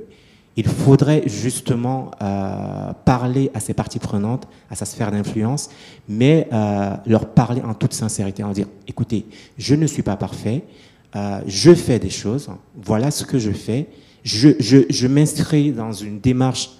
il 0.56 0.66
faudrait 0.66 1.22
justement 1.26 2.12
euh, 2.22 2.92
parler 3.04 3.50
à 3.54 3.60
ces 3.60 3.74
parties 3.74 3.98
prenantes, 3.98 4.46
à 4.70 4.76
sa 4.76 4.84
sphère 4.84 5.10
d'influence, 5.10 5.68
mais 6.08 6.48
euh, 6.52 6.94
leur 7.06 7.26
parler 7.26 7.60
en 7.62 7.74
toute 7.74 7.92
sincérité, 7.92 8.44
en 8.44 8.52
dire, 8.52 8.66
écoutez, 8.86 9.26
je 9.58 9.74
ne 9.74 9.86
suis 9.86 10.02
pas 10.02 10.16
parfait, 10.16 10.62
euh, 11.16 11.40
je 11.46 11.74
fais 11.74 11.98
des 11.98 12.10
choses, 12.10 12.50
voilà 12.76 13.10
ce 13.10 13.24
que 13.24 13.38
je 13.38 13.50
fais, 13.50 13.88
je, 14.22 14.50
je, 14.60 14.78
je 14.88 15.08
m'inscris 15.08 15.72
dans 15.72 15.92
une 15.92 16.20
démarche 16.20 16.70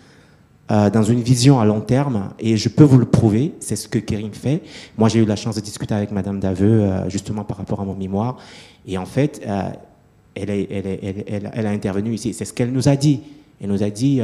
dans 0.66 1.02
une 1.02 1.20
vision 1.20 1.60
à 1.60 1.66
long 1.66 1.82
terme, 1.82 2.30
et 2.38 2.56
je 2.56 2.70
peux 2.70 2.84
vous 2.84 2.96
le 2.96 3.04
prouver, 3.04 3.52
c'est 3.60 3.76
ce 3.76 3.86
que 3.86 3.98
Kering 3.98 4.32
fait. 4.32 4.62
Moi, 4.96 5.10
j'ai 5.10 5.18
eu 5.18 5.26
la 5.26 5.36
chance 5.36 5.56
de 5.56 5.60
discuter 5.60 5.94
avec 5.94 6.10
Madame 6.10 6.40
Daveux, 6.40 6.90
justement 7.08 7.44
par 7.44 7.58
rapport 7.58 7.82
à 7.82 7.84
mon 7.84 7.94
mémoire, 7.94 8.38
et 8.86 8.96
en 8.96 9.04
fait, 9.04 9.46
euh, 10.38 10.42
elle, 10.42 10.50
elle, 10.50 11.24
elle, 11.26 11.50
elle, 11.52 11.66
a 11.66 11.70
intervenu 11.70 12.14
ici. 12.14 12.32
C'est 12.32 12.44
ce 12.44 12.52
qu'elle 12.52 12.72
nous 12.72 12.88
a 12.88 12.96
dit. 12.96 13.20
et 13.60 13.66
nous 13.66 13.82
a 13.82 13.90
dit 13.90 14.20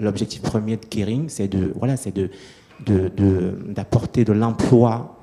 l'objectif 0.00 0.42
premier 0.42 0.76
de 0.76 0.84
Kering, 0.84 1.28
c'est 1.28 1.48
de 1.48 1.72
voilà, 1.76 1.96
c'est 1.96 2.14
de 2.14 2.30
d'apporter 3.68 4.24
de, 4.24 4.32
l'emploi 4.32 5.16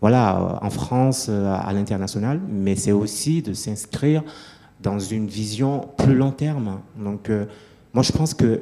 voilà, 0.00 0.58
en 0.60 0.70
France, 0.70 1.28
à 1.30 1.72
l'international, 1.72 2.40
mais 2.46 2.76
c'est 2.76 2.92
aussi 2.92 3.40
de 3.40 3.54
s'inscrire 3.54 4.22
dans 4.82 4.98
une 4.98 5.28
vision 5.28 5.88
plus 5.96 6.14
long 6.14 6.32
terme. 6.32 6.80
Donc, 6.98 7.30
moi, 7.94 8.02
je 8.02 8.12
pense 8.12 8.34
que 8.34 8.60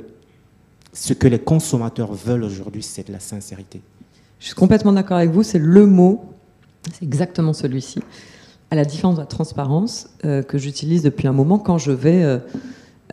ce 0.93 1.15
que 1.15 1.27
les 1.27 1.39
consommateurs 1.39 2.13
veulent 2.13 2.45
aujourd'hui, 2.45 2.83
c'est 2.83 3.07
de 3.09 3.13
la 3.13 3.21
sincérité. 3.21 3.81
Je 4.39 4.47
suis 4.47 4.55
complètement 4.55 4.93
d'accord 4.93 5.17
avec 5.17 5.31
vous, 5.31 5.43
c'est 5.43 5.59
le 5.59 5.87
mot, 5.87 6.25
c'est 6.93 7.05
exactement 7.05 7.53
celui-ci, 7.53 8.01
à 8.73 8.75
la 8.75 8.87
différence 8.87 9.17
de 9.17 9.21
la 9.21 9.27
transparence 9.27 10.09
euh, 10.25 10.43
que 10.43 10.57
j'utilise 10.57 11.03
depuis 11.03 11.29
un 11.29 11.33
moment 11.33 11.59
quand 11.59 11.77
je 11.77 11.93
vais 11.93 12.25
euh, 12.25 12.39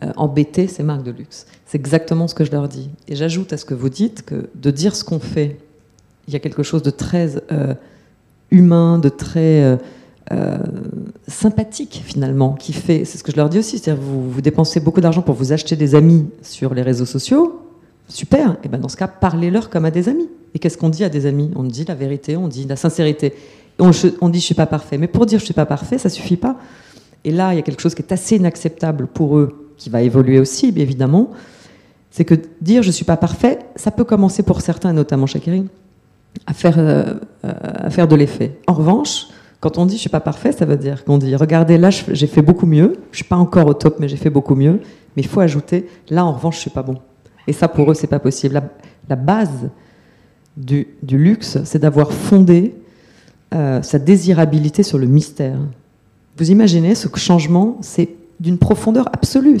euh, 0.02 0.10
embêter 0.16 0.66
ces 0.68 0.82
marques 0.82 1.02
de 1.02 1.10
luxe. 1.10 1.46
C'est 1.66 1.76
exactement 1.76 2.28
ce 2.28 2.34
que 2.34 2.46
je 2.46 2.50
leur 2.50 2.66
dis. 2.66 2.88
Et 3.08 3.14
j'ajoute 3.14 3.52
à 3.52 3.58
ce 3.58 3.66
que 3.66 3.74
vous 3.74 3.90
dites 3.90 4.24
que 4.24 4.48
de 4.54 4.70
dire 4.70 4.96
ce 4.96 5.04
qu'on 5.04 5.18
fait, 5.20 5.58
il 6.28 6.32
y 6.32 6.36
a 6.36 6.38
quelque 6.38 6.62
chose 6.62 6.82
de 6.82 6.88
très 6.88 7.34
humain, 8.50 8.98
de 8.98 9.10
très 9.10 9.78
sympathique 11.28 12.02
finalement, 12.04 12.54
qui 12.54 12.72
fait, 12.72 13.04
c'est 13.04 13.18
ce 13.18 13.22
que 13.22 13.32
je 13.32 13.36
leur 13.36 13.50
dis 13.50 13.58
aussi, 13.58 13.78
c'est-à-dire 13.78 14.02
vous, 14.02 14.30
vous 14.30 14.40
dépensez 14.40 14.80
beaucoup 14.80 15.00
d'argent 15.00 15.22
pour 15.22 15.34
vous 15.34 15.52
acheter 15.52 15.76
des 15.76 15.94
amis 15.94 16.26
sur 16.42 16.72
les 16.72 16.82
réseaux 16.82 17.04
sociaux, 17.04 17.60
super, 18.08 18.56
et 18.64 18.68
ben 18.68 18.80
dans 18.80 18.88
ce 18.88 18.96
cas, 18.96 19.08
parlez-leur 19.08 19.68
comme 19.70 19.84
à 19.84 19.90
des 19.90 20.08
amis. 20.08 20.28
Et 20.54 20.58
qu'est-ce 20.58 20.78
qu'on 20.78 20.88
dit 20.88 21.04
à 21.04 21.08
des 21.08 21.26
amis? 21.26 21.50
On 21.54 21.64
dit 21.64 21.84
la 21.84 21.94
vérité, 21.94 22.36
on 22.36 22.48
dit 22.48 22.64
la 22.64 22.76
sincérité. 22.76 23.34
On, 23.80 24.28
dit 24.28 24.40
je 24.40 24.44
suis 24.44 24.54
pas 24.54 24.66
parfait. 24.66 24.98
Mais 24.98 25.08
pour 25.08 25.26
dire 25.26 25.38
je 25.38 25.44
suis 25.44 25.54
pas 25.54 25.66
parfait, 25.66 25.98
ça 25.98 26.08
suffit 26.08 26.36
pas. 26.36 26.56
Et 27.24 27.30
là, 27.30 27.52
il 27.52 27.56
y 27.56 27.58
a 27.58 27.62
quelque 27.62 27.82
chose 27.82 27.94
qui 27.94 28.02
est 28.02 28.12
assez 28.12 28.36
inacceptable 28.36 29.06
pour 29.06 29.36
eux, 29.36 29.70
qui 29.76 29.90
va 29.90 30.02
évoluer 30.02 30.38
aussi, 30.38 30.72
évidemment. 30.76 31.30
C'est 32.10 32.24
que 32.24 32.34
dire 32.60 32.82
je 32.82 32.90
suis 32.90 33.04
pas 33.04 33.16
parfait, 33.16 33.58
ça 33.76 33.90
peut 33.90 34.04
commencer 34.04 34.42
pour 34.42 34.60
certains, 34.60 34.92
notamment 34.92 35.26
chez 35.26 35.40
Kering, 35.40 35.66
à 36.46 36.52
faire, 36.52 36.78
euh, 36.78 37.14
à 37.42 37.90
faire 37.90 38.08
de 38.08 38.16
l'effet. 38.16 38.58
En 38.66 38.74
revanche, 38.74 39.28
quand 39.60 39.76
on 39.76 39.84
dit 39.84 39.96
je 39.96 40.00
suis 40.00 40.10
pas 40.10 40.20
parfait, 40.20 40.52
ça 40.52 40.64
veut 40.64 40.78
dire 40.78 41.04
qu'on 41.04 41.18
dit 41.18 41.36
regardez 41.36 41.76
là 41.76 41.90
j'ai 41.90 42.26
fait 42.26 42.42
beaucoup 42.42 42.66
mieux, 42.66 42.94
je 43.12 43.18
suis 43.18 43.26
pas 43.26 43.36
encore 43.36 43.66
au 43.66 43.74
top 43.74 43.96
mais 44.00 44.08
j'ai 44.08 44.16
fait 44.16 44.30
beaucoup 44.30 44.54
mieux, 44.54 44.80
mais 45.14 45.22
il 45.22 45.26
faut 45.26 45.40
ajouter 45.40 45.86
là 46.08 46.24
en 46.24 46.32
revanche 46.32 46.56
je 46.56 46.60
suis 46.62 46.70
pas 46.70 46.82
bon. 46.82 46.96
Et 47.46 47.52
ça 47.52 47.68
pour 47.68 47.90
eux 47.90 47.94
c'est 47.94 48.06
pas 48.06 48.18
possible. 48.18 48.62
La, 49.08 49.16
base 49.16 49.68
du, 50.56 50.86
luxe 51.02 51.58
c'est 51.64 51.78
d'avoir 51.78 52.12
fondé 52.12 52.74
euh, 53.54 53.82
sa 53.82 53.98
désirabilité 53.98 54.82
sur 54.82 54.98
le 54.98 55.06
mystère. 55.06 55.58
Vous 56.36 56.50
imaginez 56.50 56.94
ce 56.94 57.08
changement, 57.16 57.78
c'est 57.80 58.08
d'une 58.38 58.58
profondeur 58.58 59.08
absolue. 59.12 59.58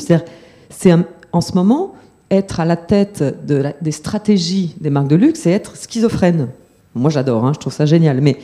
C'est 0.70 0.94
en 1.32 1.40
ce 1.40 1.52
moment 1.52 1.94
être 2.30 2.60
à 2.60 2.64
la 2.64 2.76
tête 2.76 3.22
de 3.46 3.64
des 3.80 3.92
stratégies 3.92 4.76
des 4.80 4.90
marques 4.90 5.08
de 5.08 5.16
luxe, 5.16 5.40
c'est 5.40 5.50
être 5.50 5.76
schizophrène. 5.76 6.48
Moi 6.94 7.10
j'adore, 7.10 7.44
hein, 7.44 7.52
je 7.54 7.58
trouve 7.58 7.72
ça 7.72 7.86
génial, 7.86 8.20
mais 8.20 8.38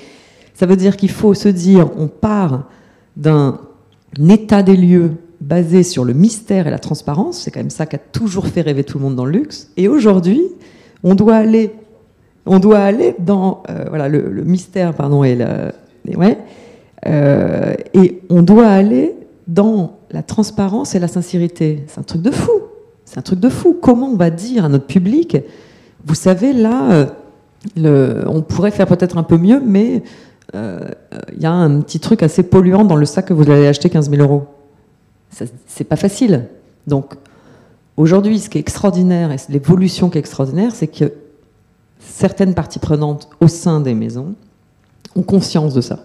ça 0.55 0.67
veut 0.67 0.77
dire 0.77 0.97
qu'il 0.97 1.11
faut 1.11 1.35
se 1.35 1.49
dire, 1.49 1.91
on 1.97 2.09
part 2.09 2.65
d'un 3.17 3.59
état 4.29 4.63
des 4.63 4.77
lieux 4.77 5.13
basé 5.41 5.83
sur 5.83 6.05
le 6.05 6.15
mystère 6.15 6.67
et 6.67 6.71
la 6.71 6.79
transparence, 6.79 7.43
c'est 7.43 7.51
quand 7.51 7.61
même 7.61 7.71
ça 7.71 7.87
qui 7.87 7.97
a 7.97 7.99
toujours 7.99 8.47
fait 8.47 8.63
rêver 8.63 8.83
tout 8.83 8.99
le 8.99 9.05
monde 9.05 9.17
dans 9.17 9.27
le 9.27 9.33
luxe, 9.33 9.71
et 9.77 9.87
aujourd'hui, 9.87 10.43
on 11.03 11.15
doit 11.15 11.37
aller, 11.37 11.73
on 12.47 12.59
doit 12.59 12.79
aller 12.79 13.15
dans 13.19 13.63
euh, 13.69 13.85
voilà, 13.89 14.09
le, 14.09 14.45
mystère 14.45 14.95
pardon, 14.95 15.25
et, 15.25 15.37
ouais, 16.17 16.39
euh, 17.07 17.75
et 17.93 18.23
on 18.31 18.43
doit 18.43 18.69
aller 18.69 19.15
dans 19.49 19.99
la 20.11 20.23
transparence 20.23 20.95
et 20.95 20.99
la 20.99 21.09
sincérité. 21.09 21.85
C'est 21.89 22.01
un 22.01 22.05
truc 22.05 22.23
de 22.23 22.31
fou. 22.31 22.53
C'est 23.05 23.19
un 23.19 23.23
truc 23.23 23.41
de 23.41 23.49
fou. 23.49 23.77
Comment 23.81 24.09
on 24.09 24.17
va 24.17 24.31
dire 24.31 24.65
à 24.65 24.69
notre 24.69 24.87
public, 24.87 25.37
vous 26.05 26.15
savez, 26.15 26.53
là, 26.53 27.09
euh, 27.79 28.25
on 28.27 28.43
pourrait 28.43 28.71
faire 28.71 28.87
peut-être 28.87 29.19
un 29.19 29.23
peu 29.23 29.37
mieux, 29.39 29.61
mais 29.65 30.03
il 30.55 31.43
y 31.43 31.45
a 31.45 31.53
un 31.53 31.81
petit 31.81 32.01
truc 32.01 32.23
assez 32.23 32.43
polluant 32.43 32.85
dans 32.85 32.97
le 32.97 33.05
sac 33.05 33.27
que 33.27 33.35
vous 33.35 33.51
allez 33.51 33.67
acheter 33.67 33.91
15 33.91 34.09
000 34.09 34.23
euros. 34.23 34.45
C'est 35.67 35.85
pas 35.85 35.97
facile. 35.97 36.47
Donc, 36.87 37.15
aujourd'hui, 37.97 38.39
ce 38.39 38.49
qui 38.49 38.57
est 38.57 38.61
extraordinaire, 38.61 39.33
et 39.33 39.37
l'évolution 39.51 40.09
qui 40.09 40.17
est 40.17 40.21
extraordinaire, 40.21 40.75
c'est 40.75 40.87
que 40.87 41.13
certaines 41.99 42.55
parties 42.55 42.79
prenantes 42.79 43.29
au 43.41 43.49
sein 43.49 43.81
des 43.81 43.95
maisons 43.95 44.35
ont 45.15 45.23
conscience 45.23 45.75
de 45.75 45.81
ça. 45.81 46.05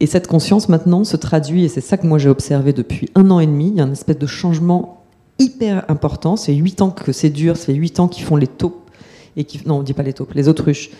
Et 0.00 0.06
cette 0.06 0.26
conscience, 0.26 0.68
maintenant, 0.68 1.04
se 1.04 1.16
traduit, 1.16 1.64
et 1.64 1.68
c'est 1.68 1.82
ça 1.82 1.98
que 1.98 2.06
moi 2.06 2.18
j'ai 2.18 2.30
observé 2.30 2.72
depuis 2.72 3.10
un 3.14 3.30
an 3.30 3.38
et 3.38 3.46
demi, 3.46 3.68
il 3.68 3.76
y 3.76 3.80
a 3.80 3.84
une 3.84 3.92
espèce 3.92 4.18
de 4.18 4.26
changement 4.26 5.04
hyper 5.38 5.84
important. 5.88 6.36
C'est 6.36 6.54
8 6.54 6.82
ans 6.82 6.90
que 6.90 7.12
c'est 7.12 7.30
dur, 7.30 7.56
c'est 7.56 7.74
8 7.74 8.00
ans 8.00 8.08
qu'ils 8.08 8.24
font 8.24 8.36
les 8.36 8.46
taupes, 8.46 8.90
et 9.36 9.44
qui, 9.44 9.60
non, 9.66 9.78
on 9.78 9.82
dit 9.82 9.92
pas 9.92 10.02
les 10.02 10.12
taupes, 10.12 10.32
les 10.34 10.48
autruches, 10.48 10.90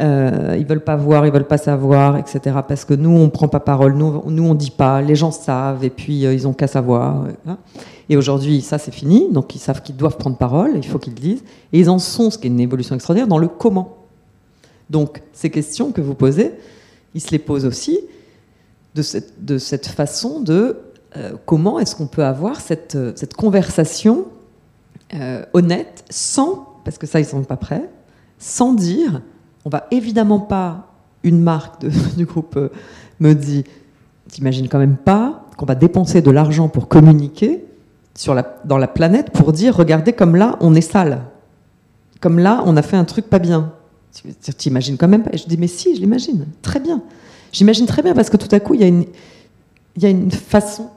euh, 0.00 0.56
ils 0.58 0.66
veulent 0.66 0.82
pas 0.82 0.96
voir, 0.96 1.24
ils 1.24 1.32
veulent 1.32 1.46
pas 1.46 1.58
savoir, 1.58 2.16
etc. 2.16 2.56
Parce 2.66 2.84
que 2.84 2.94
nous, 2.94 3.10
on 3.10 3.30
prend 3.30 3.46
pas 3.46 3.60
parole, 3.60 3.94
nous, 3.94 4.22
nous 4.26 4.44
on 4.44 4.54
dit 4.54 4.72
pas, 4.72 5.00
les 5.00 5.14
gens 5.14 5.30
savent, 5.30 5.84
et 5.84 5.90
puis 5.90 6.26
euh, 6.26 6.34
ils 6.34 6.48
ont 6.48 6.52
qu'à 6.52 6.66
savoir. 6.66 7.26
Hein. 7.46 7.58
Et 8.08 8.16
aujourd'hui, 8.16 8.60
ça 8.60 8.78
c'est 8.78 8.92
fini, 8.92 9.28
donc 9.30 9.54
ils 9.54 9.60
savent 9.60 9.82
qu'ils 9.82 9.96
doivent 9.96 10.16
prendre 10.16 10.36
parole, 10.36 10.72
il 10.74 10.86
faut 10.86 10.98
qu'ils 10.98 11.14
le 11.14 11.20
disent, 11.20 11.44
et 11.72 11.78
ils 11.78 11.88
en 11.88 12.00
sont, 12.00 12.30
ce 12.30 12.38
qui 12.38 12.48
est 12.48 12.50
une 12.50 12.60
évolution 12.60 12.94
extraordinaire, 12.96 13.28
dans 13.28 13.38
le 13.38 13.46
comment. 13.46 13.98
Donc 14.90 15.22
ces 15.32 15.50
questions 15.50 15.92
que 15.92 16.00
vous 16.00 16.14
posez, 16.14 16.52
ils 17.14 17.20
se 17.20 17.30
les 17.30 17.38
posent 17.38 17.64
aussi 17.64 18.00
de 18.96 19.02
cette, 19.02 19.44
de 19.44 19.58
cette 19.58 19.86
façon 19.86 20.40
de 20.40 20.78
euh, 21.16 21.32
comment 21.46 21.78
est-ce 21.78 21.94
qu'on 21.94 22.08
peut 22.08 22.24
avoir 22.24 22.60
cette, 22.60 22.98
cette 23.16 23.34
conversation 23.34 24.26
honnête 25.52 26.04
sans, 26.10 26.66
parce 26.84 26.98
que 26.98 27.06
ça 27.06 27.20
ils 27.20 27.24
sont 27.24 27.44
pas 27.44 27.56
prêts, 27.56 27.88
sans 28.40 28.72
dire 28.72 29.22
on 29.64 29.70
va 29.70 29.86
évidemment 29.90 30.40
pas, 30.40 30.92
une 31.22 31.40
marque 31.40 31.84
du 32.16 32.26
groupe 32.26 32.56
euh, 32.56 32.68
me 33.20 33.34
dit, 33.34 33.64
t'imagines 34.28 34.68
quand 34.68 34.78
même 34.78 34.96
pas 34.96 35.46
qu'on 35.56 35.66
va 35.66 35.74
dépenser 35.74 36.22
de 36.22 36.30
l'argent 36.30 36.68
pour 36.68 36.88
communiquer 36.88 37.64
sur 38.14 38.34
la, 38.34 38.60
dans 38.64 38.78
la 38.78 38.88
planète 38.88 39.30
pour 39.30 39.52
dire, 39.52 39.76
regardez 39.76 40.12
comme 40.12 40.36
là, 40.36 40.56
on 40.60 40.74
est 40.74 40.80
sale. 40.80 41.22
Comme 42.20 42.38
là, 42.38 42.62
on 42.66 42.76
a 42.76 42.82
fait 42.82 42.96
un 42.96 43.04
truc 43.04 43.26
pas 43.26 43.38
bien. 43.38 43.72
T'imagines 44.56 44.96
quand 44.96 45.08
même 45.08 45.24
pas? 45.24 45.30
Et 45.32 45.38
je 45.38 45.46
dis, 45.46 45.56
mais 45.56 45.66
si, 45.66 45.94
je 45.96 46.00
l'imagine. 46.00 46.46
Très 46.62 46.80
bien. 46.80 47.02
J'imagine 47.52 47.86
très 47.86 48.02
bien 48.02 48.14
parce 48.14 48.30
que 48.30 48.36
tout 48.36 48.48
à 48.52 48.60
coup, 48.60 48.74
il 48.74 48.80
y 48.80 48.84
a 48.84 48.86
une, 48.86 49.04
il 49.96 50.02
y 50.02 50.06
a 50.06 50.08
une 50.08 50.30
façon. 50.30 50.88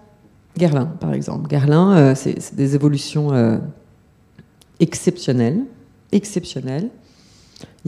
Guerlain, 0.57 0.86
par 0.86 1.13
exemple. 1.13 1.47
Guerlain, 1.47 1.97
euh, 1.97 2.15
c'est 2.15 2.55
des 2.55 2.76
évolutions 2.76 3.34
euh, 3.34 3.57
exceptionnelles. 4.80 5.63
Exceptionnelles. 6.11 6.89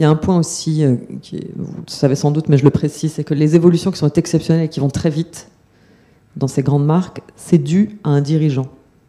Il 0.00 0.04
y 0.04 0.06
a 0.06 0.10
un 0.10 0.16
point 0.16 0.38
aussi, 0.38 0.82
euh, 0.82 0.96
qui 1.20 1.46
vous 1.56 1.82
le 1.86 1.90
savez 1.90 2.14
sans 2.14 2.30
doute, 2.30 2.48
mais 2.48 2.56
je 2.56 2.64
le 2.64 2.70
précise, 2.70 3.12
c'est 3.12 3.22
que 3.22 3.34
les 3.34 3.54
évolutions 3.54 3.90
qui 3.90 3.98
sont 3.98 4.10
exceptionnelles 4.10 4.64
et 4.64 4.68
qui 4.70 4.80
vont 4.80 4.88
très 4.88 5.10
vite 5.10 5.48
dans 6.36 6.48
ces 6.48 6.62
grandes 6.62 6.86
marques, 6.86 7.20
c'est 7.36 7.58
dû 7.58 7.98
à 8.02 8.08
un 8.08 8.22
dirigeant, 8.22 8.68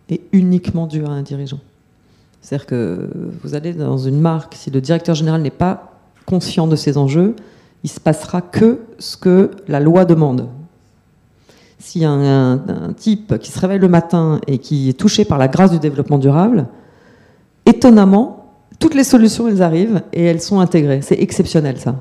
et 0.09 0.19
uniquement 0.33 0.87
dû 0.87 1.05
à 1.05 1.09
un 1.09 1.21
dirigeant. 1.21 1.61
C'est-à-dire 2.41 2.65
que 2.65 3.09
vous 3.41 3.55
allez 3.55 3.71
dans 3.71 3.97
une 3.97 4.19
marque, 4.19 4.53
si 4.55 4.69
le 4.69 4.81
directeur 4.81 5.15
général 5.15 5.41
n'est 5.41 5.49
pas 5.49 5.93
conscient 6.25 6.67
de 6.67 6.75
ces 6.75 6.97
enjeux, 6.97 7.37
il 7.85 7.89
se 7.89 8.01
passera 8.01 8.41
que 8.41 8.79
ce 8.99 9.15
que 9.15 9.51
la 9.69 9.79
loi 9.79 10.03
demande. 10.03 10.49
Un, 12.01 12.59
un, 12.67 12.93
type 12.93 13.37
qui 13.39 13.49
se 13.49 13.59
réveille 13.59 13.79
le 13.79 13.87
matin 13.87 14.41
et 14.45 14.57
qui 14.57 14.89
est 14.89 14.99
touché 14.99 15.23
par 15.23 15.37
la 15.37 15.47
grâce 15.47 15.71
du 15.71 15.79
développement 15.79 16.17
durable, 16.17 16.67
étonnamment, 17.65 18.40
toutes 18.81 18.95
les 18.95 19.05
solutions, 19.05 19.47
elles 19.47 19.61
arrivent 19.61 20.01
et 20.11 20.25
elles 20.25 20.41
sont 20.41 20.59
intégrées. 20.59 21.01
C'est 21.01 21.21
exceptionnel, 21.21 21.77
ça. 21.79 21.95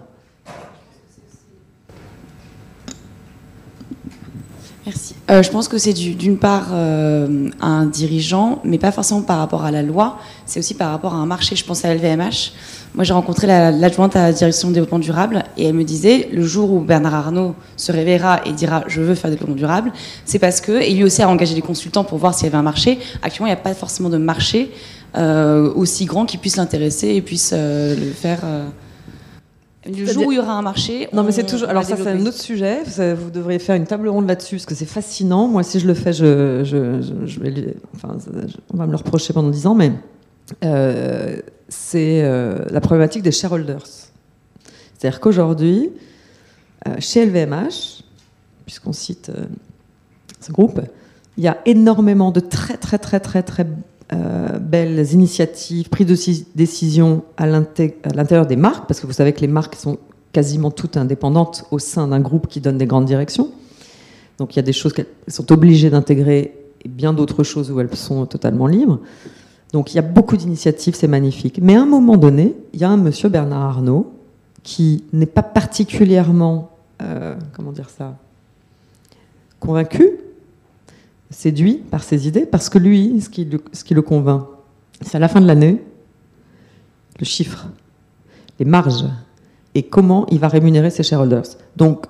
Merci. 4.86 5.14
Euh, 5.30 5.42
je 5.42 5.50
pense 5.50 5.68
que 5.68 5.76
c'est 5.76 5.92
d'une 5.92 6.38
part 6.38 6.68
euh, 6.72 7.50
un 7.60 7.84
dirigeant, 7.84 8.60
mais 8.64 8.78
pas 8.78 8.90
forcément 8.90 9.20
par 9.20 9.38
rapport 9.38 9.64
à 9.64 9.70
la 9.70 9.82
loi, 9.82 10.18
c'est 10.46 10.58
aussi 10.58 10.74
par 10.74 10.90
rapport 10.90 11.14
à 11.14 11.18
un 11.18 11.26
marché. 11.26 11.54
Je 11.54 11.64
pense 11.64 11.84
à 11.84 11.94
LVMH. 11.94 12.52
Moi, 12.94 13.04
j'ai 13.04 13.12
rencontré 13.12 13.46
l'adjointe 13.46 14.16
à 14.16 14.22
la 14.22 14.32
direction 14.32 14.68
du 14.68 14.74
développement 14.74 14.98
durable 14.98 15.44
et 15.56 15.66
elle 15.66 15.74
me 15.74 15.84
disait 15.84 16.28
le 16.32 16.42
jour 16.42 16.72
où 16.72 16.80
Bernard 16.80 17.14
Arnault 17.14 17.54
se 17.76 17.92
réveillera 17.92 18.40
et 18.46 18.52
dira 18.52 18.82
je 18.88 19.00
veux 19.00 19.14
faire 19.14 19.30
développement 19.30 19.54
durable, 19.54 19.92
c'est 20.24 20.40
parce 20.40 20.60
que, 20.60 20.72
et 20.72 20.92
lui 20.92 21.04
aussi 21.04 21.22
a 21.22 21.28
engagé 21.28 21.54
des 21.54 21.62
consultants 21.62 22.02
pour 22.02 22.18
voir 22.18 22.34
s'il 22.34 22.46
y 22.46 22.48
avait 22.48 22.56
un 22.56 22.62
marché. 22.62 22.98
Actuellement, 23.22 23.46
il 23.46 23.54
n'y 23.54 23.60
a 23.60 23.62
pas 23.62 23.74
forcément 23.74 24.08
de 24.08 24.16
marché. 24.16 24.72
Euh, 25.16 25.72
aussi 25.74 26.04
grand 26.04 26.24
qui 26.24 26.38
puisse 26.38 26.56
l'intéresser 26.56 27.08
et 27.08 27.22
puisse 27.22 27.52
euh, 27.52 27.96
le 27.96 28.12
faire. 28.12 28.40
Euh, 28.44 28.68
le 29.86 30.06
jour 30.06 30.26
où 30.26 30.32
il 30.32 30.36
y 30.36 30.38
aura 30.38 30.52
un 30.52 30.62
marché. 30.62 31.08
Non, 31.12 31.24
mais 31.24 31.32
c'est 31.32 31.46
toujours. 31.46 31.68
Alors, 31.68 31.84
ça, 31.84 31.96
c'est 31.96 32.06
un 32.06 32.26
autre 32.26 32.38
sujet. 32.38 32.82
Vous, 33.14 33.30
devriez 33.30 33.58
faire 33.58 33.76
une 33.76 33.86
table 33.86 34.08
ronde 34.08 34.28
là-dessus, 34.28 34.56
parce 34.56 34.66
que 34.66 34.74
c'est 34.74 34.84
fascinant. 34.84 35.48
Moi, 35.48 35.62
si 35.62 35.80
je 35.80 35.86
le 35.86 35.94
fais, 35.94 36.12
je, 36.12 36.62
je, 36.64 37.40
vais. 37.40 37.74
Enfin, 37.94 38.16
on 38.72 38.76
va 38.76 38.86
me 38.86 38.90
le 38.90 38.96
reprocher 38.96 39.32
pendant 39.32 39.48
10 39.48 39.66
ans, 39.66 39.74
mais 39.74 39.92
c'est 41.68 42.22
la 42.70 42.80
problématique 42.80 43.22
des 43.22 43.32
shareholders. 43.32 43.86
C'est-à-dire 44.98 45.18
qu'aujourd'hui, 45.18 45.90
chez 46.98 47.24
LVMH, 47.24 48.04
puisqu'on 48.66 48.92
cite 48.92 49.32
ce 50.40 50.52
groupe, 50.52 50.82
Il 51.38 51.42
y 51.42 51.48
a 51.48 51.56
énormément 51.64 52.32
de 52.32 52.40
très 52.40 52.76
très 52.76 52.98
très 52.98 53.18
très 53.18 53.42
très 53.42 53.66
euh, 54.12 54.58
belles 54.58 55.12
initiatives, 55.12 55.88
prises 55.88 56.06
de 56.06 56.56
décision 56.56 57.22
à 57.36 57.46
l'intérieur 57.46 58.46
des 58.46 58.56
marques, 58.56 58.86
parce 58.88 59.00
que 59.00 59.06
vous 59.06 59.12
savez 59.12 59.32
que 59.32 59.40
les 59.40 59.46
marques 59.48 59.76
sont 59.76 59.98
quasiment 60.32 60.70
toutes 60.70 60.96
indépendantes 60.96 61.64
au 61.70 61.78
sein 61.78 62.08
d'un 62.08 62.20
groupe 62.20 62.48
qui 62.48 62.60
donne 62.60 62.78
des 62.78 62.86
grandes 62.86 63.04
directions. 63.04 63.50
Donc 64.38 64.54
il 64.54 64.58
y 64.58 64.60
a 64.60 64.62
des 64.62 64.72
choses 64.72 64.92
qu'elles 64.92 65.06
sont 65.28 65.52
obligées 65.52 65.90
d'intégrer 65.90 66.54
et 66.84 66.88
bien 66.88 67.12
d'autres 67.12 67.44
choses 67.44 67.70
où 67.70 67.78
elles 67.80 67.94
sont 67.94 68.26
totalement 68.26 68.66
libres. 68.66 69.00
Donc 69.72 69.92
il 69.92 69.96
y 69.96 69.98
a 69.98 70.02
beaucoup 70.02 70.36
d'initiatives, 70.36 70.94
c'est 70.94 71.08
magnifique. 71.08 71.60
Mais 71.62 71.76
à 71.76 71.82
un 71.82 71.86
moment 71.86 72.16
donné, 72.16 72.54
il 72.72 72.80
y 72.80 72.84
a 72.84 72.90
un 72.90 72.96
monsieur 72.96 73.28
Bernard 73.28 73.62
Arnault 73.62 74.12
qui 74.62 75.04
n'est 75.12 75.26
pas 75.26 75.42
particulièrement, 75.42 76.70
euh, 77.02 77.34
comment 77.52 77.72
dire 77.72 77.90
ça, 77.90 78.16
convaincu 79.58 80.19
séduit 81.30 81.76
par 81.90 82.02
ses 82.02 82.26
idées, 82.26 82.46
parce 82.46 82.68
que 82.68 82.78
lui, 82.78 83.20
ce 83.20 83.28
qui 83.28 83.44
le, 83.44 83.60
ce 83.72 83.84
qui 83.84 83.94
le 83.94 84.02
convainc, 84.02 84.44
c'est 85.00 85.16
à 85.16 85.20
la 85.20 85.28
fin 85.28 85.40
de 85.40 85.46
l'année, 85.46 85.82
le 87.18 87.24
chiffre, 87.24 87.68
les 88.58 88.64
marges, 88.64 89.04
et 89.74 89.84
comment 89.84 90.26
il 90.30 90.38
va 90.38 90.48
rémunérer 90.48 90.90
ses 90.90 91.02
shareholders. 91.02 91.56
Donc, 91.76 92.06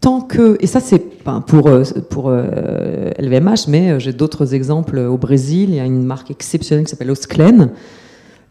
tant 0.00 0.20
que, 0.20 0.56
et 0.60 0.66
ça 0.66 0.80
c'est 0.80 1.00
pour, 1.46 1.66
euh, 1.68 1.84
pour 2.08 2.30
LVMH, 2.30 3.50
euh, 3.50 3.54
mais 3.68 3.90
euh, 3.90 3.98
j'ai 3.98 4.12
d'autres 4.12 4.54
exemples 4.54 4.98
au 4.98 5.18
Brésil, 5.18 5.70
il 5.70 5.76
y 5.76 5.80
a 5.80 5.84
une 5.84 6.04
marque 6.04 6.30
exceptionnelle 6.30 6.84
qui 6.84 6.90
s'appelle 6.90 7.10
Osklen, 7.10 7.70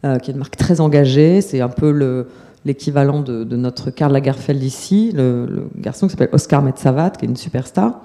qui 0.02 0.32
est 0.32 0.34
une 0.34 0.40
marque 0.40 0.56
très 0.56 0.80
engagée, 0.80 1.42
c'est 1.42 1.60
un 1.60 1.68
peu 1.68 1.92
le, 1.92 2.28
l'équivalent 2.64 3.20
de, 3.22 3.44
notre 3.56 3.90
Karl 3.90 4.14
Lagerfeld 4.14 4.64
ici, 4.64 5.12
le, 5.14 5.46
le 5.46 5.70
garçon 5.76 6.08
qui 6.08 6.12
s'appelle 6.12 6.30
Oscar 6.32 6.62
Metsavat, 6.62 7.12
qui 7.12 7.26
est 7.26 7.28
une 7.28 7.36
superstar, 7.36 8.00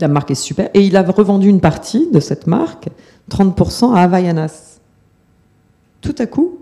la 0.00 0.08
marque 0.08 0.30
est 0.30 0.34
super. 0.34 0.70
Et 0.74 0.84
il 0.84 0.96
a 0.96 1.02
revendu 1.02 1.48
une 1.48 1.60
partie 1.60 2.08
de 2.12 2.20
cette 2.20 2.46
marque, 2.46 2.88
30% 3.30 3.94
à 3.94 4.02
Havaianas. 4.02 4.78
Tout 6.00 6.14
à 6.18 6.26
coup, 6.26 6.58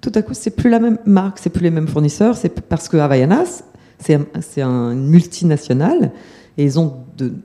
tout 0.00 0.12
à 0.14 0.22
coup, 0.22 0.34
c'est 0.34 0.50
plus 0.50 0.70
la 0.70 0.78
même 0.78 0.98
marque, 1.06 1.38
c'est 1.38 1.50
plus 1.50 1.64
les 1.64 1.70
mêmes 1.70 1.88
fournisseurs, 1.88 2.36
c'est 2.36 2.48
parce 2.48 2.88
que 2.88 2.96
Havaianas, 2.96 3.62
c'est 3.98 4.62
un, 4.62 4.92
une 4.92 5.08
multinationale 5.08 6.12
et 6.56 6.64
ils 6.64 6.78
ont 6.78 6.94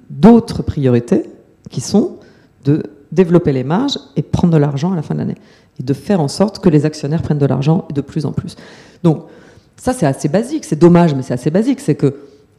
d'autres 0.10 0.62
priorités 0.62 1.24
qui 1.70 1.82
sont 1.82 2.18
de 2.64 2.84
développer 3.12 3.54
les 3.54 3.64
marges 3.64 3.98
et 4.16 4.22
prendre 4.22 4.54
de 4.54 4.58
l'argent 4.58 4.92
à 4.92 4.96
la 4.96 5.02
fin 5.02 5.16
de 5.16 5.20
l'année 5.20 5.38
et 5.80 5.84
de 5.84 5.94
faire 5.94 6.20
en 6.20 6.28
sorte 6.28 6.60
que 6.60 6.70
les 6.70 6.86
actionnaires 6.86 7.22
prennent 7.22 7.40
de 7.40 7.46
l'argent 7.46 7.88
de 7.94 8.02
plus 8.02 8.26
en 8.26 8.32
plus. 8.32 8.56
Donc 9.04 9.26
ça 9.78 9.94
c'est 9.94 10.06
assez 10.06 10.30
basique, 10.30 10.66
c'est 10.66 10.78
dommage 10.78 11.16
mais 11.16 11.24
c'est 11.24 11.34
assez 11.34 11.50
basique, 11.50 11.80
c'est 11.80 11.96
que 11.96 12.16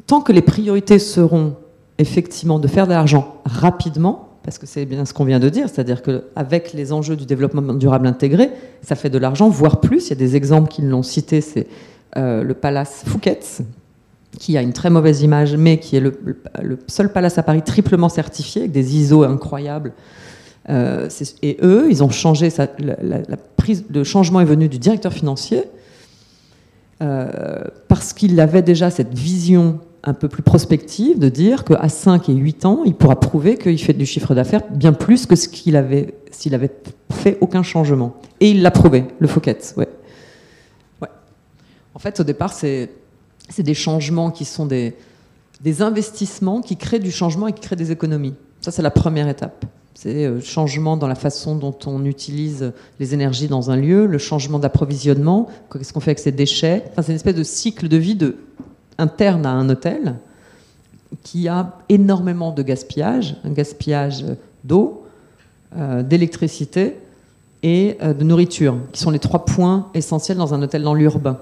tant 0.06 0.20
que 0.20 0.32
les 0.32 0.42
priorités 0.42 0.98
seront 0.98 1.54
effectivement 1.98 2.58
de 2.58 2.68
faire 2.68 2.86
de 2.86 2.92
l'argent 2.92 3.36
rapidement, 3.44 4.28
parce 4.42 4.58
que 4.58 4.66
c'est 4.66 4.84
bien 4.84 5.04
ce 5.04 5.14
qu'on 5.14 5.24
vient 5.24 5.40
de 5.40 5.48
dire, 5.48 5.68
c'est-à-dire 5.68 6.02
qu'avec 6.02 6.72
les 6.72 6.92
enjeux 6.92 7.16
du 7.16 7.24
développement 7.24 7.74
durable 7.74 8.06
intégré, 8.06 8.50
ça 8.82 8.94
fait 8.94 9.10
de 9.10 9.18
l'argent, 9.18 9.48
voire 9.48 9.80
plus. 9.80 10.06
Il 10.06 10.10
y 10.10 10.12
a 10.12 10.16
des 10.16 10.36
exemples 10.36 10.68
qui 10.68 10.82
l'ont 10.82 11.02
cité, 11.02 11.40
c'est 11.40 11.66
euh, 12.16 12.42
le 12.42 12.54
palace 12.54 13.04
Fouquet's, 13.06 13.62
qui 14.38 14.58
a 14.58 14.62
une 14.62 14.72
très 14.72 14.90
mauvaise 14.90 15.22
image, 15.22 15.56
mais 15.56 15.78
qui 15.78 15.96
est 15.96 16.00
le, 16.00 16.18
seul 16.88 17.12
palace 17.12 17.38
à 17.38 17.42
Paris 17.42 17.62
triplement 17.62 18.08
certifié, 18.08 18.62
avec 18.62 18.72
des 18.72 18.96
ISO 18.96 19.22
incroyables. 19.22 19.92
Euh, 20.68 21.08
et 21.42 21.58
eux, 21.62 21.86
ils 21.90 22.02
ont 22.02 22.10
changé, 22.10 22.48
la, 22.78 23.36
prise, 23.56 23.84
le 23.92 24.04
changement 24.04 24.40
est 24.40 24.46
venu 24.46 24.68
du 24.68 24.78
directeur 24.78 25.12
financier, 25.12 25.62
euh, 27.02 27.64
parce 27.88 28.12
qu'il 28.12 28.38
avait 28.40 28.62
déjà 28.62 28.90
cette 28.90 29.14
vision 29.14 29.80
un 30.04 30.14
peu 30.14 30.28
plus 30.28 30.42
prospective 30.42 31.18
de 31.18 31.28
dire 31.28 31.64
qu'à 31.64 31.88
5 31.88 32.28
et 32.28 32.34
8 32.34 32.66
ans, 32.66 32.82
il 32.84 32.94
pourra 32.94 33.18
prouver 33.18 33.56
qu'il 33.56 33.80
fait 33.80 33.94
du 33.94 34.06
chiffre 34.06 34.34
d'affaires 34.34 34.62
bien 34.70 34.92
plus 34.92 35.26
que 35.26 35.34
ce 35.34 35.48
qu'il 35.48 35.76
avait 35.76 36.14
s'il 36.30 36.54
avait 36.54 36.70
fait 37.10 37.38
aucun 37.40 37.62
changement. 37.62 38.14
Et 38.40 38.50
il 38.50 38.62
l'a 38.62 38.70
prouvé, 38.70 39.04
le 39.18 39.28
Fouquet. 39.28 39.56
Ouais. 39.76 39.88
ouais. 41.00 41.08
En 41.94 41.98
fait, 41.98 42.20
au 42.20 42.24
départ, 42.24 42.52
c'est 42.52 42.90
des 43.58 43.74
changements 43.74 44.30
qui 44.30 44.44
sont 44.44 44.66
des, 44.66 44.94
des 45.60 45.80
investissements 45.80 46.60
qui 46.60 46.76
créent 46.76 46.98
du 46.98 47.10
changement 47.10 47.48
et 47.48 47.52
qui 47.52 47.62
créent 47.62 47.76
des 47.76 47.92
économies. 47.92 48.34
Ça, 48.60 48.70
c'est 48.70 48.82
la 48.82 48.90
première 48.90 49.28
étape. 49.28 49.64
C'est 49.94 50.12
le 50.12 50.36
euh, 50.36 50.40
changement 50.40 50.96
dans 50.96 51.06
la 51.06 51.14
façon 51.14 51.54
dont 51.54 51.76
on 51.86 52.04
utilise 52.04 52.72
les 52.98 53.14
énergies 53.14 53.46
dans 53.46 53.70
un 53.70 53.76
lieu, 53.76 54.06
le 54.06 54.18
changement 54.18 54.58
d'approvisionnement, 54.58 55.48
qu'est-ce 55.72 55.92
qu'on 55.92 56.00
fait 56.00 56.10
avec 56.10 56.18
ces 56.18 56.32
déchets. 56.32 56.82
Enfin, 56.90 57.02
c'est 57.02 57.12
une 57.12 57.16
espèce 57.16 57.36
de 57.36 57.44
cycle 57.44 57.88
de 57.88 57.96
vie 57.96 58.16
de 58.16 58.36
interne 58.98 59.46
à 59.46 59.50
un 59.50 59.68
hôtel 59.68 60.16
qui 61.22 61.48
a 61.48 61.78
énormément 61.88 62.52
de 62.52 62.62
gaspillage, 62.62 63.36
un 63.44 63.50
gaspillage 63.50 64.24
d'eau, 64.64 65.06
euh, 65.76 66.02
d'électricité 66.02 66.96
et 67.62 67.96
euh, 68.02 68.14
de 68.14 68.24
nourriture, 68.24 68.76
qui 68.92 69.00
sont 69.00 69.10
les 69.10 69.18
trois 69.18 69.44
points 69.44 69.88
essentiels 69.94 70.36
dans 70.36 70.54
un 70.54 70.62
hôtel 70.62 70.82
dans 70.82 70.94
l'urbain. 70.94 71.38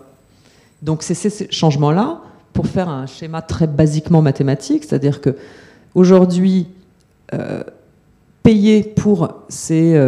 Donc 0.82 1.02
c'est 1.02 1.14
ces 1.14 1.48
changements-là, 1.50 2.20
pour 2.52 2.66
faire 2.66 2.88
un 2.88 3.06
schéma 3.06 3.40
très 3.40 3.66
basiquement 3.66 4.20
mathématique, 4.20 4.84
c'est-à-dire 4.84 5.20
que 5.20 5.36
aujourd'hui, 5.94 6.66
euh, 7.32 7.62
payer 8.42 8.82
pour 8.82 9.28
ces, 9.48 9.98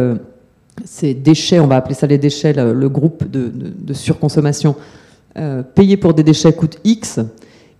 ces, 0.83 1.13
déchets, 1.13 1.59
on 1.59 1.67
va 1.67 1.77
appeler 1.77 1.95
ça 1.95 2.05
les 2.05 2.17
déchets, 2.17 2.53
le, 2.53 2.89
groupe 2.89 3.29
de, 3.31 3.49
de 3.49 3.93
surconsommation, 3.93 4.75
euh, 5.37 5.63
payer 5.63 5.97
pour 5.97 6.13
des 6.13 6.23
déchets 6.23 6.53
coûte 6.53 6.79
X, 6.83 7.19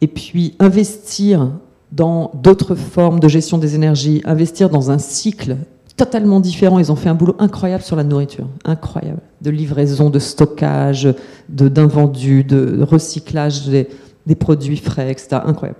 et 0.02 0.08
puis 0.08 0.56
investir 0.60 1.52
dans 1.92 2.32
d'autres 2.34 2.76
formes 2.76 3.20
de 3.20 3.28
gestion 3.28 3.58
des 3.58 3.76
énergies, 3.76 4.22
investir 4.26 4.70
dans 4.70 4.92
un 4.92 4.98
cycle 4.98 5.58
totalement 5.96 6.42
différent. 6.42 6.80
Ils 6.80 6.92
ont 6.92 6.98
fait 6.98 7.08
un 7.08 7.16
boulot 7.16 7.36
incroyable 7.40 7.84
sur 7.84 7.96
la 7.96 8.04
nourriture, 8.04 8.48
incroyable, 8.66 9.22
de 9.42 9.50
livraison, 9.50 10.10
de 10.10 10.20
stockage, 10.20 11.08
de 11.48 11.70
d'invendus, 11.70 12.44
de 12.44 12.82
recyclage 12.84 13.68
des, 13.68 13.88
des, 14.26 14.36
produits 14.36 14.78
frais, 14.78 15.10
etc. 15.10 15.42
Incroyable. 15.46 15.80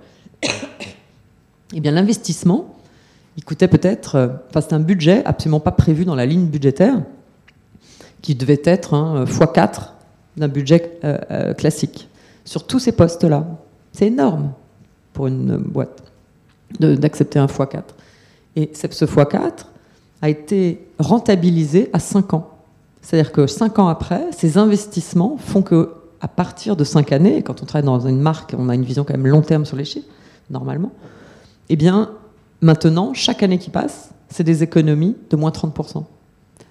Eh 1.74 1.80
bien, 1.80 1.90
l'investissement, 1.90 2.76
il 3.36 3.44
coûtait 3.44 3.68
peut-être, 3.68 4.14
euh, 4.14 4.28
enfin, 4.48 4.60
c'est 4.60 4.72
un 4.72 4.80
budget 4.80 5.22
absolument 5.26 5.60
pas 5.60 5.72
prévu 5.72 6.04
dans 6.04 6.14
la 6.14 6.24
ligne 6.24 6.46
budgétaire, 6.46 7.02
qui 8.22 8.34
devait 8.34 8.62
être 8.64 8.94
hein, 8.94 9.24
x4 9.24 9.95
d'un 10.36 10.48
budget 10.48 10.98
euh, 11.04 11.18
euh, 11.30 11.54
classique 11.54 12.08
sur 12.44 12.66
tous 12.66 12.78
ces 12.78 12.92
postes-là. 12.92 13.46
C'est 13.92 14.06
énorme 14.06 14.52
pour 15.12 15.26
une 15.26 15.56
boîte 15.56 16.02
d'accepter 16.80 17.38
un 17.38 17.46
x4. 17.46 17.82
Et 18.56 18.70
ce 18.74 18.86
x4 18.86 19.52
a 20.22 20.28
été 20.28 20.86
rentabilisé 20.98 21.90
à 21.92 21.98
5 21.98 22.34
ans. 22.34 22.50
C'est-à-dire 23.02 23.32
que 23.32 23.46
5 23.46 23.78
ans 23.78 23.88
après, 23.88 24.24
ces 24.32 24.58
investissements 24.58 25.36
font 25.36 25.62
que 25.62 25.92
à 26.20 26.28
partir 26.28 26.76
de 26.76 26.84
5 26.84 27.12
années, 27.12 27.42
quand 27.42 27.62
on 27.62 27.66
travaille 27.66 27.86
dans 27.86 28.00
une 28.00 28.20
marque, 28.20 28.54
on 28.58 28.68
a 28.68 28.74
une 28.74 28.82
vision 28.82 29.04
quand 29.04 29.14
même 29.14 29.26
long 29.26 29.42
terme 29.42 29.64
sur 29.64 29.76
les 29.76 29.84
chiffres, 29.84 30.08
normalement, 30.50 30.92
eh 31.68 31.76
bien, 31.76 32.10
maintenant, 32.60 33.12
chaque 33.14 33.42
année 33.42 33.58
qui 33.58 33.70
passe, 33.70 34.10
c'est 34.28 34.44
des 34.44 34.62
économies 34.62 35.16
de 35.30 35.36
moins 35.36 35.50
30%. 35.50 36.04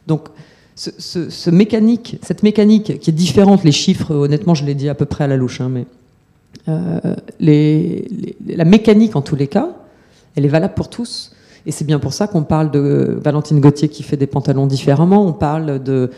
Donc, 0.07 0.28
ce, 0.76 1.49
mécanique, 1.49 2.19
cette 2.21 2.43
mécanique 2.43 2.99
qui 2.99 3.09
est 3.09 3.13
différente, 3.13 3.63
les 3.63 3.71
chiffres, 3.71 4.13
honnêtement, 4.13 4.55
je 4.55 4.65
l'ai 4.65 4.76
dit 4.76 4.89
à 4.89 4.95
peu 4.95 5.05
près 5.05 5.23
à 5.23 5.28
la 5.28 5.38
louche, 5.38 5.61
hein, 5.61 5.69
mais 5.69 5.88
euh, 6.67 7.15
la 8.45 8.65
mécanique 8.65 9.15
en 9.15 9.21
tous 9.21 9.36
les 9.36 9.47
cas, 9.47 9.69
elle 10.36 10.45
est 10.45 10.49
valable 10.49 10.73
pour 10.73 10.89
tous. 10.89 11.32
Et 11.65 11.71
c'est 11.71 11.86
bien 11.86 11.99
pour 11.99 12.13
ça 12.13 12.28
qu'on 12.28 12.43
parle 12.43 12.71
de 12.71 13.17
Valentine 13.23 13.59
Gauthier 13.59 13.89
qui 13.89 14.03
fait 14.03 14.17
des 14.17 14.28
pantalons 14.28 14.67
différemment, 14.67 15.26
on 15.26 15.34
parle 15.34 15.82
de, 15.82 16.11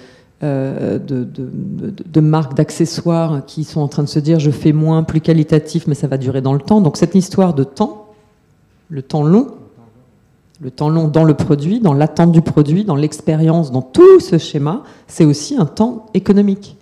euh, 0.43 0.99
de, 0.99 2.19
marques 2.19 2.55
d'accessoires 2.55 3.45
qui 3.45 3.63
sont 3.63 3.81
en 3.81 3.87
train 3.87 4.03
de 4.03 4.09
se 4.09 4.19
dire 4.19 4.39
je 4.39 4.51
fais 4.51 4.71
moins, 4.71 5.03
plus 5.03 5.21
qualitatif, 5.21 5.87
mais 5.87 5.95
ça 5.95 6.07
va 6.07 6.17
durer 6.17 6.41
dans 6.41 6.53
le 6.53 6.59
temps. 6.59 6.81
Donc 6.81 6.97
cette 6.97 7.15
histoire 7.15 7.53
de 7.53 7.63
temps, 7.63 8.07
le 8.89 9.01
temps 9.01 9.23
long, 9.23 9.47
le 10.59 10.71
temps 10.71 10.89
long 10.89 11.07
dans 11.07 11.23
le 11.23 11.33
produit, 11.33 11.79
dans 11.79 11.93
l'attente 11.93 12.31
du 12.31 12.41
produit, 12.41 12.83
dans 12.83 12.95
l'expérience, 12.95 13.71
dans 13.71 13.81
tout 13.81 14.19
ce 14.19 14.37
schéma, 14.37 14.83
c'est 15.07 15.25
aussi 15.25 15.55
un 15.55 15.65
temps 15.65 16.07
économique. 16.13 16.77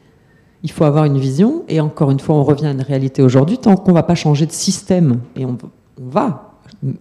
Il 0.64 0.72
faut 0.72 0.86
avoir 0.86 1.06
une 1.06 1.18
vision, 1.18 1.64
et 1.68 1.80
encore 1.80 2.12
une 2.12 2.20
fois, 2.20 2.36
on 2.36 2.44
revient 2.44 2.68
à 2.68 2.72
une 2.72 2.82
réalité 2.82 3.22
aujourd'hui, 3.22 3.58
tant 3.58 3.76
qu'on 3.76 3.92
ne 3.92 3.96
va 3.96 4.04
pas 4.04 4.16
changer 4.16 4.46
de 4.46 4.52
système, 4.52 5.20
et 5.36 5.46
on, 5.46 5.58
va, 5.98 6.54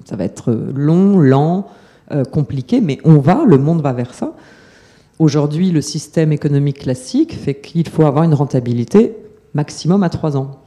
ça 0.05 0.17
va 0.17 0.25
être 0.25 0.53
long, 0.75 1.19
lent, 1.19 1.67
euh, 2.13 2.25
compliqué, 2.25 2.81
mais 2.81 2.99
on 3.05 3.19
va, 3.19 3.45
le 3.47 3.57
monde 3.57 3.81
va 3.81 3.93
vers 3.93 4.13
ça. 4.13 4.33
Aujourd'hui, 5.19 5.71
le 5.71 5.81
système 5.81 6.33
économique 6.33 6.81
classique 6.81 7.35
fait 7.35 7.55
qu'il 7.55 7.89
faut 7.89 8.05
avoir 8.05 8.25
une 8.25 8.35
rentabilité 8.35 9.17
maximum 9.55 10.03
à 10.03 10.11
3 10.11 10.37
ans. 10.37 10.61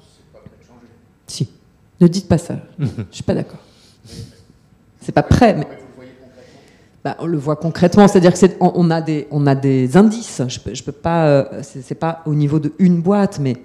Si. 1.28 1.50
Ne 2.00 2.08
dites 2.08 2.28
pas 2.28 2.38
ça. 2.38 2.56
Je 2.80 2.86
ne 2.86 2.90
suis 3.12 3.24
pas 3.24 3.34
d'accord. 3.34 3.60
C'est 5.02 5.12
pas 5.12 5.24
prêt, 5.24 5.56
mais 5.56 5.68
bah, 7.08 7.16
on 7.20 7.26
le 7.26 7.38
voit 7.38 7.56
concrètement, 7.56 8.06
c'est-à-dire 8.10 8.34
qu'on 8.34 8.74
on 8.76 8.92
a 8.92 9.00
des, 9.00 9.30
des 9.62 9.96
indices. 9.96 10.42
Je 10.50 10.60
peux, 10.60 10.74
peux 10.86 10.92
pas, 10.92 11.28
euh, 11.28 11.62
c'est 11.62 11.96
pas 11.96 12.22
au 12.26 12.36
niveau 12.36 12.60
de 12.60 12.74
une 12.80 13.02
boîte, 13.02 13.40
mais 13.40 13.56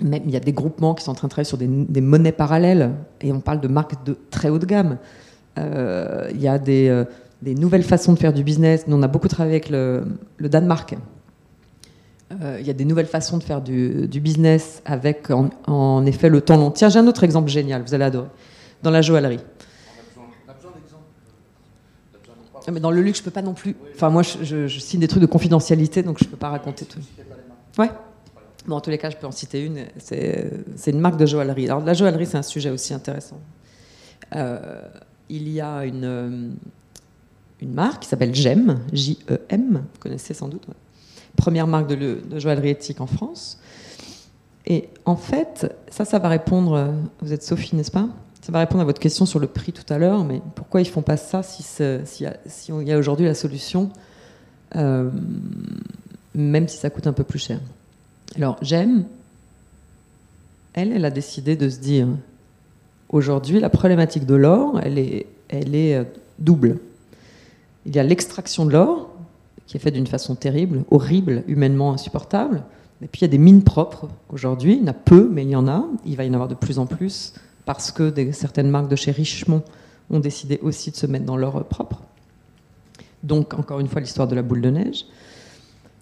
même 0.00 0.22
il 0.24 0.30
y 0.30 0.36
a 0.36 0.40
des 0.40 0.52
groupements 0.52 0.94
qui 0.94 1.02
sont 1.02 1.10
en 1.10 1.14
train 1.14 1.26
de 1.26 1.30
travailler 1.30 1.48
sur 1.48 1.58
des, 1.58 2.00
monnaies 2.00 2.30
parallèles, 2.30 2.92
et 3.22 3.32
on 3.32 3.40
parle 3.40 3.60
de 3.60 3.66
marques 3.66 4.04
de 4.04 4.16
très 4.30 4.50
haut 4.50 4.60
de 4.60 4.66
gamme. 4.66 4.98
il 5.56 6.40
y 6.40 6.46
a 6.46 6.58
des, 6.60 7.04
nouvelles 7.42 7.82
façons 7.82 8.12
de 8.12 8.20
faire 8.20 8.32
du 8.32 8.44
business. 8.44 8.86
Nous, 8.86 8.96
on 8.96 9.02
a 9.02 9.08
beaucoup 9.08 9.26
travaillé 9.26 9.56
avec 9.56 9.68
le, 9.68 10.04
Danemark. 10.38 10.94
Il 12.30 12.64
y 12.64 12.70
a 12.70 12.72
des 12.72 12.84
nouvelles 12.84 13.06
façons 13.06 13.38
de 13.38 13.42
faire 13.42 13.62
du, 13.62 14.20
business 14.20 14.80
avec, 14.84 15.32
en, 15.32 15.50
en, 15.66 16.06
effet, 16.06 16.28
le 16.28 16.40
temps 16.40 16.56
long. 16.56 16.70
Tiens, 16.70 16.88
j'ai 16.88 17.00
un 17.00 17.08
autre 17.08 17.24
exemple 17.24 17.48
génial, 17.48 17.82
vous 17.82 17.94
allez 17.94 18.04
adorer. 18.04 18.28
Dans 18.84 18.92
la 18.92 19.02
joaillerie. 19.02 19.40
Mais 22.72 22.80
dans 22.80 22.90
le 22.90 23.00
luxe, 23.02 23.18
je 23.18 23.24
peux 23.24 23.30
pas 23.30 23.42
non 23.42 23.54
plus. 23.54 23.76
Enfin, 23.94 24.10
moi, 24.10 24.22
je, 24.22 24.66
signe 24.68 25.00
des 25.00 25.08
trucs 25.08 25.22
de 25.22 25.26
confidentialité, 25.26 26.02
donc 26.02 26.18
je 26.18 26.24
peux 26.24 26.36
pas 26.36 26.50
raconter 26.50 26.84
tout. 26.84 26.98
Ouais. 27.78 27.90
Bon, 28.66 28.76
en 28.76 28.80
tous 28.80 28.90
les 28.90 28.98
cas, 28.98 29.10
je 29.10 29.16
peux 29.16 29.26
en 29.26 29.32
citer 29.32 29.64
une. 29.64 29.86
C'est 29.98 30.50
une 30.86 31.00
marque 31.00 31.16
de 31.16 31.26
joaillerie. 31.26 31.66
Alors, 31.66 31.84
la 31.84 31.94
joaillerie, 31.94 32.26
c'est 32.26 32.38
un 32.38 32.42
sujet 32.42 32.70
aussi 32.70 32.92
intéressant. 32.92 33.40
Euh, 34.34 34.82
il 35.28 35.48
y 35.48 35.60
a 35.60 35.84
une, 35.84 36.56
une 37.60 37.72
marque 37.72 38.02
qui 38.02 38.08
s'appelle 38.08 38.34
GEM, 38.34 38.80
J-E-M, 38.92 39.72
vous 39.72 40.00
connaissez 40.00 40.34
sans 40.34 40.48
doute. 40.48 40.64
Première 41.36 41.66
marque 41.66 41.88
de, 41.88 42.20
de, 42.28 42.38
joaillerie 42.38 42.70
éthique 42.70 43.00
en 43.00 43.06
France. 43.06 43.60
Et 44.66 44.88
en 45.04 45.16
fait, 45.16 45.72
ça, 45.88 46.04
ça 46.04 46.18
va 46.18 46.28
répondre. 46.28 46.92
Vous 47.20 47.32
êtes 47.32 47.42
Sophie, 47.44 47.76
n'est-ce 47.76 47.92
pas? 47.92 48.08
Ça 48.46 48.52
va 48.52 48.60
répondre 48.60 48.82
à 48.82 48.84
votre 48.84 49.00
question 49.00 49.26
sur 49.26 49.40
le 49.40 49.48
prix 49.48 49.72
tout 49.72 49.92
à 49.92 49.98
l'heure, 49.98 50.22
mais 50.22 50.40
pourquoi 50.54 50.80
ils 50.80 50.86
font 50.86 51.02
pas 51.02 51.16
ça 51.16 51.42
si, 51.42 51.64
si, 51.64 52.24
y 52.24 52.92
a 52.92 52.96
aujourd'hui 52.96 53.26
la 53.26 53.34
solution, 53.34 53.90
euh, 54.76 55.10
même 56.32 56.68
si 56.68 56.76
ça 56.76 56.88
coûte 56.88 57.08
un 57.08 57.12
peu 57.12 57.24
plus 57.24 57.40
cher 57.40 57.58
Alors, 58.36 58.56
j'aime, 58.62 59.04
elle, 60.74 60.92
elle 60.92 61.04
a 61.04 61.10
décidé 61.10 61.56
de 61.56 61.68
se 61.68 61.80
dire, 61.80 62.06
aujourd'hui, 63.08 63.58
la 63.58 63.68
problématique 63.68 64.26
de 64.26 64.36
l'or, 64.36 64.78
elle 64.80 65.00
est, 65.00 65.26
elle 65.48 65.74
est 65.74 65.96
euh, 65.96 66.04
double. 66.38 66.78
Il 67.84 67.96
y 67.96 67.98
a 67.98 68.04
l'extraction 68.04 68.64
de 68.64 68.70
l'or, 68.70 69.10
qui 69.66 69.76
est 69.76 69.80
faite 69.80 69.94
d'une 69.94 70.06
façon 70.06 70.36
terrible, 70.36 70.84
horrible, 70.92 71.42
humainement 71.48 71.92
insupportable. 71.92 72.62
Et 73.02 73.08
puis 73.08 73.22
il 73.22 73.24
y 73.24 73.24
a 73.24 73.28
des 73.28 73.38
mines 73.38 73.64
propres 73.64 74.08
aujourd'hui. 74.28 74.74
Il 74.74 74.82
y 74.82 74.84
en 74.84 74.86
a 74.86 74.92
peu, 74.92 75.28
mais 75.32 75.42
il 75.42 75.50
y 75.50 75.56
en 75.56 75.66
a. 75.66 75.84
Il 76.04 76.16
va 76.16 76.22
y 76.22 76.30
en 76.30 76.34
avoir 76.34 76.48
de 76.48 76.54
plus 76.54 76.78
en 76.78 76.86
plus 76.86 77.32
parce 77.66 77.90
que 77.90 78.14
certaines 78.32 78.70
marques 78.70 78.88
de 78.88 78.96
chez 78.96 79.10
Richemont 79.10 79.62
ont 80.08 80.20
décidé 80.20 80.58
aussi 80.62 80.90
de 80.90 80.96
se 80.96 81.06
mettre 81.06 81.26
dans 81.26 81.36
leur 81.36 81.62
propre. 81.64 82.00
Donc, 83.22 83.54
encore 83.54 83.80
une 83.80 83.88
fois, 83.88 84.00
l'histoire 84.00 84.28
de 84.28 84.36
la 84.36 84.42
boule 84.42 84.62
de 84.62 84.70
neige. 84.70 85.04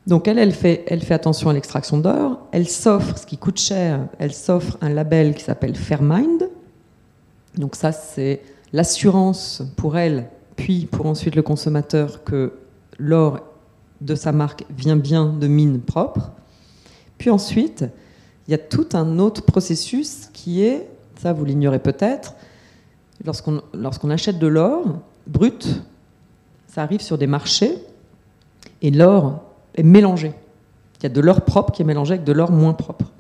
Donc, 0.07 0.29
elle, 0.29 0.39
elle 0.39 0.53
fait, 0.53 0.85
elle 0.87 1.01
fait 1.01 1.15
attention 1.15 1.49
à 1.49 1.55
l'extraction 1.55 1.97
d'or. 1.97 2.47
Elle 2.53 2.69
s'offre, 2.69 3.19
ce 3.19 3.25
qui 3.25 3.39
coûte 3.39 3.59
cher, 3.59 4.07
elle 4.19 4.35
s'offre 4.35 4.77
un 4.83 4.91
label 4.91 5.35
qui 5.35 5.43
s'appelle 5.43 5.75
Fairmind. 5.75 6.51
Donc, 7.57 7.77
ça, 7.77 7.93
c'est 7.93 8.43
l'assurance 8.75 9.62
pour 9.77 9.97
elle, 9.97 10.29
puis 10.57 10.85
pour 10.85 11.07
ensuite 11.07 11.35
le 11.35 11.43
consommateur, 11.43 12.25
que 12.25 12.53
l'or 12.99 13.41
de 14.03 14.15
sa 14.15 14.33
marque 14.33 14.67
vient 14.77 14.97
bien 14.97 15.33
de 15.33 15.47
mines 15.47 15.81
propres. 15.81 16.31
Puis 17.17 17.31
ensuite, 17.31 17.87
il 18.47 18.51
y 18.51 18.55
a 18.55 18.59
tout 18.59 18.89
un 18.93 19.19
autre 19.19 19.43
processus 19.47 20.29
qui 20.35 20.62
est 20.62 20.91
ça 21.17 21.33
vous 21.33 21.45
l'ignorez 21.45 21.79
peut-être, 21.79 22.35
lorsqu'on 23.25 24.11
achète 24.11 24.39
de 24.39 24.47
l'or 24.47 24.85
brut, 25.27 25.83
ça 26.69 26.83
arrive 26.83 27.01
sur 27.01 27.19
des 27.19 27.27
marchés 27.27 27.79
et 28.83 28.91
l'or 28.91 29.43
est 29.75 29.83
mélangé. 29.83 30.33
Il 30.99 31.03
y 31.05 31.07
a 31.07 31.11
de 31.11 31.21
l'or 31.21 31.43
propre 31.43 31.73
qui 31.73 31.83
est 31.83 31.85
mélangé 31.85 32.15
avec 32.15 32.25
de 32.25 32.33
l'or 32.33 32.51
moins 32.51 32.73
propre. 32.73 33.12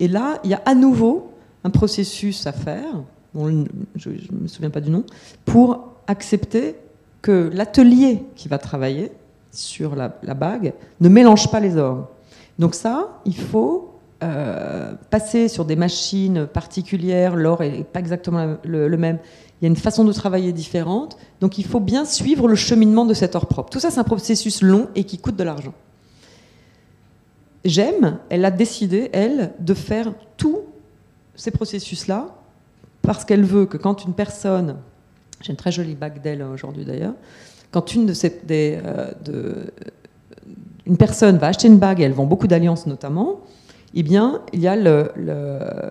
Et 0.00 0.08
là, 0.08 0.40
il 0.44 0.50
y 0.50 0.54
a 0.54 0.62
à 0.66 0.74
nouveau 0.74 1.32
un 1.64 1.70
processus 1.70 2.46
à 2.46 2.52
faire, 2.52 3.02
je 3.34 4.10
ne 4.10 4.42
me 4.42 4.48
souviens 4.48 4.70
pas 4.70 4.80
du 4.80 4.90
nom, 4.90 5.04
pour 5.44 5.92
accepter 6.06 6.76
que 7.20 7.50
l'atelier 7.54 8.22
qui 8.34 8.48
va 8.48 8.58
travailler 8.58 9.12
sur 9.52 9.94
la, 9.94 10.18
la, 10.22 10.34
bague 10.34 10.72
ne 11.00 11.08
mélange 11.08 11.50
pas 11.50 11.60
les 11.60 11.76
ors. 11.76 12.08
Donc 12.58 12.74
ça, 12.74 13.20
il 13.24 13.36
faut 13.36 13.91
euh, 14.22 14.92
passer 15.10 15.48
sur 15.48 15.64
des 15.64 15.76
machines 15.76 16.46
particulières, 16.46 17.36
l'or 17.36 17.60
n'est 17.60 17.84
pas 17.84 18.00
exactement 18.00 18.56
le, 18.64 18.96
même. 18.96 19.18
Il 19.60 19.64
y 19.64 19.66
a 19.66 19.68
une 19.68 19.76
façon 19.76 20.04
de 20.04 20.12
travailler 20.12 20.52
différente. 20.52 21.16
Donc 21.40 21.58
il 21.58 21.64
faut 21.64 21.80
bien 21.80 22.04
suivre 22.04 22.48
le 22.48 22.54
cheminement 22.54 23.04
de 23.04 23.14
cet 23.14 23.34
or 23.34 23.46
propre. 23.46 23.70
Tout 23.70 23.80
ça, 23.80 23.90
c'est 23.90 24.00
un 24.00 24.04
processus 24.04 24.62
long 24.62 24.88
et 24.94 25.04
qui 25.04 25.18
coûte 25.18 25.36
de 25.36 25.44
l'argent. 25.44 25.74
J'aime, 27.64 28.18
elle 28.28 28.44
a 28.44 28.50
décidé, 28.50 29.10
elle, 29.12 29.52
de 29.58 29.74
faire 29.74 30.12
tous 30.36 30.60
ces 31.34 31.50
processus-là 31.50 32.28
parce 33.02 33.24
qu'elle 33.24 33.44
veut 33.44 33.66
que 33.66 33.76
quand 33.76 34.04
une 34.04 34.14
personne, 34.14 34.76
j'ai 35.40 35.50
une 35.50 35.56
très 35.56 35.72
jolie 35.72 35.94
bague 35.94 36.20
d'elle 36.20 36.42
aujourd'hui 36.42 36.84
d'ailleurs, 36.84 37.14
quand 37.70 37.94
une 37.94 38.06
de 38.06 38.12
ces, 38.12 38.40
des, 38.44 38.78
euh, 38.84 39.10
de, 39.24 39.72
une 40.86 40.96
personne 40.96 41.38
va 41.38 41.48
acheter 41.48 41.68
une 41.68 41.78
bague, 41.78 42.00
elle 42.00 42.12
vend 42.12 42.26
beaucoup 42.26 42.46
d'alliances 42.46 42.86
notamment, 42.86 43.40
eh 43.94 44.02
bien, 44.02 44.40
il 44.52 44.60
y 44.60 44.68
a 44.68 44.76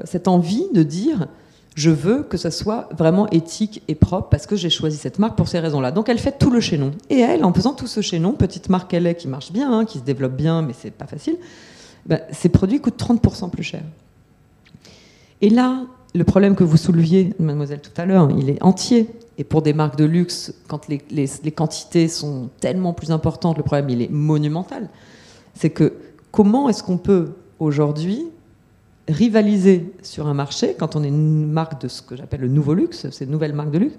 cette 0.05 0.27
envie 0.27 0.67
de 0.73 0.83
dire 0.83 1.27
je 1.75 1.89
veux 1.89 2.23
que 2.23 2.37
ça 2.37 2.51
soit 2.51 2.89
vraiment 2.91 3.29
éthique 3.29 3.81
et 3.87 3.95
propre 3.95 4.29
parce 4.29 4.45
que 4.45 4.55
j'ai 4.55 4.69
choisi 4.69 4.97
cette 4.97 5.19
marque 5.19 5.37
pour 5.37 5.47
ces 5.47 5.59
raisons-là. 5.59 5.91
Donc 5.91 6.09
elle 6.09 6.19
fait 6.19 6.37
tout 6.37 6.51
le 6.51 6.59
chaînon. 6.59 6.91
Et 7.09 7.19
elle, 7.19 7.45
en 7.45 7.53
faisant 7.53 7.73
tout 7.73 7.87
ce 7.87 8.01
chaînon, 8.01 8.33
petite 8.33 8.69
marque 8.69 8.93
elle 8.93 9.07
est 9.07 9.15
qui 9.15 9.27
marche 9.27 9.51
bien, 9.51 9.71
hein, 9.71 9.85
qui 9.85 9.99
se 9.99 10.03
développe 10.03 10.33
bien, 10.33 10.61
mais 10.61 10.73
c'est 10.77 10.91
pas 10.91 11.07
facile, 11.07 11.37
ben, 12.05 12.19
ses 12.31 12.49
produits 12.49 12.81
coûtent 12.81 12.99
30% 12.99 13.49
plus 13.49 13.63
cher. 13.63 13.83
Et 15.39 15.49
là, 15.49 15.85
le 16.13 16.23
problème 16.23 16.55
que 16.55 16.63
vous 16.63 16.77
souleviez, 16.77 17.33
mademoiselle, 17.39 17.79
tout 17.81 17.99
à 17.99 18.05
l'heure, 18.05 18.29
il 18.37 18.49
est 18.49 18.61
entier. 18.61 19.07
Et 19.37 19.43
pour 19.43 19.61
des 19.61 19.73
marques 19.73 19.97
de 19.97 20.05
luxe, 20.05 20.53
quand 20.67 20.87
les, 20.89 21.01
les 21.09 21.51
quantités 21.51 22.09
sont 22.09 22.49
tellement 22.59 22.93
plus 22.93 23.11
importantes, 23.11 23.57
le 23.57 23.63
problème, 23.63 23.89
il 23.89 24.01
est 24.01 24.11
monumental. 24.11 24.89
C'est 25.55 25.69
que 25.69 25.93
comment 26.31 26.67
est-ce 26.69 26.83
qu'on 26.83 26.97
peut 26.97 27.31
aujourd'hui, 27.61 28.27
rivaliser 29.07 29.93
sur 30.01 30.27
un 30.27 30.33
marché, 30.33 30.75
quand 30.77 30.95
on 30.95 31.03
est 31.03 31.09
une 31.09 31.49
marque 31.49 31.79
de 31.81 31.87
ce 31.87 32.01
que 32.01 32.15
j'appelle 32.15 32.41
le 32.41 32.47
nouveau 32.47 32.73
luxe, 32.73 33.09
ces 33.11 33.25
nouvelles 33.25 33.53
marques 33.53 33.71
de 33.71 33.77
luxe, 33.77 33.95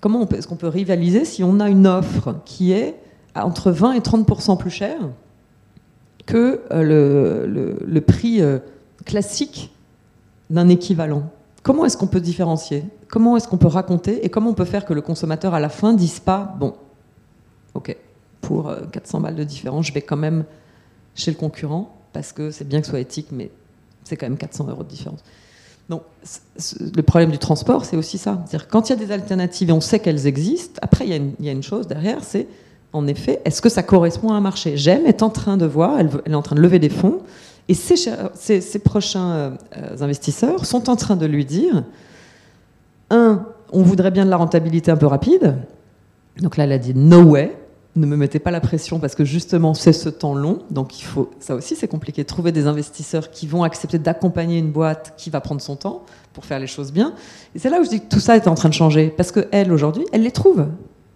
comment 0.00 0.28
est-ce 0.28 0.46
qu'on 0.46 0.56
peut 0.56 0.68
rivaliser 0.68 1.24
si 1.24 1.42
on 1.42 1.58
a 1.58 1.70
une 1.70 1.86
offre 1.86 2.36
qui 2.44 2.72
est 2.72 2.94
entre 3.34 3.70
20 3.70 3.92
et 3.94 4.00
30% 4.00 4.58
plus 4.58 4.70
chère 4.70 5.00
que 6.26 6.60
euh, 6.70 7.76
le, 7.80 8.00
prix 8.00 8.42
euh, 8.42 8.58
classique 9.06 9.74
d'un 10.50 10.68
équivalent? 10.68 11.30
Comment 11.62 11.86
est-ce 11.86 11.96
qu'on 11.96 12.06
peut 12.06 12.20
différencier? 12.20 12.84
Comment 13.08 13.36
est-ce 13.36 13.48
qu'on 13.48 13.56
peut 13.56 13.68
raconter? 13.68 14.24
Et 14.24 14.28
comment 14.28 14.50
on 14.50 14.54
peut 14.54 14.64
faire 14.66 14.84
que 14.84 14.92
le 14.92 15.00
consommateur, 15.00 15.54
à 15.54 15.60
la 15.60 15.68
fin, 15.70 15.94
dise 15.94 16.20
pas 16.20 16.56
Bon, 16.58 16.74
ok, 17.72 17.96
pour 18.42 18.70
400 18.92 19.18
euh, 19.18 19.22
balles 19.22 19.36
de 19.36 19.44
différence, 19.44 19.86
je 19.86 19.94
vais 19.94 20.02
quand 20.02 20.16
même 20.16 20.44
chez 21.14 21.30
le 21.30 21.38
concurrent 21.38 22.01
parce 22.12 22.32
que 22.32 22.50
c'est 22.50 22.66
bien 22.66 22.80
que 22.80 22.86
ce 22.86 22.90
soit 22.90 23.00
éthique, 23.00 23.28
mais 23.32 23.50
c'est 24.04 24.16
quand 24.16 24.26
même 24.26 24.38
400 24.38 24.68
euros 24.68 24.82
de 24.82 24.88
différence. 24.88 25.20
Donc, 25.88 26.02
le 26.96 27.02
problème 27.02 27.30
du 27.30 27.38
transport, 27.38 27.84
c'est 27.84 27.96
aussi 27.96 28.18
ça. 28.18 28.42
C'est-à-dire, 28.46 28.68
quand 28.68 28.88
il 28.88 28.92
y 28.92 29.02
a 29.02 29.04
des 29.04 29.12
alternatives 29.12 29.70
et 29.70 29.72
on 29.72 29.80
sait 29.80 29.98
qu'elles 29.98 30.26
existent, 30.26 30.78
après, 30.82 31.06
il 31.06 31.34
y, 31.40 31.48
a 31.48 31.52
une, 31.52 31.62
chose 31.62 31.86
derrière, 31.86 32.22
c'est, 32.22 32.46
en 32.92 33.06
effet, 33.06 33.40
est-ce 33.44 33.60
que 33.60 33.68
ça 33.68 33.82
correspond 33.82 34.30
à 34.30 34.34
un 34.34 34.40
marché? 34.40 34.76
J'aime 34.76 35.06
est 35.06 35.22
en 35.22 35.30
train 35.30 35.56
de 35.56 35.66
voir, 35.66 35.98
elle, 35.98 36.10
est 36.26 36.34
en 36.34 36.42
train 36.42 36.56
de 36.56 36.60
lever 36.60 36.78
des 36.78 36.88
fonds, 36.88 37.20
et 37.68 37.74
ses, 37.74 38.78
prochains 38.78 39.30
euh, 39.30 39.50
investisseurs 40.00 40.66
sont 40.66 40.88
en 40.88 40.96
train 40.96 41.16
de 41.16 41.26
lui 41.26 41.44
dire, 41.44 41.84
un, 43.10 43.46
on 43.72 43.82
voudrait 43.82 44.10
bien 44.10 44.24
de 44.24 44.30
la 44.30 44.36
rentabilité 44.36 44.90
un 44.90 44.96
peu 44.96 45.06
rapide. 45.06 45.56
Donc 46.40 46.56
là, 46.56 46.64
elle 46.64 46.72
a 46.72 46.78
dit 46.78 46.94
no 46.94 47.22
way 47.22 47.54
ne 47.94 48.06
me 48.06 48.16
mettez 48.16 48.38
pas 48.38 48.50
la 48.50 48.60
pression 48.60 48.98
parce 48.98 49.14
que 49.14 49.24
justement 49.24 49.74
c'est 49.74 49.92
ce 49.92 50.08
temps 50.08 50.34
long. 50.34 50.60
Donc 50.70 50.98
il 51.00 51.04
faut, 51.04 51.30
ça 51.40 51.54
aussi 51.54 51.76
c'est 51.76 51.88
compliqué, 51.88 52.24
trouver 52.24 52.52
des 52.52 52.66
investisseurs 52.66 53.30
qui 53.30 53.46
vont 53.46 53.62
accepter 53.64 53.98
d'accompagner 53.98 54.58
une 54.58 54.70
boîte 54.70 55.14
qui 55.16 55.30
va 55.30 55.40
prendre 55.40 55.60
son 55.60 55.76
temps 55.76 56.04
pour 56.32 56.44
faire 56.44 56.58
les 56.58 56.66
choses 56.66 56.92
bien. 56.92 57.14
Et 57.54 57.58
c'est 57.58 57.68
là 57.68 57.80
où 57.80 57.84
je 57.84 57.90
dis 57.90 58.00
que 58.00 58.08
tout 58.08 58.20
ça 58.20 58.36
est 58.36 58.48
en 58.48 58.54
train 58.54 58.70
de 58.70 58.74
changer 58.74 59.12
parce 59.14 59.30
que 59.30 59.46
elle 59.52 59.72
aujourd'hui, 59.72 60.04
elle 60.12 60.22
les 60.22 60.30
trouve. 60.30 60.66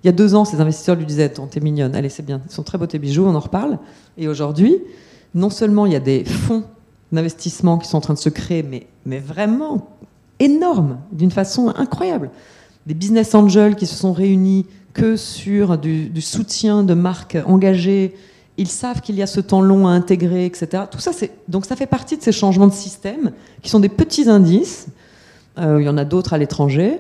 Il 0.05 0.07
y 0.07 0.11
a 0.11 0.13
deux 0.13 0.35
ans, 0.35 0.45
ces 0.45 0.61
investisseurs 0.61 0.97
lui 0.97 1.07
disaient 1.07 1.31
"T'es 1.31 1.61
mignonne, 1.61 1.95
allez 1.95 2.11
c'est 2.11 2.25
bien, 2.25 2.41
ils 2.47 2.53
sont 2.53 2.63
très 2.63 2.77
beaux 2.79 2.87
tes 2.87 2.99
bijoux, 2.99 3.25
on 3.27 3.35
en 3.35 3.41
reparle." 3.41 3.79
Et 4.19 4.29
aujourd'hui, 4.29 4.77
non 5.35 5.51
seulement 5.51 5.87
il 5.87 5.93
y 5.93 5.97
a 5.97 6.01
des 6.01 6.25
fonds 6.25 6.65
d'investissement 7.11 7.79
qui 7.79 7.89
sont 7.89 7.97
en 7.97 8.03
train 8.03 8.15
de 8.15 8.19
se 8.19 8.29
créer, 8.29 8.63
mais, 8.63 8.87
mais 9.07 9.19
vraiment 9.19 9.89
énormes, 10.39 10.99
d'une 11.13 11.31
façon 11.31 11.73
incroyable. 11.75 12.31
Des 12.87 12.95
business 12.95 13.35
angels 13.35 13.75
qui 13.75 13.87
se 13.87 13.95
sont 13.95 14.13
réunis 14.13 14.67
que 14.97 15.17
sur 15.17 15.77
du, 15.77 16.21
soutien 16.23 16.83
de 16.83 16.95
marques 16.95 17.37
engagées. 17.47 18.15
Ils 18.57 18.69
savent 18.69 19.03
qu'il 19.03 19.15
y 19.17 19.23
a 19.23 19.27
ce 19.27 19.41
temps 19.41 19.61
long 19.61 19.87
à 19.87 19.91
intégrer, 19.91 20.47
etc. 20.47 20.85
Tout 20.91 20.99
ça, 20.99 21.11
donc 21.49 21.67
ça 21.67 21.77
fait 21.77 21.87
partie 21.87 22.17
de 22.17 22.23
ces 22.23 22.33
changements 22.33 22.67
de 22.67 22.73
système 22.73 23.33
qui 23.61 23.69
sont 23.69 23.81
des 23.81 23.91
petits 23.91 24.31
indices. 24.31 24.87
Euh, 25.59 25.83
il 25.83 25.85
y 25.85 25.89
en 25.91 25.99
a 25.99 26.07
d'autres 26.07 26.33
à 26.33 26.39
l'étranger, 26.39 26.99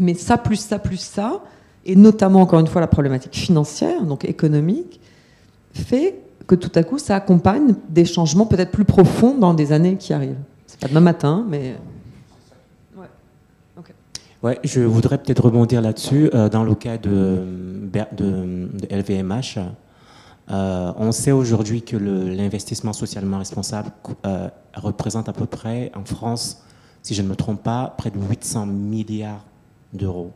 mais 0.00 0.14
ça 0.14 0.36
plus 0.36 0.56
ça 0.56 0.80
plus 0.80 0.96
ça, 0.96 1.44
et 1.86 1.94
notamment 1.94 2.40
encore 2.40 2.58
une 2.58 2.66
fois 2.66 2.80
la 2.80 2.88
problématique 2.88 3.36
financière, 3.36 4.02
donc 4.02 4.24
économique, 4.24 5.00
fait 5.72 6.18
que 6.48 6.56
tout 6.56 6.72
à 6.74 6.82
coup 6.82 6.98
ça 6.98 7.14
accompagne 7.14 7.76
des 7.88 8.04
changements 8.04 8.46
peut-être 8.46 8.72
plus 8.72 8.84
profonds 8.84 9.38
dans 9.38 9.54
des 9.54 9.70
années 9.70 9.96
qui 9.96 10.12
arrivent. 10.12 10.42
C'est 10.66 10.80
pas 10.80 10.88
demain 10.88 11.00
matin, 11.00 11.46
mais 11.48 11.76
Ouais, 14.44 14.60
je 14.62 14.82
voudrais 14.82 15.16
peut-être 15.16 15.42
rebondir 15.42 15.80
là-dessus. 15.80 16.28
Euh, 16.34 16.50
dans 16.50 16.64
le 16.64 16.74
cas 16.74 16.98
de, 16.98 17.38
LVMH, 18.90 19.58
euh, 20.50 20.92
on 20.98 21.12
sait 21.12 21.32
aujourd'hui 21.32 21.80
que 21.80 21.96
l'investissement 21.96 22.92
socialement 22.92 23.38
responsable 23.38 23.90
euh, 24.26 24.50
représente 24.74 25.30
à 25.30 25.32
peu 25.32 25.46
près, 25.46 25.90
en 25.94 26.04
France, 26.04 26.62
si 27.02 27.14
je 27.14 27.22
ne 27.22 27.28
me 27.28 27.36
trompe 27.36 27.62
pas, 27.62 27.94
près 27.96 28.10
de 28.10 28.18
800 28.18 28.66
milliards 28.66 29.46
d'euros. 29.94 30.32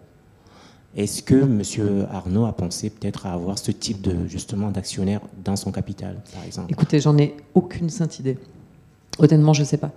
Est-ce 0.96 1.22
que 1.22 1.34
M. 1.34 2.06
Arnaud 2.11 2.46
a 2.46 2.52
pensé 2.52 2.88
peut-être 2.88 3.26
à 3.26 3.34
avoir 3.34 3.59
ce 3.59 3.72
type 3.72 4.00
de 4.00 4.26
justement 4.26 4.70
d'actionnaire 4.70 5.20
dans 5.44 5.56
son 5.56 5.70
capital, 5.70 6.22
par 6.32 6.44
exemple? 6.44 6.72
Écoutez, 6.72 6.98
j'en 6.98 7.18
ai 7.18 7.36
aucune 7.52 7.90
sainte 7.90 8.18
idée. 8.20 8.38
Honnêtement, 9.18 9.52
je 9.52 9.61
ne 9.61 9.66
sais 9.66 9.76
pas. 9.76 9.90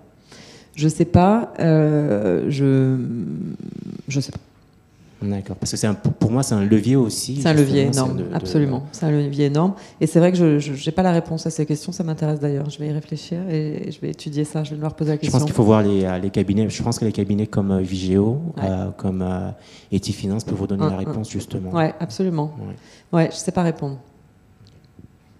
Je 0.75 0.87
sais 0.87 1.05
pas. 1.05 1.53
Euh, 1.59 2.45
je 2.49 2.97
je 4.07 4.19
sais 4.19 4.31
pas. 4.31 4.39
D'accord, 5.21 5.55
parce 5.55 5.71
que 5.71 5.77
c'est 5.77 5.87
pour 6.19 6.31
moi 6.31 6.41
c'est 6.41 6.55
un 6.55 6.65
levier 6.65 6.95
aussi. 6.95 7.41
C'est 7.41 7.47
un 7.47 7.53
levier 7.53 7.83
énorme, 7.83 8.23
absolument. 8.33 8.83
C'est 8.91 9.05
un 9.05 9.11
levier 9.11 9.45
énorme. 9.45 9.75
Et 9.99 10.07
c'est 10.07 10.17
vrai 10.19 10.31
que 10.31 10.59
je 10.59 10.71
n'ai 10.71 10.91
pas 10.91 11.03
la 11.03 11.11
réponse 11.11 11.45
à 11.45 11.51
ces 11.51 11.65
questions, 11.65 11.91
ça 11.91 12.03
m'intéresse 12.03 12.39
d'ailleurs. 12.39 12.69
Je 12.71 12.79
vais 12.79 12.87
y 12.87 12.91
réfléchir 12.91 13.47
et 13.47 13.91
je 13.91 14.01
vais 14.01 14.09
étudier 14.09 14.45
ça, 14.45 14.63
je 14.63 14.73
vais 14.73 14.81
leur 14.81 14.95
poser 14.95 15.11
la 15.11 15.17
question. 15.17 15.37
Je 15.37 15.43
pense 15.43 15.45
qu'il 15.45 15.55
faut 15.55 15.63
voir 15.63 15.83
les, 15.83 16.05
euh, 16.05 16.17
les, 16.17 16.31
cabinets. 16.31 16.67
Je 16.69 16.81
pense 16.81 16.97
que 16.97 17.05
les 17.05 17.11
cabinets 17.11 17.45
comme 17.45 17.69
euh, 17.69 17.81
Vigéo, 17.81 18.41
comme 18.97 19.21
euh, 19.21 19.51
Etifinance 19.91 20.43
peuvent 20.43 20.55
vous 20.55 20.67
donner 20.67 20.89
la 20.89 20.97
réponse 20.97 21.29
justement. 21.29 21.69
Oui, 21.71 21.85
absolument. 21.99 22.55
Ouais. 23.11 23.29
je 23.29 23.35
ne 23.35 23.39
sais 23.39 23.51
pas 23.51 23.63
répondre. 23.63 23.99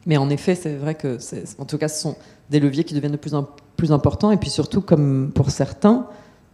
Mais 0.05 0.17
en 0.17 0.29
effet, 0.29 0.53
c'est 0.53 0.75
vrai 0.75 0.93
que, 0.93 1.17
en 1.59 1.65
tout 1.65 1.77
cas, 1.77 1.87
ce 1.87 2.01
sont 2.01 2.15
des 2.49 2.59
leviers 2.59 2.83
qui 2.83 2.93
deviennent 2.93 3.11
de 3.11 3.17
plus 3.17 3.33
en 3.33 3.47
plus 3.81 3.91
importants. 3.91 4.31
Et 4.31 4.37
puis 4.37 4.51
surtout, 4.51 4.81
comme 4.81 5.31
pour 5.33 5.49
certains, 5.49 6.05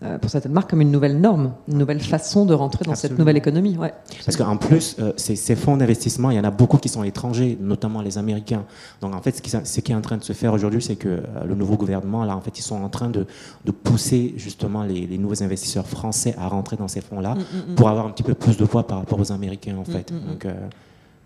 euh, 0.01 0.17
pour 0.17 0.29
certaines 0.29 0.53
marques, 0.53 0.69
comme 0.69 0.79
une 0.79 0.91
nouvelle 0.91 1.19
norme, 1.19 1.51
une 1.67 1.77
nouvelle 1.77 1.99
façon 1.99 2.45
de 2.45 2.53
rentrer 2.53 2.85
dans 2.85 2.95
cette 2.95 3.19
nouvelle 3.19 3.35
économie. 3.35 3.75
Ouais, 3.75 3.93
Parce 4.23 4.37
qu'en 4.37 4.55
plus, 4.55 4.95
euh, 4.99 5.11
ces, 5.17 5.55
fonds 5.57 5.75
d'investissement, 5.75 6.31
il 6.31 6.37
y 6.37 6.39
en 6.39 6.45
a 6.45 6.51
beaucoup 6.51 6.77
qui 6.77 6.87
sont 6.87 7.03
étrangers, 7.03 7.57
notamment 7.59 8.01
les 8.01 8.17
Américains. 8.17 8.63
Donc 9.01 9.13
en 9.13 9.21
fait, 9.21 9.35
ce 9.35 9.41
qui, 9.41 9.49
ce 9.49 9.81
qui 9.81 9.91
est 9.91 9.95
en 9.95 9.99
train 9.99 10.15
de 10.15 10.23
se 10.23 10.31
faire 10.31 10.53
aujourd'hui, 10.53 10.81
c'est 10.81 10.95
que 10.95 11.09
euh, 11.09 11.21
le 11.45 11.55
nouveau 11.55 11.75
gouvernement, 11.75 12.23
là, 12.23 12.37
en 12.37 12.39
fait, 12.39 12.57
ils 12.57 12.61
sont 12.61 12.81
en 12.81 12.87
train 12.87 13.09
de, 13.09 13.25
de 13.65 13.71
pousser 13.71 14.33
justement 14.37 14.83
les, 14.83 15.17
nouveaux 15.17 15.43
investisseurs 15.43 15.87
français 15.87 16.33
à 16.37 16.47
rentrer 16.47 16.77
dans 16.77 16.87
ces 16.87 17.01
fonds-là 17.01 17.35
mm, 17.35 17.39
mm, 17.39 17.71
mm. 17.71 17.75
pour 17.75 17.89
avoir 17.89 18.05
un 18.05 18.11
petit 18.11 18.23
peu 18.23 18.35
plus 18.35 18.55
de 18.55 18.63
poids 18.63 18.87
par 18.87 18.99
rapport 18.99 19.19
aux 19.19 19.33
Américains, 19.33 19.75
en 19.77 19.83
fait. 19.83 20.13
Donc 20.13 20.47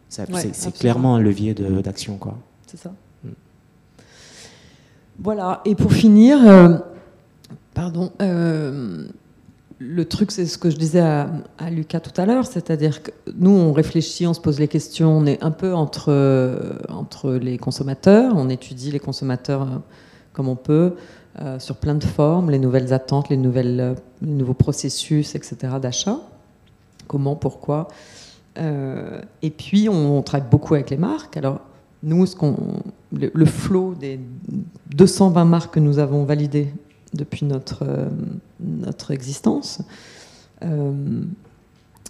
c'est 0.10 0.74
clairement 0.80 1.16
un 1.16 1.20
levier 1.20 1.54
d'action, 1.54 2.18
quoi. 2.18 2.36
C'est 2.66 2.78
ça. 2.78 2.91
Voilà, 5.24 5.62
et 5.66 5.76
pour 5.76 5.94
finir, 5.94 6.40
euh, 6.48 6.78
pardon, 7.76 8.12
euh, 8.24 9.06
le 9.78 10.06
truc, 10.06 10.32
c'est 10.32 10.48
ce 10.48 10.58
que 10.58 10.72
je 10.72 10.78
disais 10.78 11.00
à, 11.00 11.30
Lucas 11.70 12.00
tout 12.00 12.20
à 12.20 12.26
l'heure, 12.26 12.48
c'est-à-dire 12.48 13.04
que 13.04 13.12
nous, 13.38 13.52
on 13.52 13.72
réfléchit, 13.72 14.26
on 14.26 14.34
se 14.34 14.42
pose 14.42 14.60
les 14.60 14.68
questions, 14.68 15.16
on 15.16 15.28
est 15.28 15.44
un 15.44 15.52
peu 15.52 15.76
entre, 15.76 16.06
euh, 16.08 16.74
entre 16.90 17.34
les 17.34 17.60
consommateurs, 17.60 18.34
on 18.36 18.50
étudie 18.50 18.90
les 18.90 19.00
consommateurs 19.00 19.68
comme 20.34 20.48
on 20.48 20.56
peut, 20.56 20.96
sur 21.60 21.76
plein 21.76 21.96
de 21.96 22.04
formes, 22.04 22.50
les 22.50 22.60
nouvelles 22.60 22.92
attentes, 22.92 23.30
les, 23.30 23.38
nouvelles, 23.38 23.96
les 24.22 24.32
nouveaux 24.32 24.54
processus, 24.54 25.36
etc., 25.36 25.74
d'achat. 25.82 26.18
Comment, 27.08 27.36
pourquoi. 27.36 27.90
et 28.58 29.50
puis, 29.50 29.88
on, 29.88 30.18
on, 30.18 30.22
travaille 30.24 30.50
beaucoup 30.50 30.74
avec 30.74 30.90
les 30.90 30.98
marques. 30.98 31.38
Alors, 31.38 31.60
nous, 32.04 32.26
le, 33.12 33.45
flot 33.45 33.93
des 33.93 34.20
220 34.95 35.45
marques 35.45 35.76
que 35.76 35.80
nous 35.80 35.99
avons 35.99 36.24
validées 36.24 36.68
depuis 37.14 37.45
notre, 37.45 37.84
euh, 37.84 38.10
notre 38.60 39.12
existence 39.12 39.82
euh, 40.64 41.22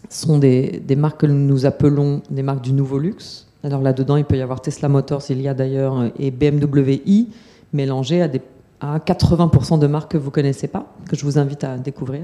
sont 0.09 0.37
des, 0.37 0.81
marques 0.97 1.21
que 1.21 1.25
nous 1.25 1.65
appelons 1.65 2.21
des 2.29 2.43
marques 2.43 2.61
du 2.61 2.73
nouveau 2.73 2.99
luxe. 2.99 3.47
Alors 3.63 3.81
là-dedans, 3.81 4.15
il 4.15 4.25
peut 4.25 4.37
y 4.37 4.41
avoir 4.41 4.61
Tesla 4.61 4.87
Motors, 4.87 5.23
il 5.29 5.41
y 5.41 5.47
a 5.47 5.53
d'ailleurs, 5.53 6.11
et 6.17 6.31
BMW 6.31 7.01
i, 7.05 7.27
des, 7.73 8.41
à 8.79 8.97
80% 8.97 9.79
de 9.79 9.87
marques 9.87 10.11
que 10.11 10.17
vous 10.17 10.27
ne 10.27 10.31
connaissez 10.31 10.67
pas, 10.67 10.93
que 11.07 11.15
je 11.15 11.23
vous 11.23 11.37
invite 11.37 11.63
à 11.63 11.77
découvrir. 11.77 12.23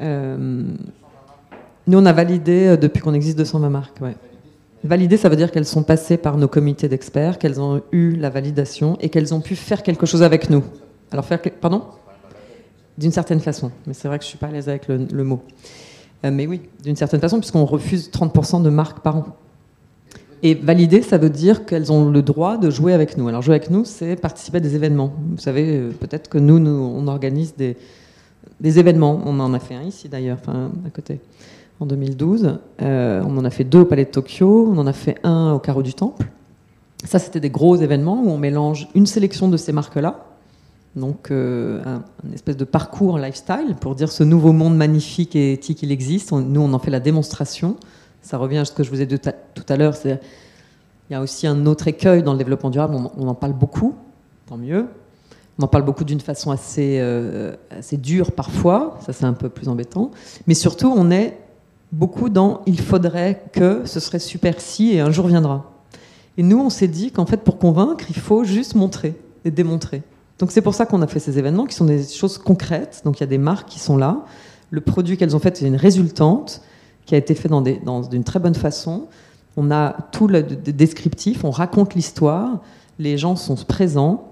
Euh, 0.00 0.64
nous, 1.86 1.98
on 1.98 2.06
a 2.06 2.12
validé, 2.12 2.76
depuis 2.76 3.00
qu'on 3.00 3.14
existe, 3.14 3.36
220 3.38 3.68
marques. 3.68 4.00
Ouais. 4.00 4.14
Valider, 4.84 5.16
ça 5.16 5.28
veut 5.28 5.36
dire 5.36 5.50
qu'elles 5.50 5.66
sont 5.66 5.82
passées 5.82 6.16
par 6.16 6.36
nos 6.36 6.46
comités 6.46 6.88
d'experts, 6.88 7.38
qu'elles 7.38 7.60
ont 7.60 7.82
eu 7.90 8.14
la 8.14 8.30
validation 8.30 8.96
et 9.00 9.08
qu'elles 9.08 9.34
ont 9.34 9.40
pu 9.40 9.56
faire 9.56 9.82
quelque 9.82 10.06
chose 10.06 10.22
avec 10.22 10.50
nous. 10.50 10.62
Alors 11.10 11.24
faire, 11.24 11.40
pardon? 11.60 11.82
D'une 12.96 13.12
certaine 13.12 13.40
façon, 13.40 13.70
mais 13.86 13.94
c'est 13.94 14.08
vrai 14.08 14.18
que 14.18 14.24
je 14.24 14.28
suis 14.28 14.38
pas 14.38 14.48
à 14.48 14.50
l'aise 14.50 14.68
avec 14.68 14.88
le, 14.88 15.24
mot. 15.24 15.42
Euh, 16.24 16.30
mais 16.32 16.46
oui, 16.46 16.62
d'une 16.82 16.96
certaine 16.96 17.20
façon, 17.20 17.38
puisqu'on 17.38 17.64
refuse 17.64 18.10
30% 18.10 18.62
de 18.62 18.70
marques 18.70 19.00
par 19.00 19.16
an. 19.16 19.24
Et 20.42 20.54
valider, 20.54 21.02
ça 21.02 21.18
veut 21.18 21.30
dire 21.30 21.64
qu'elles 21.64 21.92
ont 21.92 22.10
le 22.10 22.22
droit 22.22 22.56
de 22.56 22.70
jouer 22.70 22.92
avec 22.92 23.16
nous. 23.16 23.28
Alors 23.28 23.42
jouer 23.42 23.56
avec 23.56 23.70
nous, 23.70 23.84
c'est 23.84 24.16
participer 24.16 24.58
à 24.58 24.60
des 24.60 24.76
événements. 24.76 25.12
Vous 25.30 25.38
savez, 25.38 25.76
euh, 25.76 25.90
peut-être 25.90 26.28
que 26.28 26.38
nous, 26.38 26.58
nous, 26.60 26.70
on 26.70 27.06
organise 27.08 27.54
des, 27.56 27.76
événements. 28.60 29.20
On 29.24 29.38
en 29.40 29.54
a 29.54 29.58
fait 29.58 29.74
un 29.74 29.82
ici 29.82 30.08
d'ailleurs, 30.08 30.38
à 30.48 30.90
côté 30.90 31.20
en 31.80 31.86
2012. 31.86 32.58
Euh, 32.82 33.22
on 33.26 33.36
en 33.36 33.44
a 33.44 33.50
fait 33.50 33.64
deux 33.64 33.80
au 33.80 33.84
Palais 33.84 34.04
de 34.04 34.10
Tokyo, 34.10 34.68
on 34.72 34.78
en 34.78 34.86
a 34.86 34.92
fait 34.92 35.18
un 35.22 35.52
au 35.52 35.58
Carreau 35.58 35.82
du 35.82 35.94
Temple. 35.94 36.26
Ça, 37.04 37.18
c'était 37.18 37.40
des 37.40 37.50
gros 37.50 37.76
événements 37.76 38.20
où 38.22 38.30
on 38.30 38.38
mélange 38.38 38.88
une 38.94 39.06
sélection 39.06 39.48
de 39.48 39.56
ces 39.56 39.72
marques-là, 39.72 40.24
donc 40.96 41.30
euh, 41.30 41.80
un, 41.84 42.32
espèce 42.32 42.56
de 42.56 42.64
parcours 42.64 43.18
lifestyle 43.18 43.76
pour 43.80 43.94
dire 43.94 44.10
ce 44.10 44.24
nouveau 44.24 44.52
monde 44.52 44.76
magnifique 44.76 45.36
et 45.36 45.52
éthique, 45.52 45.82
il 45.82 45.92
existe. 45.92 46.32
nous, 46.32 46.60
on 46.60 46.72
en 46.72 46.78
fait 46.78 46.90
la 46.90 47.00
démonstration. 47.00 47.76
Ça 48.22 48.36
revient 48.36 48.58
à 48.58 48.64
ce 48.64 48.72
que 48.72 48.82
je 48.82 48.90
vous 48.90 49.00
ai 49.00 49.06
dit 49.06 49.18
tout 49.18 49.64
à 49.68 49.76
l'heure. 49.76 49.94
Il 50.04 50.18
y 51.10 51.14
a 51.14 51.20
aussi 51.20 51.46
un 51.46 51.66
autre 51.66 51.86
écueil 51.88 52.22
dans 52.22 52.32
le 52.32 52.38
développement 52.38 52.70
durable. 52.70 52.96
On, 53.16 53.28
en 53.28 53.34
parle 53.34 53.52
beaucoup, 53.52 53.94
tant 54.46 54.56
mieux. 54.56 54.86
On 55.58 55.64
en 55.64 55.68
parle 55.68 55.84
beaucoup 55.84 56.04
d'une 56.04 56.20
façon 56.20 56.50
assez, 56.50 56.98
euh, 57.00 57.54
assez 57.70 57.96
dure 57.96 58.32
parfois. 58.32 58.98
Ça, 59.06 59.12
c'est 59.12 59.24
un 59.24 59.32
peu 59.32 59.48
plus 59.48 59.68
embêtant. 59.68 60.10
Mais 60.46 60.54
surtout, 60.54 60.92
on 60.94 61.10
est 61.10 61.38
beaucoup 61.92 62.28
dans 62.28 62.62
il 62.66 62.80
faudrait 62.80 63.44
que 63.52 63.82
ce 63.84 64.00
serait 64.00 64.18
super 64.18 64.60
si 64.60 64.92
et 64.92 65.00
un 65.00 65.10
jour 65.10 65.26
viendra. 65.26 65.72
Et 66.36 66.42
nous, 66.42 66.60
on 66.60 66.70
s'est 66.70 66.88
dit 66.88 67.10
qu'en 67.10 67.26
fait, 67.26 67.38
pour 67.38 67.58
convaincre, 67.58 68.04
il 68.08 68.16
faut 68.16 68.44
juste 68.44 68.74
montrer 68.74 69.14
et 69.44 69.50
démontrer. 69.50 70.02
Donc 70.38 70.52
c'est 70.52 70.62
pour 70.62 70.74
ça 70.74 70.86
qu'on 70.86 71.02
a 71.02 71.06
fait 71.06 71.18
ces 71.18 71.38
événements 71.38 71.66
qui 71.66 71.74
sont 71.74 71.84
des 71.84 72.04
choses 72.04 72.38
concrètes. 72.38 73.02
Donc 73.04 73.18
il 73.18 73.20
y 73.20 73.24
a 73.24 73.28
des 73.28 73.38
marques 73.38 73.68
qui 73.68 73.80
sont 73.80 73.96
là. 73.96 74.24
Le 74.70 74.80
produit 74.80 75.16
qu'elles 75.16 75.34
ont 75.34 75.40
fait, 75.40 75.56
c'est 75.56 75.66
une 75.66 75.76
résultante 75.76 76.62
qui 77.06 77.14
a 77.14 77.18
été 77.18 77.34
fait 77.34 77.48
dans, 77.48 77.62
dans 77.62 78.02
d'une 78.02 78.22
très 78.22 78.38
bonne 78.38 78.54
façon. 78.54 79.08
On 79.56 79.72
a 79.72 79.96
tout 80.12 80.28
le 80.28 80.42
descriptif, 80.42 81.42
on 81.42 81.50
raconte 81.50 81.94
l'histoire, 81.94 82.60
les 82.98 83.18
gens 83.18 83.34
sont 83.34 83.56
présents. 83.56 84.28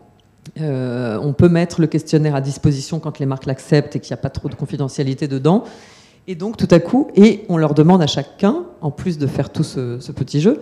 Euh, 0.61 1.19
on 1.21 1.33
peut 1.33 1.49
mettre 1.49 1.81
le 1.81 1.89
questionnaire 1.89 2.37
à 2.37 2.41
disposition 2.41 3.01
quand 3.01 3.19
les 3.19 3.27
marques 3.27 3.47
l'acceptent 3.47 3.97
et 3.97 4.01
qu'il 4.01 4.13
n'y 4.13 4.21
a 4.21 4.23
pas 4.23 4.31
trop 4.31 4.49
de 4.49 4.55
confidentialité 4.55 5.27
dedans. 5.27 5.65
Et 6.29 6.35
donc, 6.35 6.57
tout 6.57 6.69
à 6.71 6.81
coup, 6.81 7.09
et 7.15 7.45
on 7.49 7.57
leur 7.57 7.75
demande 7.75 8.03
à 8.03 8.07
chacun, 8.07 8.65
en 8.81 8.91
plus 8.91 9.17
de 9.17 9.27
faire 9.27 9.51
tout 9.51 9.63
ce, 9.63 10.13
petit 10.13 10.41
jeu, 10.41 10.61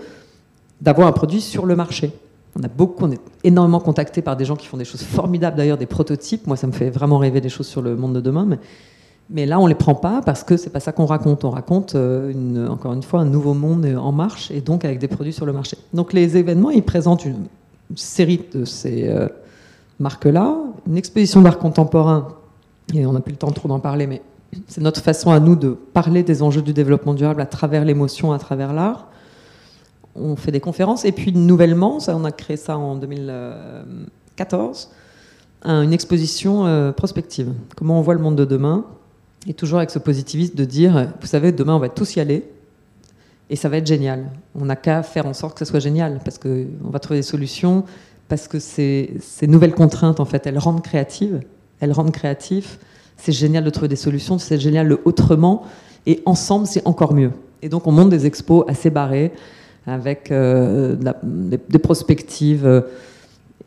d'avoir 0.81 1.09
un 1.09 1.13
produit 1.13 1.41
sur 1.41 1.65
le 1.65 1.75
marché. 1.75 2.13
On 2.57 2.63
a 2.63 2.69
beaucoup, 2.69 3.07
on 3.07 3.11
est 3.11 3.21
énormément 3.43 3.81
contacté 3.81 4.21
par 4.21 4.37
des 4.37 4.45
gens 4.45 4.57
qui 4.57 4.67
font 4.67 4.77
des 4.77 4.85
choses 4.85 5.03
formidables, 5.03 5.57
d'ailleurs 5.57 5.79
des 5.79 5.87
prototypes. 5.87 6.47
Moi, 6.47 6.57
ça 6.57 6.67
me 6.67 6.73
fait 6.73 6.91
vraiment 6.91 7.19
rêver 7.19 7.41
des 7.41 7.49
choses 7.49 7.67
sur 7.67 7.81
le 7.81 7.97
monde 7.97 8.15
de 8.15 8.21
demain. 8.21 8.47
Mais, 9.31 9.47
là, 9.47 9.59
on 9.59 9.67
les 9.67 9.75
prend 9.75 9.95
pas 9.95 10.21
parce 10.21 10.45
que 10.45 10.59
c'est 10.59 10.69
pas 10.69 10.81
ça 10.81 10.93
qu'on 10.93 11.07
raconte. 11.07 11.45
On 11.45 11.51
raconte, 11.51 11.95
euh, 11.95 12.69
encore 12.69 12.93
une 12.93 13.03
fois, 13.03 13.21
un 13.21 13.25
nouveau 13.25 13.55
monde 13.55 13.87
en 13.99 14.13
marche 14.13 14.51
et 14.51 14.61
donc 14.61 14.85
avec 14.85 14.99
des 14.99 15.09
produits 15.09 15.33
sur 15.33 15.47
le 15.47 15.55
marché. 15.55 15.79
Donc 15.95 16.13
les 16.13 16.37
événements, 16.37 16.71
ils 16.71 16.83
présentent 16.83 17.25
une, 17.25 17.47
série 17.97 18.41
de 18.53 18.65
ces 18.65 19.09
euh, 19.09 19.29
marques-là, 19.99 20.57
une 20.87 20.97
exposition 20.97 21.41
d'art 21.41 21.59
contemporain. 21.59 22.29
Et 22.95 23.07
on 23.07 23.13
n'a 23.13 23.21
plus 23.21 23.33
le 23.33 23.39
temps 23.39 23.51
trop 23.51 23.69
d'en 23.69 23.81
parler, 23.81 24.07
mais 24.07 24.21
c'est 24.69 24.81
notre 24.81 25.01
façon 25.01 25.31
à 25.31 25.41
nous 25.41 25.57
de 25.57 25.71
parler 25.71 26.23
des 26.23 26.43
enjeux 26.43 26.63
du 26.63 26.73
développement 26.73 27.15
durable 27.15 27.41
à 27.41 27.47
travers 27.47 27.85
l'émotion, 27.85 28.33
à 28.33 28.39
travers 28.39 28.73
l'art. 28.73 29.09
On 30.17 30.37
fait 30.37 30.53
des 30.53 30.61
conférences 30.61 31.05
et 31.05 31.13
puis 31.13 31.33
nouvellement, 31.33 32.01
ça, 32.01 32.17
on 32.17 32.25
a 32.25 32.33
créé 32.33 32.57
ça 32.57 32.79
en 32.79 32.97
2014, 32.97 34.91
une 35.65 35.93
exposition 35.93 36.67
euh, 36.67 36.93
prospective. 36.93 37.53
Comment 37.77 37.99
on 37.99 38.03
voit 38.03 38.15
le 38.15 38.21
monde 38.21 38.37
de 38.37 38.45
demain 38.45 38.85
et 39.47 39.55
toujours 39.55 39.79
avec 39.79 39.91
ce 39.91 39.99
positivisme 39.99 40.55
de 40.55 40.65
dire, 40.65 41.09
vous 41.21 41.27
savez, 41.27 41.53
demain 41.53 41.75
on 41.75 41.79
va 41.79 41.89
tous 41.89 42.17
y 42.17 42.21
aller 42.21 42.45
et 43.51 43.57
ça 43.57 43.69
va 43.69 43.79
être 43.79 43.87
génial. 43.87 44.31
On 44.55 44.65
n'a 44.65 44.77
qu'à 44.77 45.03
faire 45.03 45.27
en 45.27 45.35
sorte 45.35 45.55
que 45.59 45.65
ça 45.65 45.71
soit 45.71 45.81
génial 45.81 46.21
parce 46.25 46.39
qu'on 46.39 46.91
va 46.91 46.99
trouver 46.99 47.19
des 47.19 47.25
solutions, 47.25 47.85
parce 48.29 48.49
que 48.49 48.59
ces, 48.59 49.15
ces 49.21 49.47
nouvelles 49.47 49.75
contraintes, 49.75 50.21
en 50.21 50.25
fait, 50.25 50.47
elles 50.47 50.59
rendent 50.59 50.83
créatives, 50.83 51.41
elles 51.81 51.93
rendent 51.93 52.13
créatifs 52.13 52.79
c'est 53.17 53.33
génial 53.33 53.65
de 53.65 53.71
trouver 53.71 53.89
des 53.89 53.97
solutions, 53.97 54.39
c'est 54.39 54.59
génial 54.59 54.87
le 54.87 55.01
autrement, 55.05 55.65
et 56.07 56.23
ensemble, 56.27 56.67
c'est 56.67 56.87
encore 56.87 57.15
mieux. 57.15 57.31
Et 57.63 57.69
donc, 57.69 57.87
on 57.87 57.93
monte 57.93 58.11
des 58.11 58.27
expos 58.27 58.65
assez 58.69 58.91
barrés, 58.91 59.33
avec 59.87 60.31
euh, 60.31 60.97
des, 61.23 61.79
prospectives 61.79 62.67
euh, 62.67 62.81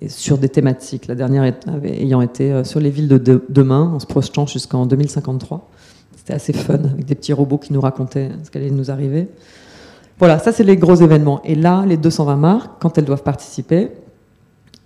sur 0.08 0.38
des 0.38 0.50
thématiques. 0.50 1.08
La 1.08 1.16
dernière 1.16 1.52
ayant 1.84 2.22
été 2.22 2.52
euh, 2.52 2.64
sur 2.64 2.80
les 2.80 2.90
villes 2.90 3.08
de, 3.08 3.44
demain, 3.50 3.92
en 3.94 4.00
se 4.00 4.06
projetant 4.06 4.46
jusqu'en 4.48 4.86
2053. 4.86 5.70
C'était 6.16 6.34
assez 6.34 6.54
fun, 6.54 6.76
avec 6.76 7.06
des 7.06 7.16
petits 7.16 7.34
robots 7.34 7.58
qui 7.58 7.74
nous 7.74 7.82
racontaient 7.82 8.32
ce 8.44 8.52
qu'allait 8.52 8.72
nous 8.72 8.92
arriver. 8.92 9.28
Voilà, 10.20 10.40
ça 10.40 10.52
c'est 10.52 10.64
les 10.64 10.78
gros 10.78 10.96
événements. 10.96 11.42
Et 11.44 11.56
là, 11.56 11.86
les 11.88 11.98
220 11.98 12.36
marques, 12.36 12.72
quand 12.80 12.98
elles 12.98 13.06
doivent 13.06 13.24
participer, 13.24 13.92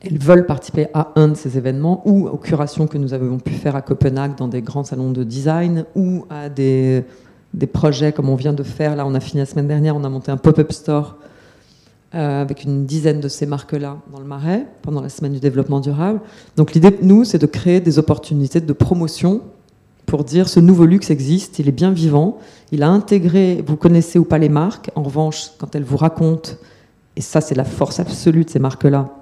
elles 0.03 0.17
veulent 0.17 0.45
participer 0.45 0.87
à 0.93 1.11
un 1.15 1.27
de 1.29 1.35
ces 1.35 1.57
événements 1.57 2.01
ou 2.05 2.27
aux 2.27 2.37
curations 2.37 2.87
que 2.87 2.97
nous 2.97 3.13
avons 3.13 3.37
pu 3.37 3.53
faire 3.53 3.75
à 3.75 3.81
Copenhague 3.81 4.35
dans 4.35 4.47
des 4.47 4.61
grands 4.61 4.83
salons 4.83 5.11
de 5.11 5.23
design 5.23 5.85
ou 5.95 6.25
à 6.29 6.49
des, 6.49 7.05
projets 7.71 8.11
comme 8.11 8.29
on 8.29 8.35
vient 8.35 8.53
de 8.53 8.63
faire. 8.63 8.95
Là, 8.95 9.05
on 9.05 9.13
a 9.13 9.19
fini 9.19 9.39
la 9.39 9.45
semaine 9.45 9.67
dernière, 9.67 9.95
on 9.95 10.03
a 10.03 10.09
monté 10.09 10.31
un 10.31 10.37
pop-up 10.37 10.71
store 10.71 11.17
euh, 12.15 12.41
avec 12.41 12.63
une 12.63 12.85
dizaine 12.85 13.19
de 13.19 13.27
ces 13.27 13.45
marques-là 13.45 13.97
dans 14.11 14.19
le 14.19 14.25
Marais 14.25 14.65
pendant 14.81 15.01
la 15.01 15.09
semaine 15.09 15.33
du 15.33 15.39
développement 15.39 15.79
durable. 15.79 16.19
Donc 16.57 16.73
l'idée, 16.73 16.97
nous, 17.03 17.23
c'est 17.23 17.37
de 17.37 17.45
créer 17.45 17.79
des 17.79 17.99
opportunités 17.99 18.59
de 18.59 18.73
promotion 18.73 19.41
pour 20.07 20.23
dire 20.23 20.49
ce 20.49 20.59
nouveau 20.59 20.85
luxe 20.85 21.11
existe, 21.11 21.59
il 21.59 21.69
est 21.69 21.71
bien 21.71 21.91
vivant, 21.91 22.39
il 22.71 22.83
a 22.83 22.89
intégré, 22.89 23.63
vous 23.65 23.77
connaissez 23.77 24.17
ou 24.19 24.25
pas 24.25 24.39
les 24.39 24.49
marques, 24.49 24.89
en 24.95 25.03
revanche, 25.03 25.51
quand 25.57 25.73
elles 25.75 25.83
vous 25.83 25.95
racontent, 25.95 26.51
et 27.15 27.21
ça 27.21 27.39
c'est 27.39 27.55
la 27.55 27.63
force 27.63 27.99
absolue 27.99 28.43
de 28.43 28.49
ces 28.49 28.59
marques-là, 28.59 29.20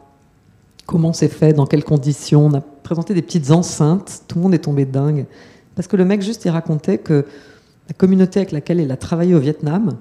comment 0.89 1.13
c'est 1.13 1.29
fait, 1.29 1.53
dans 1.53 1.67
quelles 1.67 1.83
conditions, 1.83 2.47
on 2.47 2.53
a 2.55 2.61
présenté 2.61 3.13
des 3.13 3.21
petites 3.21 3.51
enceintes, 3.51 4.23
tout 4.27 4.37
le 4.37 4.41
monde 4.41 4.55
est 4.55 4.63
tombé 4.63 4.85
dingue, 4.85 5.27
parce 5.75 5.87
que 5.87 5.95
le 5.95 6.03
mec 6.03 6.23
juste 6.23 6.45
il 6.45 6.49
racontait 6.49 6.97
que 6.97 7.27
la 7.87 7.93
communauté 7.95 8.39
avec 8.39 8.51
laquelle 8.51 8.79
il 8.79 8.91
a 8.91 8.97
travaillé 8.97 9.35
au 9.35 9.39
Vietnam, 9.39 9.97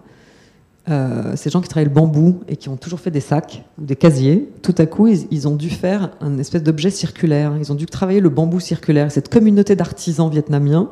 euh, 0.88 1.36
ces 1.36 1.50
gens 1.50 1.60
qui 1.60 1.68
travaillent 1.68 1.90
le 1.90 1.94
bambou 1.94 2.40
et 2.48 2.56
qui 2.56 2.70
ont 2.70 2.78
toujours 2.78 3.00
fait 3.00 3.10
des 3.10 3.20
sacs 3.20 3.64
ou 3.78 3.84
des 3.84 3.96
casiers, 3.96 4.48
tout 4.62 4.74
à 4.78 4.86
coup, 4.86 5.08
ils, 5.08 5.46
ont 5.46 5.56
dû 5.56 5.68
faire 5.68 6.12
un 6.22 6.38
espèce 6.38 6.62
d'objet 6.62 6.88
circulaire. 6.88 7.52
Ils 7.60 7.70
ont 7.70 7.74
dû 7.74 7.84
travailler 7.84 8.20
le 8.20 8.30
bambou 8.30 8.58
circulaire. 8.58 9.12
Cette 9.12 9.28
communauté 9.28 9.76
d'artisans 9.76 10.30
vietnamiens 10.30 10.88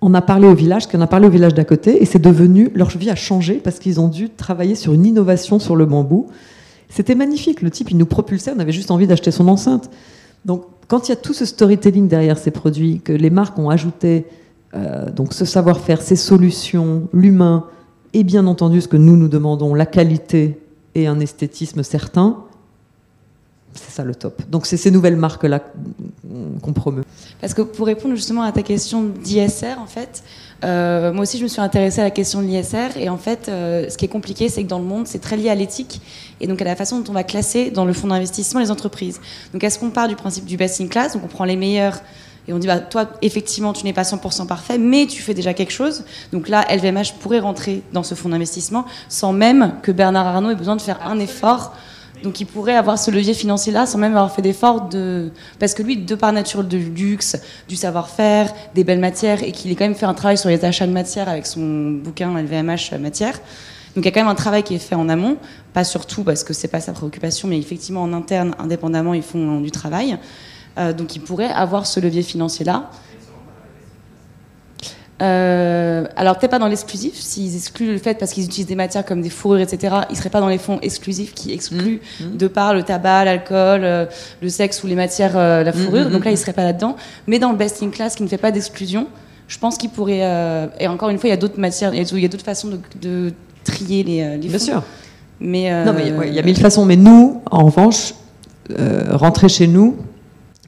en 0.00 0.14
a 0.14 0.22
parlé 0.22 0.46
au 0.46 0.54
village, 0.54 0.86
qui 0.86 0.96
en 0.96 1.00
a 1.00 1.08
parlé 1.08 1.26
au 1.26 1.30
village 1.30 1.54
d'à 1.54 1.64
côté, 1.64 2.00
et 2.00 2.06
c'est 2.06 2.20
devenu, 2.20 2.70
leur 2.76 2.90
vie 2.90 3.10
a 3.10 3.16
changé 3.16 3.54
parce 3.54 3.80
qu'ils 3.80 3.98
ont 3.98 4.08
dû 4.08 4.30
travailler 4.30 4.76
sur 4.76 4.92
une 4.92 5.04
innovation 5.04 5.58
sur 5.58 5.74
le 5.74 5.84
bambou. 5.84 6.28
C'était 6.94 7.16
magnifique. 7.16 7.60
Le 7.60 7.72
type, 7.72 7.90
il 7.90 7.96
nous 7.96 8.06
propulsait, 8.06 8.52
on 8.54 8.60
avait 8.60 8.70
juste 8.70 8.92
envie 8.92 9.08
d'acheter 9.08 9.32
son 9.32 9.48
enceinte. 9.48 9.90
Donc, 10.44 10.64
quand 10.86 11.08
il 11.08 11.10
y 11.10 11.12
a 11.12 11.16
tout 11.16 11.32
ce 11.32 11.44
storytelling 11.44 12.06
derrière 12.06 12.38
ces 12.38 12.52
produits, 12.52 13.00
que 13.00 13.12
les 13.12 13.30
marques 13.30 13.58
ont 13.58 13.68
ajouté, 13.68 14.26
euh, 14.74 15.10
donc 15.10 15.32
ce 15.32 15.44
savoir-faire, 15.44 16.00
ces 16.00 16.14
solutions, 16.14 17.08
l'humain, 17.12 17.64
et 18.12 18.22
bien 18.22 18.46
entendu 18.46 18.80
ce 18.80 18.86
que 18.86 18.96
nous 18.96 19.16
nous 19.16 19.26
demandons, 19.26 19.74
la 19.74 19.86
qualité 19.86 20.60
et 20.94 21.08
un 21.08 21.18
esthétisme 21.18 21.82
certain, 21.82 22.44
c'est 23.72 23.90
ça 23.90 24.04
le 24.04 24.14
top. 24.14 24.42
Donc 24.48 24.64
c'est 24.64 24.76
ces 24.76 24.92
nouvelles 24.92 25.16
marques-là 25.16 25.64
qu'on 26.62 26.72
promeut. 26.72 27.02
Parce 27.40 27.54
que 27.54 27.62
pour 27.62 27.86
répondre 27.86 28.14
justement 28.14 28.42
à 28.42 28.52
ta 28.52 28.62
question 28.62 29.04
d'ISR, 29.04 29.78
en 29.78 29.86
fait, 29.86 30.22
euh, 30.64 31.12
moi 31.12 31.22
aussi 31.22 31.38
je 31.38 31.42
me 31.42 31.48
suis 31.48 31.60
intéressée 31.60 32.00
à 32.00 32.04
la 32.04 32.10
question 32.10 32.40
de 32.40 32.46
l'ISR 32.46 32.96
et 32.96 33.08
en 33.08 33.18
fait 33.18 33.48
euh, 33.48 33.90
ce 33.90 33.98
qui 33.98 34.06
est 34.06 34.08
compliqué 34.08 34.48
c'est 34.48 34.62
que 34.62 34.68
dans 34.68 34.78
le 34.78 34.84
monde 34.84 35.06
c'est 35.06 35.18
très 35.18 35.36
lié 35.36 35.50
à 35.50 35.54
l'éthique 35.54 36.00
et 36.40 36.46
donc 36.46 36.62
à 36.62 36.64
la 36.64 36.74
façon 36.74 37.00
dont 37.00 37.10
on 37.10 37.12
va 37.12 37.22
classer 37.22 37.70
dans 37.70 37.84
le 37.84 37.92
fonds 37.92 38.06
d'investissement 38.06 38.60
les 38.60 38.70
entreprises. 38.70 39.20
Donc 39.52 39.62
est-ce 39.62 39.78
qu'on 39.78 39.90
part 39.90 40.08
du 40.08 40.16
principe 40.16 40.46
du 40.46 40.56
best 40.56 40.80
in 40.80 40.86
class, 40.86 41.14
donc 41.14 41.22
on 41.24 41.28
prend 41.28 41.44
les 41.44 41.56
meilleurs 41.56 42.00
et 42.46 42.52
on 42.52 42.58
dit, 42.58 42.66
bah, 42.66 42.78
toi, 42.78 43.06
effectivement, 43.22 43.72
tu 43.72 43.84
n'es 43.84 43.92
pas 43.92 44.02
100% 44.02 44.46
parfait, 44.46 44.78
mais 44.78 45.06
tu 45.06 45.22
fais 45.22 45.34
déjà 45.34 45.54
quelque 45.54 45.72
chose. 45.72 46.04
Donc 46.32 46.48
là, 46.48 46.64
LVMH 46.70 47.14
pourrait 47.20 47.38
rentrer 47.38 47.82
dans 47.92 48.02
ce 48.02 48.14
fonds 48.14 48.28
d'investissement 48.28 48.84
sans 49.08 49.32
même 49.32 49.74
que 49.82 49.92
Bernard 49.92 50.26
Arnault 50.26 50.50
ait 50.50 50.56
besoin 50.56 50.76
de 50.76 50.82
faire 50.82 51.06
un 51.06 51.18
effort. 51.18 51.74
Donc 52.24 52.40
il 52.40 52.46
pourrait 52.46 52.74
avoir 52.74 52.98
ce 52.98 53.10
levier 53.10 53.34
financier-là 53.34 53.84
sans 53.84 53.98
même 53.98 54.12
avoir 54.12 54.34
fait 54.34 54.40
d'effort 54.40 54.88
de... 54.88 55.30
Parce 55.58 55.74
que 55.74 55.82
lui, 55.82 55.98
de 55.98 56.14
par 56.14 56.32
nature 56.32 56.64
de 56.64 56.78
luxe, 56.78 57.36
du 57.68 57.76
savoir-faire, 57.76 58.50
des 58.74 58.82
belles 58.82 58.98
matières, 58.98 59.42
et 59.42 59.52
qu'il 59.52 59.70
ait 59.70 59.74
quand 59.74 59.84
même 59.84 59.94
fait 59.94 60.06
un 60.06 60.14
travail 60.14 60.38
sur 60.38 60.48
les 60.48 60.64
achats 60.64 60.86
de 60.86 60.92
matières 60.92 61.28
avec 61.28 61.44
son 61.44 61.90
bouquin 62.02 62.32
LVMH 62.40 62.98
Matière. 62.98 63.38
Donc 63.94 64.04
il 64.04 64.06
y 64.06 64.08
a 64.08 64.10
quand 64.10 64.20
même 64.20 64.28
un 64.28 64.34
travail 64.34 64.62
qui 64.62 64.74
est 64.74 64.78
fait 64.78 64.94
en 64.94 65.10
amont, 65.10 65.36
pas 65.74 65.84
surtout 65.84 66.24
parce 66.24 66.42
que 66.44 66.54
c'est 66.54 66.68
pas 66.68 66.80
sa 66.80 66.92
préoccupation, 66.92 67.46
mais 67.46 67.58
effectivement 67.58 68.02
en 68.02 68.14
interne, 68.14 68.54
indépendamment, 68.58 69.12
ils 69.12 69.22
font 69.22 69.60
du 69.60 69.70
travail. 69.70 70.18
Euh, 70.78 70.94
donc 70.94 71.14
ils 71.14 71.20
pourraient 71.20 71.52
avoir 71.52 71.86
ce 71.86 72.00
levier 72.00 72.22
financier-là. 72.22 72.90
Euh, 75.24 76.04
alors 76.16 76.38
peut-être 76.38 76.50
pas 76.50 76.58
dans 76.58 76.68
l'exclusif, 76.68 77.14
s'ils 77.14 77.56
excluent 77.56 77.92
le 77.92 77.98
fait 77.98 78.18
parce 78.18 78.32
qu'ils 78.32 78.44
utilisent 78.44 78.66
des 78.66 78.74
matières 78.74 79.04
comme 79.04 79.22
des 79.22 79.30
fourrures, 79.30 79.60
etc., 79.60 79.94
ils 80.10 80.16
seraient 80.16 80.30
pas 80.30 80.40
dans 80.40 80.48
les 80.48 80.58
fonds 80.58 80.78
exclusifs 80.82 81.34
qui 81.34 81.52
excluent 81.52 82.00
mmh. 82.20 82.24
Mmh. 82.24 82.36
de 82.36 82.48
par 82.48 82.74
le 82.74 82.82
tabac, 82.82 83.24
l'alcool, 83.24 83.80
euh, 83.84 84.06
le 84.42 84.48
sexe 84.48 84.82
ou 84.84 84.86
les 84.86 84.94
matières, 84.94 85.34
la 85.36 85.64
mmh, 85.64 85.72
fourrure. 85.72 86.10
Donc 86.10 86.24
là, 86.24 86.30
ils 86.30 86.38
seraient 86.38 86.52
pas 86.52 86.64
là-dedans. 86.64 86.96
Mais 87.26 87.38
dans 87.38 87.50
le 87.50 87.56
best 87.56 87.82
in 87.82 87.90
class 87.90 88.14
qui 88.14 88.22
ne 88.22 88.28
fait 88.28 88.38
pas 88.38 88.50
d'exclusion, 88.50 89.06
je 89.48 89.58
pense 89.58 89.76
qu'ils 89.76 89.90
pourraient. 89.90 90.70
et 90.78 90.88
encore 90.88 91.10
une 91.10 91.18
fois, 91.18 91.28
il 91.28 91.32
y 91.32 91.34
a 91.34 91.38
d'autres 91.38 91.60
matières, 91.60 91.94
il 91.94 92.20
y 92.20 92.24
a 92.24 92.28
d'autres 92.28 92.44
façons 92.44 92.70
de, 93.00 93.32
trier 93.64 94.02
les, 94.02 94.36
les 94.36 94.42
fonds. 94.42 94.48
Bien 94.48 94.58
sûr. 94.58 94.82
Mais, 95.40 95.84
non, 95.84 95.92
mais 95.92 96.12
il 96.28 96.34
y 96.34 96.38
a 96.38 96.42
mille 96.42 96.58
façons. 96.58 96.84
Mais 96.84 96.96
nous, 96.96 97.42
en 97.50 97.64
revanche, 97.64 98.14
rentrer 99.10 99.48
chez 99.48 99.66
nous, 99.66 99.96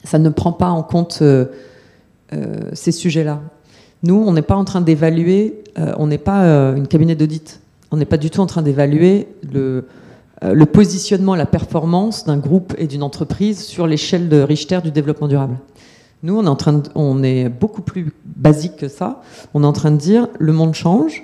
ça 0.07 0.19
ne 0.19 0.29
prend 0.29 0.53
pas 0.53 0.69
en 0.69 0.83
compte 0.83 1.19
euh, 1.21 1.45
euh, 2.33 2.71
ces 2.73 2.91
sujets-là. 2.91 3.41
Nous, 4.07 4.23
on 4.25 4.31
n'est 4.31 4.41
pas 4.41 4.55
en 4.55 4.63
train 4.63 4.79
d'évaluer, 4.79 5.63
euh, 5.77 5.91
on 5.97 6.07
n'est 6.07 6.17
pas 6.17 6.39
une 6.77 6.87
cabinet 6.87 7.13
d'audit, 7.13 7.59
on 7.91 7.97
n'est 7.97 8.05
pas 8.05 8.15
du 8.15 8.29
tout 8.29 8.39
en 8.39 8.45
train 8.45 8.61
d'évaluer 8.61 9.27
le, 9.51 9.83
le 10.41 10.65
positionnement 10.65 11.35
la 11.35 11.45
performance 11.45 12.23
d'un 12.23 12.37
groupe 12.37 12.73
et 12.77 12.87
d'une 12.87 13.03
entreprise 13.03 13.59
sur 13.59 13.85
l'échelle 13.85 14.29
de 14.29 14.39
Richter 14.39 14.79
du 14.81 14.91
développement 14.91 15.27
durable. 15.27 15.57
Nous, 16.23 16.41
on 16.95 17.23
est, 17.23 17.49
beaucoup 17.49 17.81
plus 17.81 18.13
basique 18.23 18.77
que 18.77 18.87
ça. 18.87 19.21
On 19.53 19.63
est 19.63 19.67
en 19.67 19.73
train 19.73 19.91
de 19.91 19.97
dire 19.97 20.29
le 20.39 20.53
monde 20.53 20.73
change, 20.73 21.23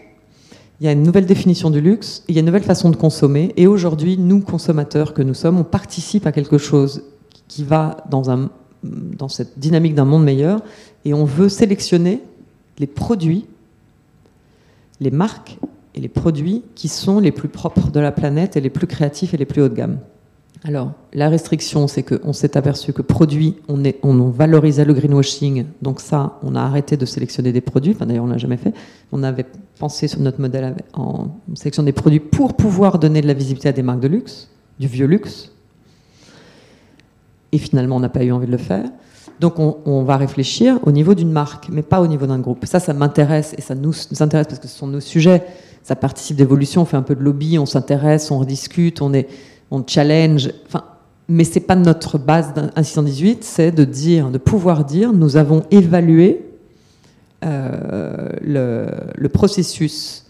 il 0.81 0.85
y 0.85 0.89
a 0.89 0.91
une 0.91 1.03
nouvelle 1.03 1.25
définition 1.25 1.69
du 1.69 1.79
luxe, 1.79 2.25
il 2.27 2.35
y 2.35 2.37
a 2.37 2.41
une 2.41 2.47
nouvelle 2.47 2.63
façon 2.63 2.89
de 2.89 2.97
consommer. 2.97 3.53
Et 3.55 3.65
aujourd'hui, 3.65 4.17
nous, 4.17 4.41
consommateurs 4.41 5.13
que 5.13 5.21
nous 5.21 5.35
sommes, 5.35 5.57
on 5.57 5.63
participe 5.63 6.27
à 6.27 6.33
quelque 6.33 6.57
chose 6.57 7.03
qui 7.47 7.63
va 7.63 8.03
dans 8.09 9.29
cette 9.29 9.57
dynamique 9.57 9.95
d'un 9.95 10.03
monde 10.03 10.25
meilleur, 10.25 10.59
et 11.05 11.13
on 11.13 11.23
veut 11.23 11.47
sélectionner 11.47 12.21
les 12.79 12.87
produits, 12.87 13.45
les 14.99 15.11
marques 15.11 15.57
et 15.95 15.99
les 15.99 16.07
produits 16.07 16.63
qui 16.75 16.87
sont 16.87 17.19
les 17.19 17.31
plus 17.31 17.49
propres 17.49 17.91
de 17.91 17.99
la 17.99 18.11
planète 18.11 18.57
et 18.57 18.61
les 18.61 18.69
plus 18.69 18.87
créatifs 18.87 19.33
et 19.33 19.37
les 19.37 19.45
plus 19.45 19.61
haut 19.61 19.69
de 19.69 19.75
gamme. 19.75 19.99
Alors, 20.65 20.93
la 21.11 21.27
restriction, 21.27 21.87
c'est 21.87 22.03
qu'on 22.03 22.31
s'est 22.31 22.55
aperçu 22.55 22.93
que 22.93 23.01
produits, 23.01 23.57
on, 23.67 23.83
est, 23.83 23.99
on 24.01 24.29
valorisait 24.29 24.85
le 24.85 24.93
greenwashing, 24.93 25.65
donc 25.81 25.99
ça, 25.99 26.39
on 26.41 26.55
a 26.55 26.61
arrêté 26.61 26.95
de 26.95 27.05
sélectionner 27.05 27.51
des 27.51 27.59
produits, 27.59 27.91
enfin 27.93 28.05
d'ailleurs 28.05 28.23
on 28.23 28.27
l'a 28.27 28.37
jamais 28.37 28.55
fait, 28.55 28.73
on 29.11 29.23
avait 29.23 29.45
pensé 29.77 30.07
sur 30.07 30.21
notre 30.21 30.39
modèle 30.39 30.73
en 30.93 31.27
sélection 31.55 31.83
des 31.83 31.91
produits 31.91 32.21
pour 32.21 32.55
pouvoir 32.55 32.97
donner 32.97 33.19
de 33.21 33.27
la 33.27 33.33
visibilité 33.33 33.67
à 33.67 33.73
des 33.73 33.83
marques 33.83 33.99
de 33.99 34.07
luxe, 34.07 34.49
du 34.79 34.87
vieux 34.87 35.05
luxe, 35.05 35.51
et 37.51 37.57
finalement 37.57 37.97
on 37.97 38.01
n'a 38.01 38.09
pas 38.09 38.23
eu 38.23 38.31
envie 38.31 38.47
de 38.47 38.51
le 38.51 38.57
faire. 38.57 38.85
Donc 39.39 39.59
on, 39.59 40.03
va 40.03 40.17
réfléchir 40.17 40.79
au 40.83 40.91
niveau 40.91 41.15
d'une 41.15 41.31
marque, 41.31 41.67
mais 41.69 41.81
pas 41.81 42.01
au 42.01 42.07
niveau 42.07 42.25
d'un 42.25 42.39
groupe. 42.39 42.65
Ça, 42.65 42.79
ça 42.79 42.93
m'intéresse 42.93 43.53
et 43.57 43.61
ça 43.61 43.75
nous, 43.75 43.93
intéresse 44.19 44.47
parce 44.47 44.59
que 44.59 44.67
ce 44.67 44.77
sont 44.77 44.87
nos 44.87 44.99
sujets. 44.99 45.43
Ça 45.83 45.95
participe 45.95 46.37
d'évolution, 46.37 46.83
on 46.83 46.85
fait 46.85 46.97
un 46.97 47.01
peu 47.01 47.15
de 47.15 47.21
lobby, 47.21 47.59
on 47.59 47.65
s'intéresse, 47.65 48.31
on 48.31 48.39
rediscute, 48.39 49.01
on, 49.01 49.13
est, 49.13 49.27
on 49.69 49.83
challenge. 49.85 50.49
Enfin, 50.65 50.85
mais 51.27 51.43
c'est 51.43 51.59
pas 51.59 51.75
notre 51.75 52.17
base 52.17 52.53
d'un 52.53 52.83
618, 52.83 53.43
c'est 53.43 53.71
de 53.71 53.83
dire, 53.83 54.29
de 54.29 54.37
pouvoir 54.37 54.85
dire, 54.85 55.11
nous 55.11 55.35
avons 55.35 55.63
évalué 55.71 56.45
euh, 57.43 58.29
le, 58.41 58.87
le, 59.15 59.29
processus 59.29 60.25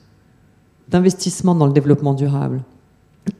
d'investissement 0.87 1.53
dans 1.53 1.67
le 1.67 1.73
développement 1.73 2.13
durable 2.13 2.61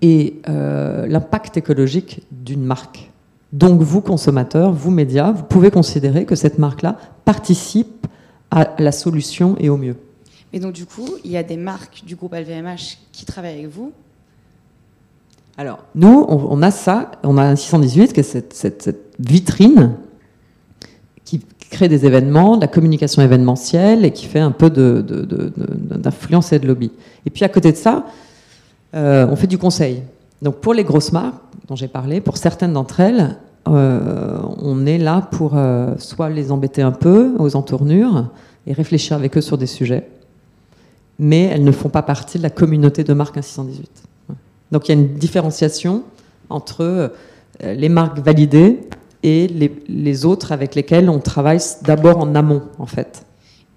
et 0.02 0.42
euh, 0.50 1.08
l'impact 1.08 1.58
écologique 1.58 2.22
d'une 2.32 2.64
marque. 2.64 3.12
Donc 3.54 3.82
vous, 3.82 4.02
consommateurs, 4.02 4.74
vous, 4.74 4.90
médias, 4.90 5.32
vous 5.32 5.44
pouvez 5.44 5.70
considérer 5.70 6.26
que 6.26 6.36
cette 6.36 6.58
marque-là 6.58 6.98
participe 7.24 8.08
à 8.50 8.74
la 8.80 8.92
solution 8.92 9.56
et 9.60 9.70
au 9.70 9.78
mieux. 9.78 9.96
Et 10.54 10.60
donc 10.60 10.74
du 10.74 10.86
coup, 10.86 11.08
il 11.24 11.32
y 11.32 11.38
a 11.38 11.44
des 11.44 11.56
marques 11.58 12.04
du 12.06 12.16
groupe 12.16 12.34
LVMH 12.34 12.98
qui 13.12 13.26
travaillent 13.26 13.60
avec 13.60 13.70
vous? 13.70 13.92
Alors, 15.56 15.84
nous, 15.94 16.26
on, 16.28 16.62
a 16.64 16.72
ça, 16.72 17.12
on 17.22 17.38
a 17.38 17.44
un 17.44 17.56
618, 17.56 18.14
qui 18.14 18.22
est 18.22 18.54
cette, 18.54 18.98
vitrine 19.20 19.94
qui 21.24 21.40
crée 21.70 21.88
des 21.88 22.08
événements, 22.08 22.56
de 22.58 22.62
la 22.62 22.68
communication 22.68 23.22
événementielle 23.22 24.04
et 24.04 24.12
qui 24.12 24.26
fait 24.26 24.40
un 24.40 24.50
peu 24.50 24.72
d'influence 24.72 26.54
et 26.54 26.60
de 26.60 26.66
lobby. 26.66 26.92
Et 27.28 27.30
puis 27.30 27.46
à 27.46 27.50
côté 27.50 27.72
de 27.72 27.78
ça, 27.78 28.08
euh, 28.96 29.28
on 29.30 29.36
fait 29.36 29.46
du 29.46 29.60
conseil. 29.60 30.02
Donc 30.42 30.56
pour 30.56 30.74
les 30.74 30.84
grosses 30.84 31.12
marques 31.12 31.36
dont 31.68 31.76
j'ai 31.76 31.88
parlé, 31.88 32.22
pour 32.22 32.38
certaines 32.38 32.74
d'entre 32.74 33.00
elles, 33.00 33.38
euh, 33.68 34.40
on 34.58 34.86
est 34.86 34.98
là 34.98 35.28
pour 35.32 35.54
euh, 35.56 35.96
soit 35.98 36.30
les 36.30 36.52
embêter 36.52 36.82
un 36.82 36.92
peu 36.92 37.34
aux 37.40 37.56
entournures 37.56 38.30
et 38.68 38.74
réfléchir 38.74 39.16
avec 39.16 39.38
eux 39.38 39.42
sur 39.42 39.58
des 39.58 39.68
sujets, 39.68 40.08
mais 41.20 41.44
elles 41.44 41.64
ne 41.64 41.72
font 41.72 41.90
pas 41.90 42.02
partie 42.02 42.38
de 42.38 42.44
la 42.44 42.50
communauté 42.50 43.04
de 43.04 43.14
marques 43.14 43.36
1618. 43.36 44.04
Donc 44.72 44.88
il 44.88 44.96
y 44.96 44.98
a 44.98 45.00
une 45.00 45.14
différenciation 45.14 46.04
entre 46.50 46.82
euh, 46.82 47.08
les 47.62 47.90
marques 47.90 48.20
validées 48.20 48.82
et 49.22 49.48
les, 49.48 49.74
les, 49.88 50.26
autres 50.26 50.52
avec 50.52 50.76
lesquelles 50.76 51.10
on 51.10 51.20
travaille 51.20 51.60
d'abord 51.84 52.18
en 52.18 52.36
amont, 52.36 52.64
en 52.78 52.86
fait. 52.86 53.26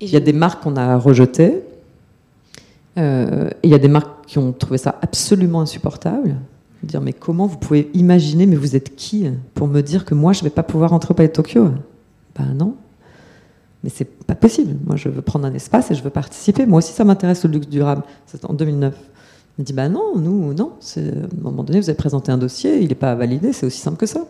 Il 0.00 0.10
y 0.10 0.16
a 0.16 0.20
des 0.20 0.32
marques 0.32 0.62
qu'on 0.62 0.76
a 0.76 0.96
rejetées. 0.96 1.62
Euh, 2.98 3.50
il 3.62 3.70
y 3.70 3.74
a 3.74 3.78
des 3.78 3.88
marques 3.88 4.26
qui 4.26 4.38
ont 4.38 4.52
trouvé 4.52 4.78
ça 4.78 4.96
absolument 5.02 5.60
insupportable. 5.60 6.36
Dire 6.86 7.00
mais 7.00 7.12
comment 7.12 7.46
vous 7.46 7.58
pouvez 7.58 7.90
imaginer, 7.94 8.46
mais 8.46 8.56
vous 8.56 8.76
êtes 8.76 8.96
qui 8.96 9.28
pour 9.54 9.68
me 9.68 9.80
dire 9.80 10.04
que 10.04 10.14
moi 10.14 10.32
je 10.32 10.42
vais 10.42 10.50
pas 10.50 10.62
pouvoir 10.62 10.90
rentrer 10.90 11.12
au 11.12 11.14
Palais 11.14 11.28
de 11.28 11.32
Tokyo? 11.32 11.70
Ben 12.38 12.54
non. 12.54 12.74
Mais 13.82 13.90
c'est 13.90 14.04
pas 14.04 14.34
possible. 14.34 14.76
Moi 14.84 14.96
je 14.96 15.08
veux 15.08 15.22
prendre 15.22 15.46
un 15.46 15.54
espace 15.54 15.90
et 15.90 15.94
je 15.94 16.02
veux 16.02 16.10
participer. 16.10 16.66
Moi 16.66 16.78
aussi 16.78 16.92
ça 16.92 17.04
m'intéresse 17.04 17.44
le 17.44 17.50
luxe 17.50 17.68
durable. 17.68 18.02
C'est 18.26 18.44
en 18.44 18.54
2009. 18.54 18.94
Il 19.58 19.62
me 19.62 19.64
dit 19.66 19.72
ben 19.72 19.88
non, 19.88 20.16
nous 20.16 20.54
non. 20.54 20.72
À 20.96 21.00
un 21.00 21.42
moment 21.42 21.62
donné 21.62 21.80
vous 21.80 21.88
avez 21.88 21.96
présenté 21.96 22.30
un 22.30 22.38
dossier, 22.38 22.80
il 22.80 22.88
n'est 22.88 22.94
pas 22.94 23.14
validé, 23.14 23.52
c'est 23.52 23.66
aussi 23.66 23.80
simple 23.80 23.96
que 23.96 24.06
ça. 24.06 24.24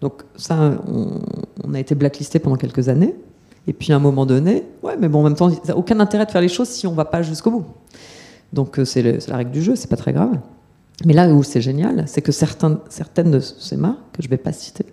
Donc 0.00 0.22
ça, 0.36 0.78
on, 0.86 1.20
on 1.64 1.74
a 1.74 1.80
été 1.80 1.94
blacklisté 1.94 2.38
pendant 2.38 2.56
quelques 2.56 2.88
années. 2.88 3.14
Et 3.66 3.72
puis 3.72 3.92
à 3.92 3.96
un 3.96 4.00
moment 4.00 4.26
donné, 4.26 4.64
ouais, 4.82 4.96
mais 4.96 5.08
bon, 5.08 5.20
en 5.20 5.22
même 5.24 5.34
temps, 5.34 5.50
ça 5.50 5.58
n'a 5.68 5.76
aucun 5.76 5.98
intérêt 5.98 6.26
de 6.26 6.30
faire 6.30 6.40
les 6.40 6.48
choses 6.48 6.68
si 6.68 6.86
on 6.86 6.92
ne 6.92 6.96
va 6.96 7.04
pas 7.04 7.22
jusqu'au 7.22 7.50
bout. 7.50 7.64
Donc 8.52 8.78
euh, 8.78 8.84
c'est 8.84 9.02
la 9.28 9.36
règle 9.36 9.50
du 9.50 9.62
jeu, 9.62 9.74
c'est 9.76 9.90
pas 9.90 9.96
très 9.96 10.12
grave. 10.12 10.38
Mais 11.04 11.12
là 11.12 11.28
où 11.28 11.42
c'est 11.42 11.60
génial, 11.60 12.04
c'est 12.06 12.22
que 12.22 12.32
certaines 12.32 13.30
de 13.30 13.40
ces 13.40 13.76
marques, 13.76 13.98
que 14.12 14.22
je 14.22 14.28
ne 14.28 14.30
vais 14.30 14.38
pas 14.38 14.52
citer, 14.52 14.86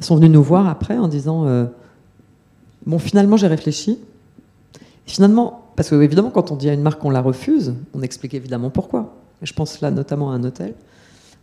sont 0.00 0.16
venues 0.16 0.28
nous 0.28 0.42
voir 0.42 0.68
après 0.68 0.96
en 0.96 1.08
disant 1.08 1.46
euh, 1.46 1.66
Bon, 2.86 2.98
finalement, 2.98 3.36
j'ai 3.36 3.46
réfléchi. 3.46 3.98
Finalement, 5.06 5.62
parce 5.76 5.90
que 5.90 6.00
évidemment, 6.00 6.30
quand 6.30 6.50
on 6.50 6.56
dit 6.56 6.68
à 6.68 6.74
une 6.74 6.82
marque 6.82 7.00
qu'on 7.00 7.10
la 7.10 7.20
refuse, 7.20 7.74
on 7.94 8.02
explique 8.02 8.34
évidemment 8.34 8.70
pourquoi. 8.70 9.16
Je 9.42 9.52
pense 9.52 9.80
là 9.80 9.90
notamment 9.90 10.30
à 10.30 10.34
un 10.34 10.44
hôtel 10.44 10.74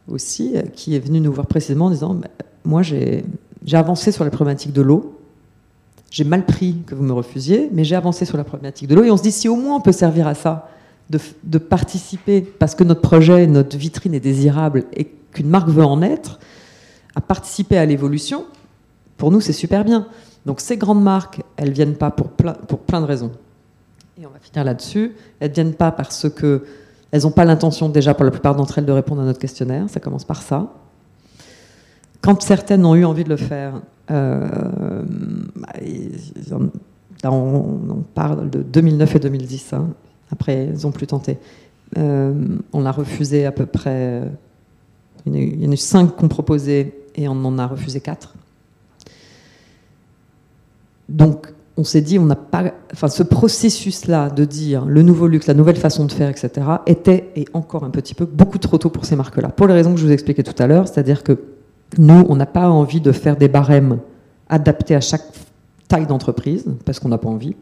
aussi, 0.07 0.53
euh, 0.55 0.61
qui 0.73 0.95
est 0.95 0.99
venu 0.99 1.19
nous 1.19 1.31
voir 1.31 1.47
précisément 1.47 1.85
en 1.85 1.91
disant 1.91 2.13
bah, 2.13 2.27
Moi, 2.63 2.81
j'ai 2.81 3.23
avancé 3.73 4.11
sur 4.11 4.23
la 4.23 4.31
problématique 4.31 4.73
de 4.73 4.81
l'eau 4.81 5.17
j'ai 6.11 6.25
mal 6.25 6.45
pris 6.45 6.75
que 6.85 6.93
vous 6.93 7.03
me 7.03 7.13
refusiez, 7.13 7.69
mais 7.71 7.85
j'ai 7.85 7.95
avancé 7.95 8.25
sur 8.25 8.37
la 8.37 8.43
problématique 8.43 8.87
de 8.87 8.95
l'eau. 8.95 9.05
Et 9.05 9.11
on 9.11 9.17
se 9.17 9.23
dit, 9.23 9.31
si 9.31 9.47
au 9.47 9.55
moins 9.55 9.77
on 9.77 9.81
peut 9.81 9.93
servir 9.93 10.27
à 10.27 10.35
ça, 10.35 10.69
de, 11.43 11.57
participer, 11.57 12.41
parce 12.41 12.75
que 12.75 12.83
notre 12.83 13.01
projet, 13.01 13.47
notre 13.47 13.77
vitrine 13.77 14.13
est 14.13 14.19
désirable 14.19 14.85
et 14.93 15.05
qu'une 15.31 15.49
marque 15.49 15.69
veut 15.69 15.83
en 15.83 16.01
être, 16.01 16.39
à 17.15 17.21
participer 17.21 17.77
à 17.77 17.85
l'évolution, 17.85 18.45
pour 19.17 19.31
nous, 19.31 19.41
c'est 19.41 19.53
super 19.53 19.83
bien. 19.83 20.07
Donc 20.45 20.61
ces 20.61 20.77
grandes 20.77 21.03
marques, 21.03 21.41
elles 21.57 21.71
viennent 21.71 21.95
pas 21.95 22.11
pour 22.11 22.29
plein, 22.29 22.53
pour 22.53 22.79
plein 22.79 23.01
de 23.01 23.05
raisons. 23.05 23.31
Et 24.19 24.25
on 24.25 24.29
va 24.29 24.39
finir 24.39 24.63
là-dessus. 24.63 25.11
Elles 25.39 25.51
viennent 25.51 25.73
pas 25.73 25.91
parce 25.91 26.29
que 26.29 26.63
elles 27.11 27.23
n'ont 27.23 27.31
pas 27.31 27.45
l'intention 27.45 27.89
déjà 27.89 28.13
pour 28.13 28.23
la 28.23 28.31
plupart 28.31 28.55
d'entre 28.55 28.77
elles 28.77 28.85
de 28.85 28.91
répondre 28.91 29.21
à 29.21 29.25
notre 29.25 29.39
questionnaire. 29.39 29.89
Ça 29.89 29.99
commence 29.99 30.23
par 30.23 30.41
ça. 30.41 30.73
Quand 32.21 32.41
certaines 32.41 32.85
ont 32.85 32.95
eu 32.95 33.03
envie 33.03 33.23
de 33.23 33.29
le 33.29 33.37
faire, 33.37 33.81
euh, 34.09 35.03
on, 37.23 38.03
parle 38.13 38.49
de 38.49 38.61
2009 38.61 39.15
et 39.15 39.19
2010. 39.19 39.73
Hein. 39.73 39.89
Après, 40.31 40.69
ils 40.73 40.83
n'ont 40.83 40.91
plus 40.91 41.07
tenté. 41.07 41.37
Euh, 41.97 42.33
on 42.73 42.85
a 42.85 42.91
refusé 42.91 43.45
à 43.45 43.51
peu 43.51 43.65
près. 43.65 44.21
Il 45.25 45.35
y 45.35 45.67
en 45.67 45.69
a 45.69 45.73
eu, 45.73 45.77
cinq 45.77 46.15
qu'on 46.15 46.27
proposait 46.27 46.93
et 47.15 47.27
on 47.27 47.45
en 47.45 47.59
a 47.59 47.67
refusé 47.67 47.99
quatre. 47.99 48.33
Donc, 51.09 51.47
on 51.77 51.83
s'est 51.83 52.01
dit, 52.01 52.19
on 52.19 52.25
n'a 52.25 52.35
pas, 52.35 52.73
enfin, 52.93 53.07
ce 53.07 53.23
processus-là 53.23 54.29
de 54.29 54.45
dire 54.45 54.85
le 54.85 55.01
nouveau 55.01 55.27
luxe, 55.27 55.47
la 55.47 55.53
nouvelle 55.53 55.77
façon 55.77 56.05
de 56.05 56.11
faire, 56.11 56.29
etc., 56.29 56.67
était 56.85 57.29
et 57.35 57.45
encore 57.53 57.83
un 57.83 57.89
petit 57.89 58.13
peu 58.13 58.25
beaucoup 58.25 58.57
trop 58.57 58.77
tôt 58.77 58.89
pour 58.89 59.05
ces 59.05 59.15
marques-là. 59.15 59.49
Pour 59.49 59.67
les 59.67 59.73
raisons 59.73 59.93
que 59.93 59.99
je 59.99 60.05
vous 60.05 60.11
expliquais 60.11 60.43
tout 60.43 60.61
à 60.61 60.67
l'heure, 60.67 60.87
c'est-à-dire 60.87 61.23
que 61.23 61.39
nous, 61.97 62.25
on 62.29 62.35
n'a 62.35 62.45
pas 62.45 62.69
envie 62.69 63.01
de 63.01 63.11
faire 63.11 63.35
des 63.35 63.47
barèmes 63.47 63.99
adaptés 64.49 64.95
à 64.95 65.01
chaque 65.01 65.23
taille 65.87 66.05
d'entreprise, 66.05 66.65
parce 66.85 66.99
qu'on 66.99 67.09
n'a 67.09 67.17
pas 67.17 67.29
envie. 67.29 67.55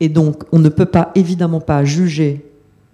Et 0.00 0.08
donc, 0.08 0.44
on 0.50 0.58
ne 0.58 0.70
peut 0.70 0.86
pas, 0.86 1.12
évidemment 1.14 1.60
pas, 1.60 1.84
juger 1.84 2.44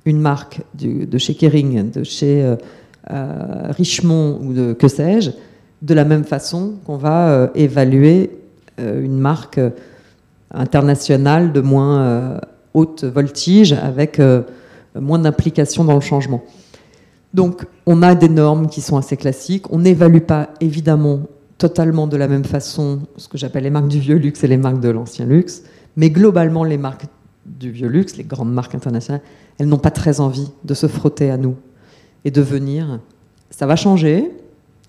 une 0.05 0.21
marque 0.21 0.61
de 0.75 1.19
chez 1.19 1.35
Kering, 1.35 1.91
de 1.91 2.05
chez 2.05 2.43
euh, 2.43 2.57
euh, 3.11 3.71
Richemont 3.71 4.41
ou 4.43 4.53
de 4.53 4.73
que 4.73 4.89
sais-je, 4.89 5.31
de 5.83 5.95
la 5.95 6.05
même 6.05 6.25
façon 6.25 6.75
qu'on 6.85 6.97
va 6.97 7.29
euh, 7.29 7.49
évaluer 7.55 8.31
une 8.79 9.19
marque 9.19 9.59
internationale 10.51 11.51
de 11.51 11.63
moins 11.63 12.39
haute 12.75 13.05
voltige, 13.05 13.73
avec 13.73 14.21
moins 14.95 15.19
d'implication 15.19 15.83
dans 15.83 15.95
le 15.95 16.03
changement. 16.03 16.45
Donc, 17.33 17.65
on 17.87 18.03
a 18.03 18.15
des 18.15 18.29
normes 18.29 18.69
qui 18.69 18.83
sont 18.83 18.99
assez 18.99 19.17
classiques. 19.17 19.73
On 19.73 19.79
n'évalue 19.79 20.19
pas, 20.19 20.51
évidemment, 20.61 21.21
totalement 21.57 22.07
de 22.07 22.19
la 22.19 22.29
même 22.29 22.45
façon 22.45 23.01
ce 23.17 23.29
que 23.29 23.39
j'appelle 23.39 23.65
les 23.65 23.71
marques 23.71 23.89
du 23.89 23.99
vieux 23.99 24.17
luxe 24.17 24.45
et 24.45 24.47
les 24.47 24.59
marques 24.59 24.81
de 24.81 24.91
l'ancien 24.91 25.25
luxe. 25.25 25.63
Mais 25.97 26.11
globalement, 26.11 26.64
les 26.64 26.78
marques 26.78 27.07
du 27.44 27.70
vieux 27.70 27.88
luxe, 27.88 28.16
les 28.16 28.24
grandes 28.24 28.53
marques 28.53 28.74
internationales, 28.74 29.22
elles 29.59 29.68
n'ont 29.68 29.78
pas 29.78 29.90
très 29.90 30.20
envie 30.20 30.51
de 30.64 30.74
se 30.74 30.86
frotter 30.86 31.30
à 31.30 31.36
nous 31.36 31.57
et 32.24 32.30
de 32.30 32.42
venir. 32.42 33.01
Ça 33.51 33.66
va 33.66 33.76
changer. 33.76 34.30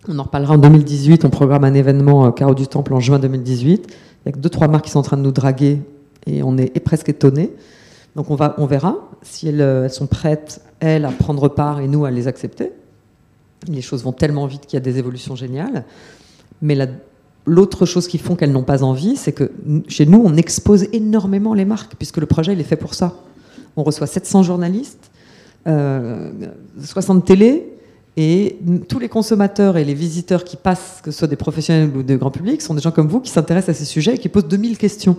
On 0.07 0.17
en 0.19 0.23
reparlera 0.23 0.55
en 0.55 0.57
2018. 0.57 1.25
On 1.25 1.29
programme 1.29 1.63
un 1.63 1.73
événement 1.73 2.31
Carreau 2.31 2.55
du 2.55 2.67
Temple 2.67 2.93
en 2.93 2.99
juin 2.99 3.19
2018. 3.19 3.87
Il 3.87 3.93
y 4.25 4.29
a 4.29 4.31
que 4.31 4.39
deux, 4.39 4.49
trois 4.49 4.67
marques 4.67 4.85
qui 4.85 4.91
sont 4.91 4.99
en 4.99 5.03
train 5.03 5.17
de 5.17 5.21
nous 5.21 5.31
draguer 5.31 5.81
et 6.25 6.43
on 6.43 6.57
est 6.57 6.79
presque 6.79 7.09
étonnés. 7.09 7.51
Donc 8.15 8.31
on, 8.31 8.35
va, 8.35 8.55
on 8.57 8.65
verra 8.65 8.95
si 9.21 9.47
elles 9.47 9.89
sont 9.89 10.07
prêtes 10.07 10.61
elles, 10.79 11.05
à 11.05 11.11
prendre 11.11 11.47
part 11.47 11.79
et 11.79 11.87
nous, 11.87 12.05
à 12.05 12.11
les 12.11 12.27
accepter. 12.27 12.71
Les 13.67 13.81
choses 13.81 14.03
vont 14.03 14.11
tellement 14.11 14.45
vite 14.45 14.65
qu'il 14.65 14.73
y 14.73 14.81
a 14.81 14.83
des 14.83 14.97
évolutions 14.97 15.35
géniales. 15.35 15.85
Mais 16.61 16.75
l'autre 17.47 17.85
chose 17.85 18.07
qui 18.07 18.17
font 18.17 18.35
qu'elles 18.35 18.51
n'ont 18.51 18.63
pas 18.63 18.83
envie, 18.83 19.15
c'est 19.15 19.31
que 19.31 19.51
chez 19.87 20.05
nous, 20.05 20.21
on 20.23 20.35
expose 20.35 20.87
énormément 20.93 21.53
les 21.53 21.65
marques, 21.65 21.95
puisque 21.97 22.17
le 22.17 22.25
projet, 22.25 22.53
il 22.53 22.59
est 22.59 22.65
fait 22.65 22.75
pour 22.75 22.93
ça. 22.93 23.15
On 23.75 23.83
reçoit 23.83 24.05
700 24.05 24.43
journalistes, 24.43 25.09
60 25.65 25.67
euh, 25.67 27.21
télés, 27.25 27.73
et 28.17 28.57
tous 28.89 28.99
les 28.99 29.09
consommateurs 29.09 29.77
et 29.77 29.85
les 29.85 29.93
visiteurs 29.93 30.43
qui 30.43 30.57
passent, 30.57 31.01
que 31.03 31.11
ce 31.11 31.19
soit 31.19 31.27
des 31.27 31.35
professionnels 31.35 31.91
ou 31.95 32.03
des 32.03 32.17
grands 32.17 32.31
publics, 32.31 32.61
sont 32.61 32.73
des 32.73 32.81
gens 32.81 32.91
comme 32.91 33.07
vous 33.07 33.21
qui 33.21 33.31
s'intéressent 33.31 33.75
à 33.75 33.79
ces 33.79 33.85
sujets 33.85 34.15
et 34.15 34.17
qui 34.17 34.27
posent 34.27 34.47
2000 34.47 34.77
questions. 34.77 35.17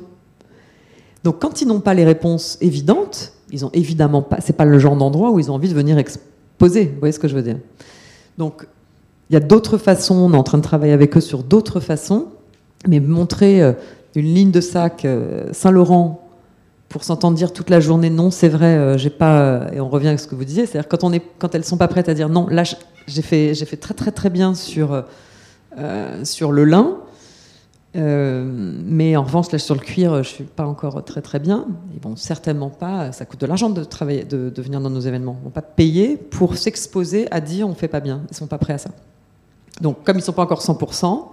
Donc 1.22 1.41
quand 1.41 1.62
ils 1.62 1.68
n'ont 1.68 1.81
pas 1.81 1.95
les 1.95 2.05
réponses 2.05 2.59
évidentes, 2.61 3.33
ils 3.53 3.64
ont 3.64 3.70
évidemment 3.72 4.22
pas, 4.22 4.41
c'est 4.41 4.57
pas 4.57 4.64
le 4.64 4.79
genre 4.81 4.97
d'endroit 4.97 5.31
où 5.31 5.39
ils 5.39 5.51
ont 5.51 5.55
envie 5.55 5.68
de 5.68 5.74
venir 5.74 5.97
exposer. 5.97 6.87
Vous 6.87 6.99
voyez 6.99 7.12
ce 7.12 7.20
que 7.20 7.29
je 7.29 7.37
veux 7.37 7.43
dire? 7.43 7.59
Il 9.31 9.35
y 9.35 9.37
a 9.37 9.41
d'autres 9.41 9.79
façons. 9.79 10.14
On 10.14 10.33
est 10.33 10.37
en 10.37 10.43
train 10.43 10.59
de 10.59 10.62
travailler 10.62 10.93
avec 10.93 11.16
eux 11.16 11.20
sur 11.20 11.43
d'autres 11.43 11.81
façons, 11.81 12.29
mais 12.87 13.01
montrer 13.01 13.62
euh, 13.62 13.72
une 14.14 14.35
ligne 14.35 14.51
de 14.51 14.61
sac 14.61 15.05
euh, 15.05 15.53
Saint-Laurent 15.53 16.24
pour 16.89 17.05
s'entendre 17.05 17.37
dire 17.37 17.53
toute 17.53 17.68
la 17.68 17.81
journée 17.81 18.09
non, 18.09 18.31
c'est 18.31 18.49
vrai, 18.49 18.76
euh, 18.76 18.97
j'ai 18.97 19.11
pas. 19.11 19.66
Et 19.72 19.81
on 19.81 19.89
revient 19.89 20.09
à 20.09 20.18
ce 20.18 20.26
que 20.26 20.35
vous 20.35 20.45
disiez, 20.45 20.64
c'est-à-dire 20.64 20.89
quand 20.89 21.05
on 21.05 21.12
est, 21.12 21.22
quand 21.39 21.55
elles 21.55 21.64
sont 21.64 21.76
pas 21.76 21.89
prêtes 21.89 22.09
à 22.09 22.14
dire 22.14 22.29
non, 22.31 22.47
là 22.49 22.62
j'ai 23.07 23.22
fait, 23.22 23.55
j'ai 23.55 23.66
fait 23.66 23.76
très 23.76 23.95
très 23.95 24.12
très 24.12 24.31
bien 24.31 24.55
sur 24.55 25.05
sur 26.24 26.51
le 26.51 26.64
lin. 26.64 26.97
Mais 27.95 29.16
en 29.16 29.22
revanche, 29.22 29.53
là, 29.53 29.59
sur 29.59 29.74
le 29.74 29.81
cuir, 29.81 30.22
je 30.22 30.29
suis 30.29 30.45
pas 30.45 30.66
encore 30.66 31.05
très 31.05 31.20
très 31.20 31.39
bien. 31.39 31.66
Ils 31.95 32.01
vont 32.01 32.16
certainement 32.16 32.70
pas. 32.70 33.12
Ça 33.12 33.26
coûte 33.26 33.41
de 33.41 33.47
l'argent 33.47 33.70
de 33.70 33.85
travailler, 33.85 34.24
de, 34.24 34.53
venir 34.62 34.81
dans 34.81 34.91
nos 34.91 35.01
événements. 35.01 35.37
Ils 35.41 35.45
vont 35.45 35.51
pas 35.51 35.62
payer 35.62 36.16
pour 36.16 36.57
s'exposer 36.57 37.31
à 37.31 37.41
dire 37.41 37.68
on 37.68 37.74
fait 37.74 37.89
pas 37.89 38.01
bien. 38.01 38.22
Ils 38.31 38.37
sont 38.37 38.47
pas 38.47 38.59
prêts 38.59 38.74
à 38.74 38.79
ça. 38.79 38.91
Donc, 39.81 40.05
comme 40.05 40.18
ils 40.18 40.22
sont 40.22 40.33
pas 40.33 40.43
encore 40.43 40.62
100%, 40.62 41.29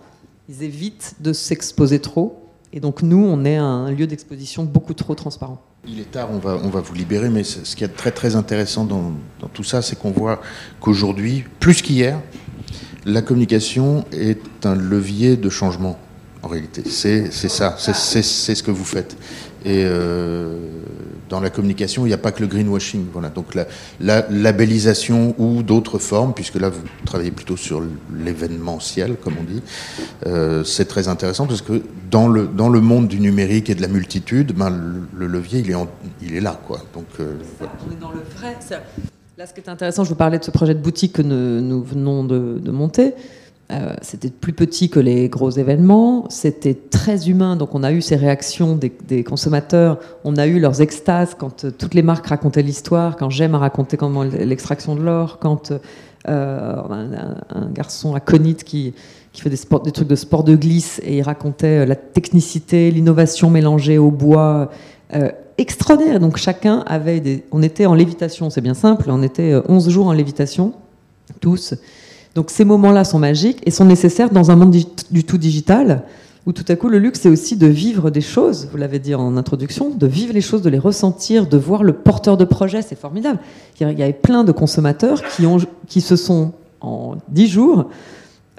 ils 0.49 0.63
évitent 0.63 1.15
de 1.19 1.33
s'exposer 1.33 1.99
trop. 1.99 2.41
Et 2.73 2.79
donc, 2.79 3.01
nous, 3.01 3.23
on 3.23 3.45
est 3.45 3.55
un 3.55 3.89
lieu 3.91 4.07
d'exposition 4.07 4.63
beaucoup 4.63 4.93
trop 4.93 5.15
transparent. 5.15 5.61
Il 5.87 5.99
est 5.99 6.11
tard, 6.11 6.29
on 6.31 6.39
va, 6.39 6.59
on 6.63 6.69
va 6.69 6.81
vous 6.81 6.93
libérer, 6.93 7.29
mais 7.29 7.43
ce 7.43 7.75
qui 7.75 7.83
est 7.83 7.89
très 7.89 8.11
très 8.11 8.35
intéressant 8.35 8.85
dans, 8.85 9.13
dans 9.39 9.47
tout 9.47 9.63
ça, 9.63 9.81
c'est 9.81 9.97
qu'on 9.97 10.11
voit 10.11 10.41
qu'aujourd'hui, 10.79 11.45
plus 11.59 11.81
qu'hier, 11.81 12.19
la 13.05 13.21
communication 13.21 14.03
est 14.11 14.65
un 14.65 14.75
levier 14.75 15.37
de 15.37 15.49
changement 15.49 15.97
en 16.41 16.47
réalité. 16.47 16.83
C'est 16.89 17.31
ça, 17.31 17.75
c'est 17.77 18.23
ce 18.23 18.63
que 18.63 18.71
vous 18.71 18.83
faites. 18.83 19.15
Et 19.65 19.83
euh, 19.83 20.53
dans 21.27 21.39
la 21.39 21.49
communication, 21.49 22.05
il 22.05 22.09
n'y 22.09 22.13
a 22.13 22.19
pas 22.19 22.31
que 22.31 22.41
le 22.41 22.47
greenwashing. 22.47 23.07
Voilà. 23.11 23.29
Donc 23.29 23.55
la, 23.55 23.65
la 23.99 24.27
labellisation 24.29 25.33
ou 25.39 25.63
d'autres 25.63 25.97
formes, 25.97 26.33
puisque 26.33 26.55
là 26.55 26.69
vous 26.69 26.83
travaillez 27.03 27.31
plutôt 27.31 27.57
sur 27.57 27.81
l'événementiel, 28.15 29.15
comme 29.15 29.33
on 29.39 29.43
dit, 29.43 29.63
euh, 30.27 30.63
c'est 30.63 30.85
très 30.85 31.07
intéressant 31.07 31.47
parce 31.47 31.63
que 31.63 31.81
dans 32.11 32.27
le, 32.27 32.45
dans 32.45 32.69
le 32.69 32.79
monde 32.79 33.07
du 33.07 33.19
numérique 33.19 33.71
et 33.71 33.75
de 33.75 33.81
la 33.81 33.87
multitude, 33.87 34.53
ben, 34.53 34.69
le, 35.17 35.25
levier 35.25 35.61
il 35.61 35.71
est, 35.71 35.75
il 36.21 36.35
est 36.35 36.41
là. 36.41 36.59
Quoi. 36.67 36.81
Donc, 36.93 37.05
euh, 37.19 37.33
On 37.59 37.91
est 37.91 37.99
dans 37.99 38.11
le 38.11 38.21
vrai. 38.37 38.55
Là, 39.37 39.47
ce 39.47 39.53
qui 39.53 39.59
est 39.59 39.67
intéressant, 39.67 40.03
je 40.03 40.09
vous 40.09 40.15
parlais 40.15 40.39
de 40.39 40.43
ce 40.43 40.51
projet 40.51 40.75
de 40.75 40.79
boutique 40.79 41.13
que 41.13 41.21
nous, 41.21 41.83
venons 41.83 42.23
de 42.23 42.71
monter. 42.71 43.15
Euh, 43.71 43.95
c'était 44.03 44.29
plus 44.29 44.53
petit 44.53 44.91
que 44.91 44.99
les 44.99 45.27
gros 45.27 45.49
événements, 45.49 46.29
c'était 46.29 46.75
très 46.75 47.29
humain, 47.29 47.55
donc 47.55 47.73
on 47.73 47.81
a 47.81 47.91
eu 47.91 47.99
ces 47.99 48.15
réactions 48.15 48.77
des, 48.77 49.23
consommateurs, 49.23 49.97
on 50.23 50.37
a 50.37 50.45
eu 50.45 50.59
leurs 50.59 50.83
extases 50.83 51.33
quand 51.33 51.65
euh, 51.65 51.71
toutes 51.71 51.95
les 51.95 52.03
marques 52.03 52.27
racontaient 52.27 52.61
l'histoire, 52.61 53.15
quand 53.15 53.31
J'aime 53.31 53.55
a 53.55 53.57
raconté 53.57 53.97
comment 53.97 54.21
l'extraction 54.21 54.95
de 54.95 55.01
l'or, 55.01 55.39
quand 55.39 55.71
euh, 55.71 56.75
un, 57.49 57.65
garçon 57.71 58.13
aconite 58.13 58.63
qui, 58.63 58.93
qui 59.33 59.41
fait 59.41 59.49
des, 59.49 59.91
trucs 59.91 60.07
de 60.07 60.15
sport 60.15 60.43
de 60.43 60.55
glisse 60.55 61.01
et 61.03 61.17
il 61.17 61.21
racontait 61.23 61.87
la 61.87 61.95
technicité, 61.95 62.91
l'innovation 62.91 63.49
mélangée 63.49 63.97
au 63.97 64.11
bois. 64.11 64.69
extraordinaire. 65.57 66.19
Donc 66.19 66.37
chacun 66.37 66.83
avait. 66.85 67.43
On 67.51 67.63
était 67.63 67.87
en 67.87 67.95
lévitation, 67.95 68.51
c'est 68.51 68.61
bien 68.61 68.75
simple. 68.75 69.05
On 69.09 69.23
était 69.23 69.59
11 69.67 69.89
jours 69.89 70.07
en 70.07 70.13
lévitation, 70.13 70.73
tous. 71.41 71.73
Donc 72.35 72.51
ces 72.51 72.65
moments-là 72.65 73.05
sont 73.05 73.19
magiques 73.19 73.61
et 73.65 73.71
sont 73.71 73.85
nécessaires 73.85 74.29
dans 74.29 74.51
un 74.51 74.55
monde 74.55 74.75
du 75.11 75.23
tout 75.23 75.37
digital 75.37 76.03
où 76.45 76.51
tout 76.51 76.65
à 76.67 76.75
coup 76.75 76.89
le 76.89 76.99
luxe 76.99 77.21
c'est 77.21 77.29
aussi 77.29 77.57
de 77.57 77.67
vivre 77.67 78.11
des 78.11 78.21
choses, 78.21 78.67
vous 78.71 78.77
l'avez 78.77 78.99
dit 78.99 79.15
en 79.15 79.35
introduction, 79.37 79.89
de 79.89 80.07
vivre 80.07 80.33
les 80.33 80.41
choses, 80.41 80.61
de 80.61 80.69
les 80.69 80.77
ressentir, 80.77 81.47
de 81.47 81.57
voir 81.57 81.83
le 81.83 81.93
porteur 81.93 82.37
de 82.37 82.45
projet, 82.45 82.81
c'est 82.81 82.99
formidable. 82.99 83.39
Il 83.79 83.97
y 83.97 84.03
avait 84.03 84.13
plein 84.13 84.43
de 84.43 84.51
consommateurs 84.51 85.21
qui, 85.35 85.45
ont, 85.45 85.57
qui 85.87 86.01
se 86.01 86.15
sont 86.15 86.51
en 86.81 87.15
dix 87.29 87.47
jours 87.47 87.89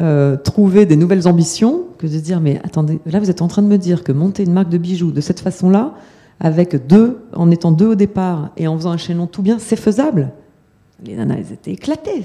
euh, 0.01 0.37
trouvé 0.37 0.85
des 0.85 0.97
nouvelles 0.97 1.29
ambitions 1.29 1.85
que 1.99 2.07
de 2.07 2.19
dire 2.19 2.41
mais 2.41 2.61
attendez, 2.65 2.99
là 3.07 3.21
vous 3.21 3.31
êtes 3.31 3.43
en 3.43 3.49
train 3.49 3.63
de 3.63 3.69
me 3.69 3.79
dire 3.79 4.03
que 4.03 4.13
monter 4.13 4.43
une 4.43 4.53
marque 4.53 4.69
de 4.69 4.79
bijoux 4.79 5.13
de 5.13 5.21
cette 5.21 5.41
façon-là, 5.41 5.95
avec 6.41 6.87
deux, 6.87 7.21
en 7.35 7.51
étant 7.51 7.73
deux 7.73 7.89
au 7.89 7.95
départ 7.95 8.51
et 8.57 8.67
en 8.67 8.77
faisant 8.77 8.91
un 8.91 8.99
chaînon 8.99 9.27
tout 9.27 9.43
bien, 9.43 9.59
c'est 9.59 9.77
faisable. 9.77 10.33
Les 11.05 11.15
nanas, 11.15 11.37
elles 11.39 11.53
étaient 11.53 11.73
éclatées. 11.73 12.25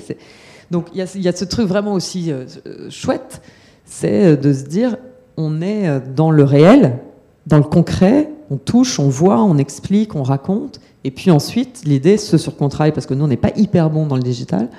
Donc 0.71 0.87
il 0.93 1.21
y, 1.21 1.27
a 1.27 1.35
ce 1.35 1.45
truc 1.45 1.67
vraiment 1.67 1.93
aussi 1.93 2.31
euh, 2.31 2.45
chouette, 2.89 3.41
c'est 3.85 4.37
de 4.37 4.53
se 4.53 4.63
dire 4.63 4.95
on 5.37 5.61
est 5.61 5.87
euh, 5.87 5.99
dans 6.15 6.31
le 6.31 6.43
réel, 6.43 6.99
dans 7.47 7.57
le 7.57 7.63
concret, 7.63 8.29
on 8.49 8.57
touche, 8.57 8.99
on 8.99 9.09
voit, 9.09 9.41
on 9.41 9.57
explique, 9.57 10.15
on 10.15 10.23
raconte. 10.23 10.79
Et 11.03 11.11
puis 11.11 11.31
ensuite, 11.31 11.81
l'idée, 11.85 12.17
ce 12.17 12.37
sur 12.37 12.55
parce 12.55 13.05
que 13.05 13.13
nous, 13.13 13.25
on 13.25 13.27
n'est 13.27 13.37
pas 13.37 13.51
hyper 13.55 13.89
bon 13.89 14.05
dans 14.05 14.15
le 14.15 14.21
digital, 14.21 14.69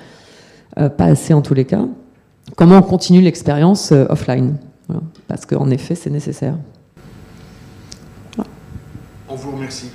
euh, 0.77 0.89
pas 0.89 1.05
assez 1.05 1.33
en 1.33 1.41
tous 1.41 1.53
les 1.53 1.65
cas, 1.65 1.85
comment 2.55 2.77
on 2.77 2.81
continue 2.81 3.21
l'expérience 3.21 3.91
euh, 3.91 4.05
offline. 4.09 4.57
Parce 5.27 5.45
qu'en 5.45 5.69
effet, 5.69 5.95
c'est 5.95 6.09
nécessaire. 6.09 6.55
On 9.27 9.35
vous 9.35 9.51
remercie. 9.51 9.89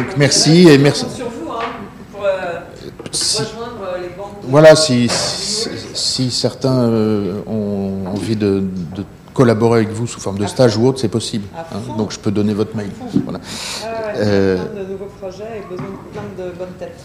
Donc 0.00 0.16
merci 0.16 0.66
et 0.68 0.78
merci. 0.78 1.04
Sur 1.14 1.26
vous, 1.26 1.50
hein, 1.52 1.60
pour, 2.10 2.22
rejoindre 2.22 3.98
les 4.00 4.08
banques 4.16 4.30
voilà, 4.44 4.74
si, 4.74 5.08
si, 5.10 6.30
certains 6.30 6.84
euh, 6.84 7.42
ont 7.46 8.06
envie 8.06 8.36
de, 8.36 8.64
collaborer 9.34 9.80
avec 9.80 9.92
vous 9.92 10.06
sous 10.06 10.18
forme 10.18 10.38
de 10.38 10.46
stage 10.46 10.76
ou 10.76 10.86
autre, 10.86 10.98
c'est 11.00 11.08
possible. 11.08 11.44
Hein. 11.54 11.96
donc 11.98 12.12
je 12.12 12.18
peux 12.18 12.30
donner 12.30 12.54
votre 12.54 12.74
mail. 12.76 12.90
Voilà. 13.24 13.40
Euh, 14.16 14.56
plein 14.56 14.82
de 14.82 14.88
nouveaux 14.88 15.10
projets 15.20 15.58
et 15.58 15.70
besoin 15.70 15.86
de 15.86 16.12
plein 16.12 16.44
de 16.44 16.50
bonnes 16.58 16.76
têtes. 16.78 17.00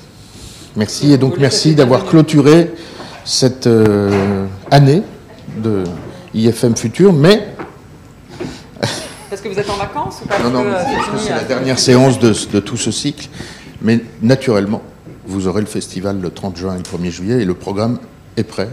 Merci 0.75 1.11
et 1.11 1.17
donc 1.17 1.37
merci 1.37 1.75
d'avoir 1.75 2.05
clôturé 2.05 2.73
cette 3.25 3.67
euh, 3.67 4.45
année 4.71 5.03
de 5.57 5.83
IFM 6.33 6.75
Futur, 6.75 7.11
mais 7.13 7.55
parce 9.35 9.43
que 9.43 9.53
vous 9.53 9.59
êtes 9.59 9.69
en 9.69 9.75
vacances 9.75 10.21
ou 10.23 10.27
pas 10.27 10.39
Non, 10.39 10.49
non, 10.49 10.63
c'est 11.17 11.29
la 11.31 11.43
dernière 11.43 11.77
séance 11.77 12.19
de, 12.19 12.33
de, 12.53 12.59
tout 12.61 12.77
ce 12.77 12.89
cycle. 12.89 13.27
Mais 13.81 13.99
naturellement, 14.21 14.81
vous 15.25 15.47
aurez 15.47 15.59
le 15.59 15.67
festival 15.67 16.21
le 16.21 16.29
30 16.29 16.55
juin 16.55 16.75
et 16.75 16.77
le 16.77 16.83
1er 16.83 17.11
juillet 17.11 17.41
et 17.41 17.45
le 17.45 17.53
programme 17.53 17.99
est 18.37 18.45
prêt. 18.45 18.69